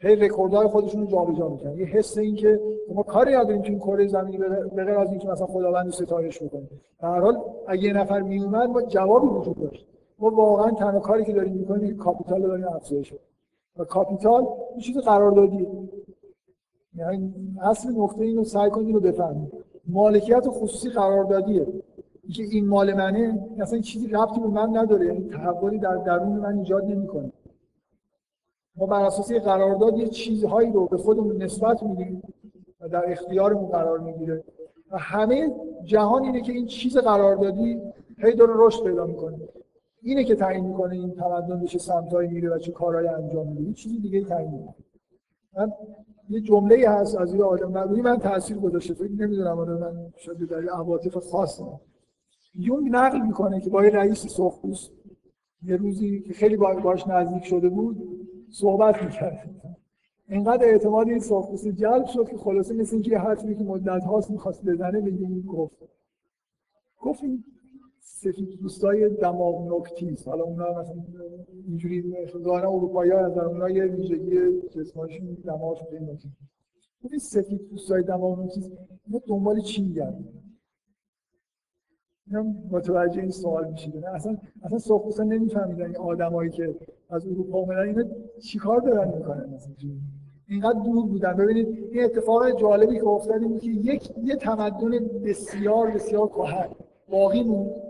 [0.01, 2.61] هی رکوردهای خودشون رو جابجا می‌کنن یه حس این که
[2.95, 4.39] ما کاری نداریم که این کره زمینی
[4.75, 7.39] به غیر از اینکه مثلا خداوند رو ستایش بکنیم در حال
[7.69, 9.87] اگه یه نفر میومد ما جوابی وجود داشت.
[10.19, 13.15] ما واقعا تنها کاری که داریم می‌کنیم capital رو داریم افزایش
[13.77, 14.47] و capital
[14.77, 15.69] یه چیز قراردادیه.
[16.97, 19.53] یعنی اصل نقطه اینو سعی کنید رو بفهمید.
[19.87, 21.67] مالکیت خصوصی قراردادیه.
[22.35, 25.07] که این مال منه اصلا چیزی ربطی به من نداره.
[25.07, 27.33] یعنی تحولی در درون من ایجاد نمی‌کنه.
[28.77, 32.23] ما بر اساس قرارداد یه چیزهایی رو به خودمون نسبت میدیم
[32.81, 34.45] و در اختیارمون قرار می‌گیره.
[34.91, 35.55] و همه
[35.85, 37.81] جهان اینه که این چیز قراردادی
[38.19, 39.39] هی داره رشد پیدا می‌کنه.
[40.03, 43.73] اینه که تعیین می‌کنه این تمدن چه سمتایی میره و چه کارهایی انجام میده.
[43.73, 44.75] چیزی دیگه تعیین می‌کنه.
[45.57, 45.73] من
[46.31, 48.95] یه جمله هست از یه آدم روی من تاثیر گذاشته.
[48.95, 51.61] فکر نمی‌دونم آره من شاید در عواطف خاص
[52.55, 54.91] یونگ نقل می‌کنه که با یه رئیس سرخپوست
[55.63, 59.51] یه روزی که خیلی باش نزدیک شده بود صحبت می‌کرد.
[60.29, 64.31] اینقدر اعتماد این سرخپوست جلب شد که خلاصه مثل اینکه یه حرفی که مدت هاست
[64.31, 65.77] می‌خواست بزنه به این گفت.
[67.01, 67.23] گفت
[68.09, 71.05] سفید دوستای دماغ نکتیز حالا اونا مثلا
[71.67, 78.41] اینجوری ظاهرا اروپایی ها از اونا یه ویژگی جسمانشون دماغشون خیلی این سفید دوستای دماغ
[78.41, 78.71] نکتیز
[79.07, 80.25] اینا دنبال چی میگردن؟
[82.71, 83.97] متوجه این سوال میشید.
[83.97, 86.75] نه اصلا اصلا سرخپوستا نمیفهمیدن این آدمایی که
[87.11, 88.05] از اروپا اومدن اینا
[88.43, 89.75] چیکار دارن می‌کنن؟ مثلا
[90.49, 91.37] اینقدر دور بودن.
[91.37, 96.69] ببینید این اتفاق جالبی که افتاد این که یک یه تمدن بسیار بسیار کهن.
[97.11, 97.88] باقی موند.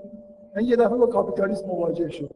[0.59, 2.30] من یه دفعه با کاپیتالیسم مواجه شد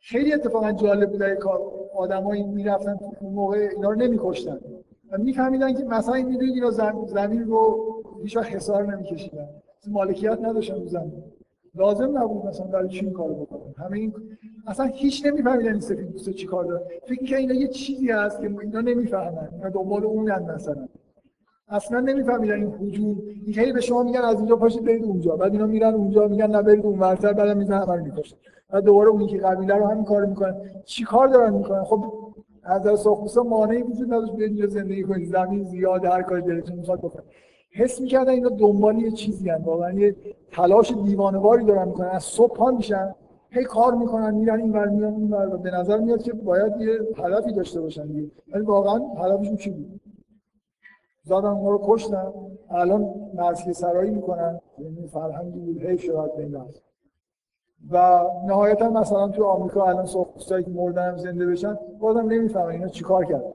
[0.00, 1.60] خیلی اتفاقا جالب بود کار
[1.94, 4.58] آدمایی می‌رفتن اون موقع اینا رو نمیکشتن.
[5.10, 6.70] و میفهمیدن که مثلا این می‌دونید اینا
[7.06, 9.48] زمین رو هیچ وقت حصار نمیکشیدن.
[9.86, 11.22] مالکیت نداشتن رو زمین.
[11.74, 13.74] لازم نبود مثلا برای چی این کارو بکنن.
[13.78, 14.14] همه این
[14.66, 18.40] اصلا هیچ نمیفهمیدن این سفید دوست چی کار داره فکر که اینا یه چیزی هست
[18.40, 19.48] که اینا نمی‌فهمن.
[19.52, 20.88] اینا دنبال اونن مثلا.
[21.72, 25.36] اصلا نمیفهمیدن این هجوم این خیلی به شما میگن از اینجا پاشید برید اونجا.
[25.36, 28.36] بعد اینا میرن اونجا میگن نه برید اون ورتر بعدم می‌زنن همه رو می‌کشن.
[28.70, 30.56] بعد دوباره اون که قبیله رو همین کارو می‌کنن.
[30.84, 32.04] چی کار دارن می‌کنن؟ خب
[32.62, 35.28] از از ساخوسا مانعی وجود نداشت بیاید اینجا زندگی کنید.
[35.28, 37.24] زمین زیاد هر کاری دلتون می‌خواد بکنید
[37.70, 39.62] حس می‌کردن اینا دنبال یه چیزی هن.
[39.62, 40.16] واقعا یه
[40.50, 42.08] تلاش دیوانواری دارن می‌کنن.
[42.08, 43.14] از صبح پا میشن
[43.50, 45.56] هی کار می‌کنن میرن این ور میان اون ور.
[45.56, 48.08] به نظر میاد که باید یه هدفی داشته باشن
[48.52, 50.00] ولی واقعا هدفشون چی بود؟
[51.24, 52.32] زادن ما رو کشتن.
[52.70, 54.60] الان مرسی سرایی می‌کنن.
[54.78, 56.58] یعنی فرهنگی شد به این
[57.90, 63.24] و نهایتا مثلا تو آمریکا الان سرخپوستایی که مردن زنده بشن بازم نمی‌فهمن اینا چیکار
[63.24, 63.52] کردن.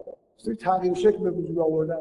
[0.60, 2.00] تغییر شکل به وجود آوردن.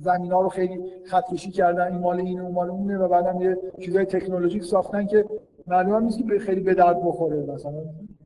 [0.00, 1.92] زمین ها رو خیلی خط کشی کردن.
[1.92, 5.24] این مال اینه اون مال اونه و بعدم یه چیزای تکنولوژیک ساختن که
[5.66, 7.36] معلومه نیست که خیلی به درد بخوره.
[7.36, 7.82] مثلا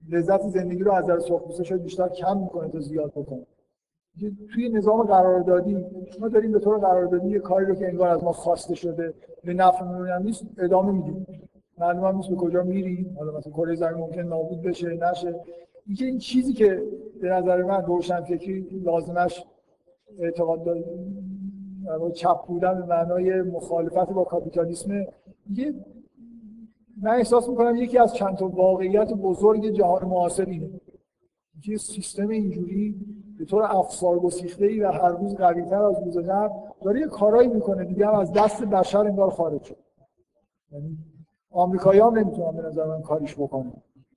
[0.09, 3.47] لذت زندگی رو از نظر سرخپوستا شاید بیشتر کم می‌کنه تا زیاد بکنه.
[4.55, 5.85] توی نظام قراردادی
[6.21, 9.15] ما داریم به طور قراردادی یه کاری رو که انگار از ما خواسته شده
[9.45, 11.27] به نفعمون هم نیست ادامه میدیم.
[11.79, 13.17] معلوم نیست به کجا میریم.
[13.19, 15.41] حالا مثلا کره زمین ممکن نابود بشه نشه.
[15.87, 16.83] اینکه این چیزی که
[17.21, 19.45] به نظر من روشن فکری لازمش
[20.19, 20.85] اعتقاد داره
[22.15, 25.07] چپ بودن به معنای مخالفت با کاپیتالیسم
[25.55, 25.75] یه
[27.03, 30.71] من احساس می‌کنم یکی از چند تا واقعیت بزرگ جهان معاصر اینه.
[31.63, 32.95] که سیستم اینجوری
[33.41, 37.49] به طور افسار گسیخته ای و هر روز قویتر از روز قبل داره یه کارایی
[37.49, 37.85] می‌کنه.
[37.85, 39.77] دیگه هم از دست بشر انگار خارج شد.
[40.73, 40.99] یعنی
[41.51, 43.73] آمریکایی هم نمی‌تونن به نظر من کاریش بکنن.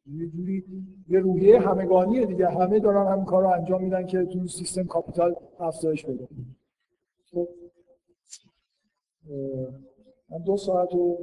[0.05, 0.63] یه جوری
[1.09, 2.47] یه روحیه همگانیه دیگه.
[2.47, 6.27] همه دارن همین کار انجام میدن که تو سیستم کاپیتال افزایش بده.
[7.31, 7.47] خب.
[10.29, 11.17] من دو ساعت و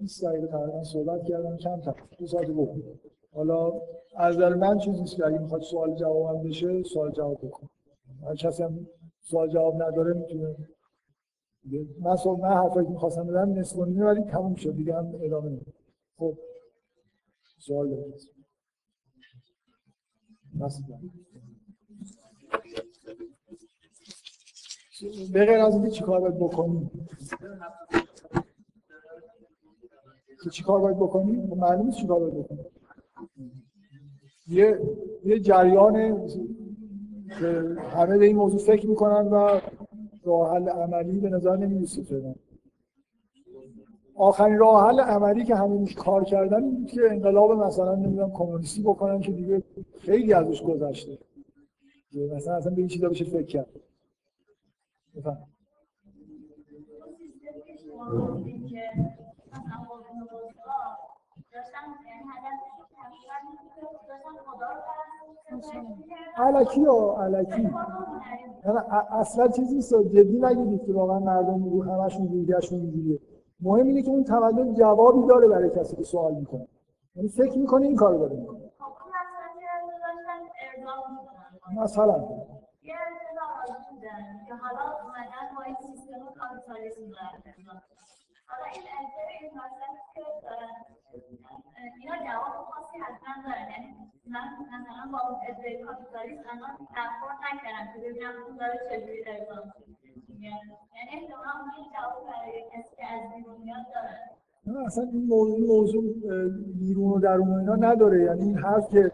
[0.00, 1.56] 20 دقیقه تقریبا صحبت کردم.
[1.56, 3.00] کم تا دو ساعت بود
[3.34, 3.72] حالا
[4.16, 7.68] از نظر من چیزی که اگه می‌خواد سوال جواب هم بشه سوال جواب بکن.
[8.24, 8.86] هر کسی هم
[9.20, 10.56] سوال جواب نداره می‌تونه.
[12.00, 14.76] من سوال من حرفایی که می‌خواستم بدم نصف ولی تموم شد.
[14.76, 15.72] دیگه هم ادامه نمیدم.
[16.18, 16.38] خب.
[17.58, 18.34] سوال دارید.
[25.32, 27.08] به غیر از اینکه چیکار باید بکنیم؟
[30.52, 32.66] چیکار باید بکنیم؟ معلومه چیکار باید بکنیم.
[34.48, 34.80] یه
[35.24, 35.96] یه جریان
[37.78, 39.60] همه به این موضوع فکر می‌کنن و
[40.24, 42.34] راه حل عملی به نظر نمی‌رسه فعلا.
[44.16, 48.82] آخرین راه حل عملی که همه کار کردن این بود که انقلاب مثلا نمی‌دونم کمونیستی
[48.82, 49.62] بکنن که دیگه
[49.98, 51.18] خیلی ازش گذشته.
[52.36, 53.66] مثلا اصلا به این چیزا بشه فکر کرد.
[55.16, 55.46] بفهم
[66.36, 67.62] علکی و علکی.
[68.64, 68.78] یعنی
[69.10, 73.18] اصلا چیزی نیست جدی نگیدید که واقعا مردم رو همشون رویهشون اینجوریه.
[73.60, 76.68] مهم اینه که اون تمدن جوابی داره برای کسی که سوال می‌کنه.
[77.14, 78.70] یعنی فکر می‌کنه این کارو داره می‌کنه.
[81.76, 82.12] مثلا.
[84.62, 87.00] حالا این سیستم کاپیتالیسم
[88.46, 88.82] حالا این
[89.40, 89.50] این
[90.14, 90.24] که
[92.00, 93.88] اینا جواب خاصی حتما دارن یعنی
[94.26, 99.72] من مثلا با ادعای کاپیتالیسم الان برخورد نکردم که ببینم اون داره چجوری ارزان
[100.44, 103.86] یعنی احتمالا این جواب برای کسی که از بیرون میاد
[104.66, 106.02] نه اصلا این موضوع, موضوع
[106.78, 109.12] بیرون و درون اینا نداره یعنی این حرف که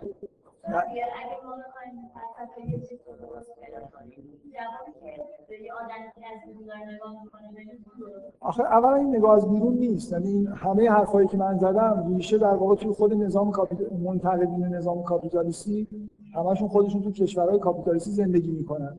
[8.41, 10.13] آخه اولا این نگاه از بیرون نیست.
[10.13, 14.65] یعنی این همه حرفایی که من زدم ریشه در واقع توی خود نظام کاپیتال منتقدین
[14.65, 15.89] نظام کاپیتالیستی
[16.35, 18.99] همشون خودشون تو کشورهای کاپیتالیستی زندگی می‌کنن.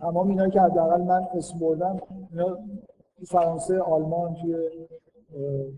[0.00, 2.58] تمام اینایی که حداقل من اسم بردم اینا
[3.26, 4.56] فرانسه آلمان توی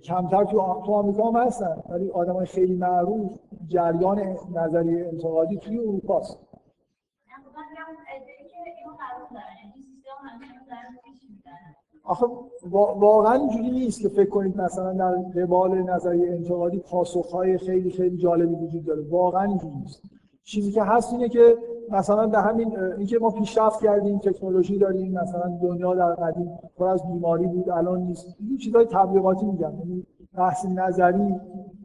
[0.04, 1.82] کمتر تو تو آمریکا هم هستن.
[1.88, 3.30] ولی آدمای خیلی معروف
[3.66, 6.38] جریان نظری انتقادی توی اروپا است
[12.04, 12.26] آخه
[12.96, 18.54] واقعا اینجوری نیست که فکر کنید مثلا در قبال نظری انتقادی پاسخهای خیلی خیلی جالبی
[18.54, 19.02] وجود داره.
[19.10, 20.02] واقعا اینجوری نیست.
[20.44, 21.56] چیزی که هست اینه که
[21.90, 27.06] مثلا در همین اینکه ما پیشرفت کردیم تکنولوژی داریم مثلا دنیا در قدیم پر از
[27.06, 28.36] بیماری بود الان نیست.
[28.40, 29.78] این چیزای تبلیغاتی میگم.
[29.78, 31.34] یعنی بحث نظری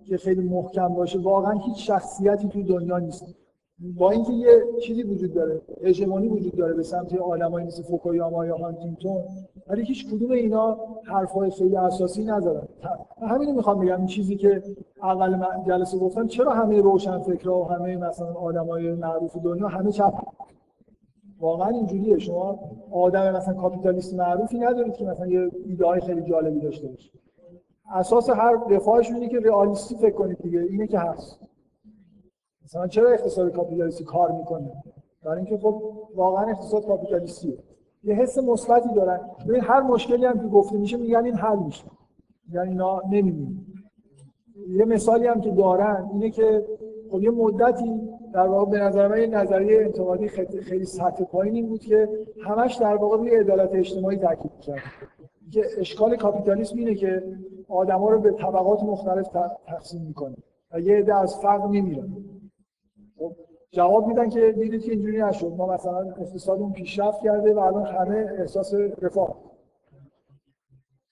[0.06, 3.37] که خیلی محکم باشه واقعا هیچ شخصیتی توی دنیا نیست.
[3.80, 8.58] با اینکه یه چیزی وجود داره هژمونی وجود داره به سمت آدمایی مثل فوکویاما یا
[8.58, 9.22] هانتینگتون
[9.68, 12.68] ولی هیچ کدوم اینا حرفای خیلی اساسی ندارن.
[13.22, 14.64] همینو می‌خوام بگم این چیزی که
[15.04, 20.14] اول جلسه گفتم چرا همه روشن فکرها و همه مثلا آدمای معروف دنیا همه چپ؟
[21.40, 22.20] واقعا اینجوریه.
[22.20, 22.60] شما
[22.92, 27.12] آدم مثلا کاپیتالیست معروفی ندارید که مثلا یه ایده خیلی جالبی داشته باشه.
[27.94, 31.47] اساس هر دفاعش اینه که رئالیستی فکر کنید دیگه اینه که هست.
[32.68, 34.72] مثلا چرا اقتصاد کاپیتالیستی کار می‌کنه؟
[35.24, 35.82] برای اینکه خب
[36.16, 37.58] واقعا اقتصاد کاپیتالیستیه.
[38.04, 39.20] یه حس مثبتی دارن.
[39.48, 41.84] ببین هر مشکلی هم که گفته میشه میگن این حل میشه.
[42.52, 43.66] یعنی اینا نمی‌بینن.
[44.70, 46.66] یه مثالی هم که دارن اینه که
[47.12, 50.28] خب یه مدتی در واقع به نظر من نظریه انتقادی
[50.62, 52.10] خیلی سطح پایینی بود که
[52.44, 54.82] همش در واقع روی عدالت اجتماعی تاکید کرد
[55.52, 57.24] که اشکال کاپیتالیسم اینه که
[57.70, 59.28] آدما رو به طبقات مختلف
[59.68, 60.36] تقسیم می‌کنه
[60.74, 62.18] و یه عده از فقر میمیرن
[63.72, 65.54] جواب میدن که دیدید که اینجوری نشد.
[65.58, 69.36] ما مثلا اقتصادمون پیشرفت کرده و الان همه احساس رفاه.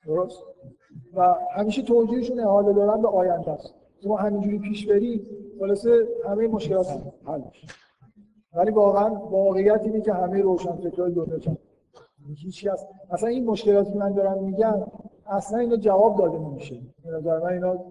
[0.05, 0.43] درست؟
[1.13, 3.73] و همیشه توجیهشون احاله دارن به آینده است.
[4.05, 5.27] ما همینجوری پیش بریم
[5.59, 6.87] خلاصه همه مشکلات
[7.25, 7.41] حل
[8.53, 11.57] ولی واقعا واقعیت اینه که همه روشن فکرهای دنیا چند
[12.35, 14.85] هیچ کس اصلا این مشکلاتی که من دارم میگم
[15.27, 16.75] اصلا اینا جواب داده نمیشه.
[17.03, 17.85] به نظر من اینا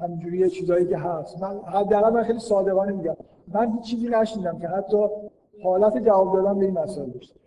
[0.00, 1.42] همینجوری یه چیزایی که هست.
[1.42, 3.16] من حداقل من خیلی صادقانه میگم.
[3.48, 4.96] من هیچ چیزی نشنیدم که حتی
[5.62, 7.40] حالت جواب دادن به این مسائل داشته.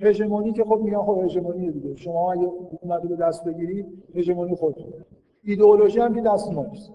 [0.00, 1.94] هژمونی که خب میگن خب هژمونی دیگه.
[1.94, 4.92] شما اگه حکومت رو دست بگیری هژمونی خودتون
[5.44, 6.92] ایدئولوژی هم که دست نیست.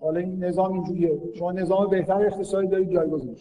[0.00, 1.20] حالا این نظام اینجوریه.
[1.34, 3.36] شما نظام بهتر اقتصادی دارید جایگزین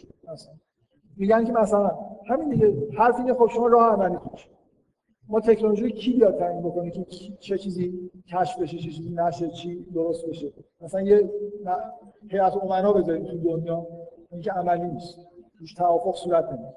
[1.18, 1.92] میگن که مثلا
[2.28, 2.74] همین دیگه.
[2.98, 4.59] حرف اینه خب شما راه عملی کنید
[5.30, 7.06] ما تکنولوژی کی بیاد تعیین بکنه؟ که
[7.40, 11.30] چه چیزی کشف بشه چه چیزی نشه چی درست بشه؟ مثلا یه
[12.30, 13.88] هیئت امنا بذاریم تو دنیا
[14.32, 15.20] اینکه عملی نیست.
[15.58, 16.74] توش توافق صورت نمی‌گیره.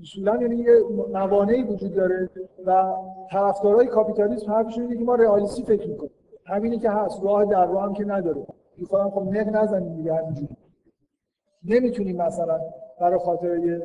[0.00, 0.72] اصولا یعنی یه
[1.12, 2.30] موانعی وجود داره
[2.66, 2.94] و
[3.30, 6.10] طرفدارای کاپیتالیسم حرفشون اینه که ما رئالیستی فکر می‌کنیم.
[6.46, 8.46] همینی که هست راه در راه هم که نداره.
[8.76, 10.56] می‌خوام خب نق نزنیم دیگه همینجوری.
[11.64, 12.60] نمی‌تونیم مثلا
[13.00, 13.82] برای خاطر یه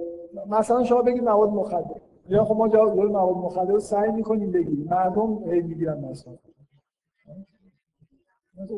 [0.48, 4.88] مثلا شما بگید مواد مخدر یا خب ما جلوی مواد مخدر رو سعی می‌کنیم بگیریم.
[4.90, 6.34] مردم هی می‌گیرن مثلا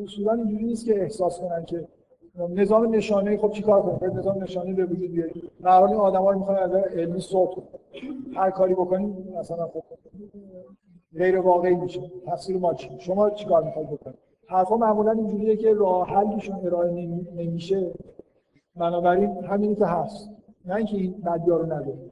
[0.04, 1.88] اصولا اینجوری نیست که احساس کنن که
[2.48, 6.56] نظام نشانه خب چیکار کنیم؟ نظام نشانه به وجود بیاریم هر حال آدما رو می‌خوان
[6.56, 7.50] از علمی صوت
[8.34, 9.82] هر کاری بکنیم مثلا خب
[11.18, 12.10] غیر واقعی میشه.
[12.26, 16.90] تفسیر ما چی؟ شما چیکار می‌خواید بکنید؟ حرفا معمولا اینجوریه که راه حلشون ارائه
[17.36, 17.92] نمیشه.
[18.76, 20.30] بنابراین همینی که هست.
[20.64, 22.11] نه اینکه این بدیا رو نداره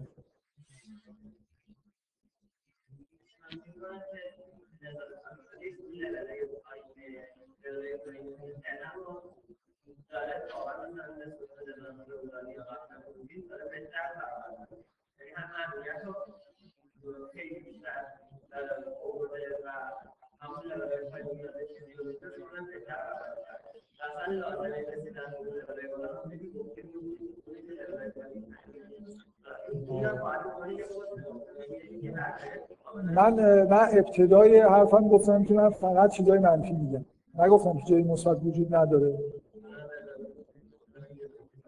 [32.95, 37.05] من من ابتدای حرفم گفتم که من فقط چیزای منفی میگم.
[37.35, 39.19] نگفتم که جای مثبت وجود نداره.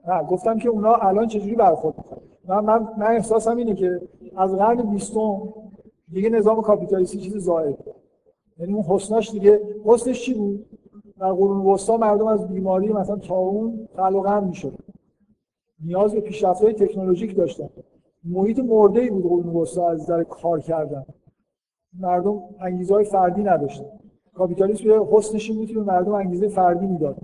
[0.08, 1.94] نه گفتم که اونا الان چجوری برخورد
[2.48, 4.00] من, من, من احساسم اینه که
[4.36, 5.54] از قرن بیستم
[6.12, 7.78] دیگه نظام کاپیتالیستی چیز زائد.
[8.58, 10.66] یعنی اون حسناش دیگه حسنش چی بود؟
[11.20, 14.78] در قرون وسطا مردم از بیماری مثلا طاعون خلق می‌شد.
[15.84, 17.68] نیاز به پیشرفت‌های تکنولوژیک داشتن.
[18.24, 21.04] محیط مرده ای بود قرون وسطا از نظر کار کردن.
[21.98, 23.86] مردم انگیزه های فردی نداشتن.
[24.34, 27.16] کاپیتالیسم حسنش این بود که مردم انگیزه فردی می‌داد.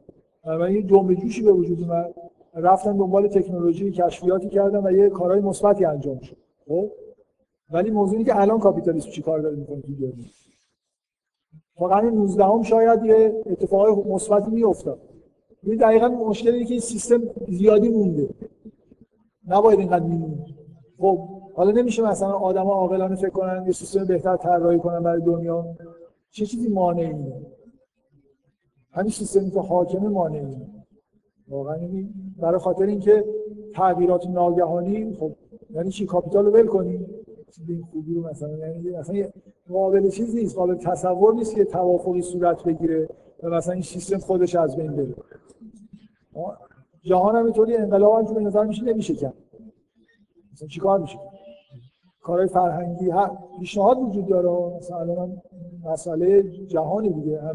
[0.45, 2.15] و یه جنبه جوشی به وجود اومد.
[2.63, 6.37] رفتن دنبال تکنولوژی کشفیاتی کردن و یه کارهای مثبتی انجام شد.
[6.69, 6.91] خب؟
[7.71, 10.25] ولی موضوعی که الان کاپیتالیسم چیکار داره می‌کنه تو دنیا؟
[11.79, 15.01] قرن 19 هم شاید یه اتفاقای مثبتی میافتاد.
[15.63, 18.29] این دقیقا مشکلی که این سیستم زیادی مونده.
[19.47, 20.47] نباید اینقدر میمونه
[20.99, 21.19] خب
[21.55, 25.67] حالا نمیشه مثلا آدما عاقلانه فکر کنن یه سیستم بهتر طراحی کنن برای دنیا.
[26.31, 27.47] چه چیزی مانعی اینه؟
[28.91, 30.78] همین سیستمی که حاکم مانعی اینه.
[31.51, 33.25] واقعا این برای خاطر اینکه
[33.75, 35.33] تغییرات ناگهانی خب
[35.71, 37.07] یعنی چی؟ کاپیتال رو ول کنیم
[37.69, 39.25] این خوبی رو مثلا یعنی مثلا
[39.69, 43.09] قابل چیز نیست قابل تصور نیست که توافقی صورت بگیره
[43.43, 45.15] و مثلا این سیستم خودش از بین بره.
[47.03, 49.35] جهان هم اینطوری انقلاب هم به نظر میشه نمیشه کرد.
[50.53, 51.19] مثلا چیکار میشه؟
[52.23, 53.11] کارهای فرهنگی
[53.59, 54.77] پیشنهاد وجود داره.
[54.77, 55.29] مثلا
[55.85, 57.53] مسئله جهانی دیگه همه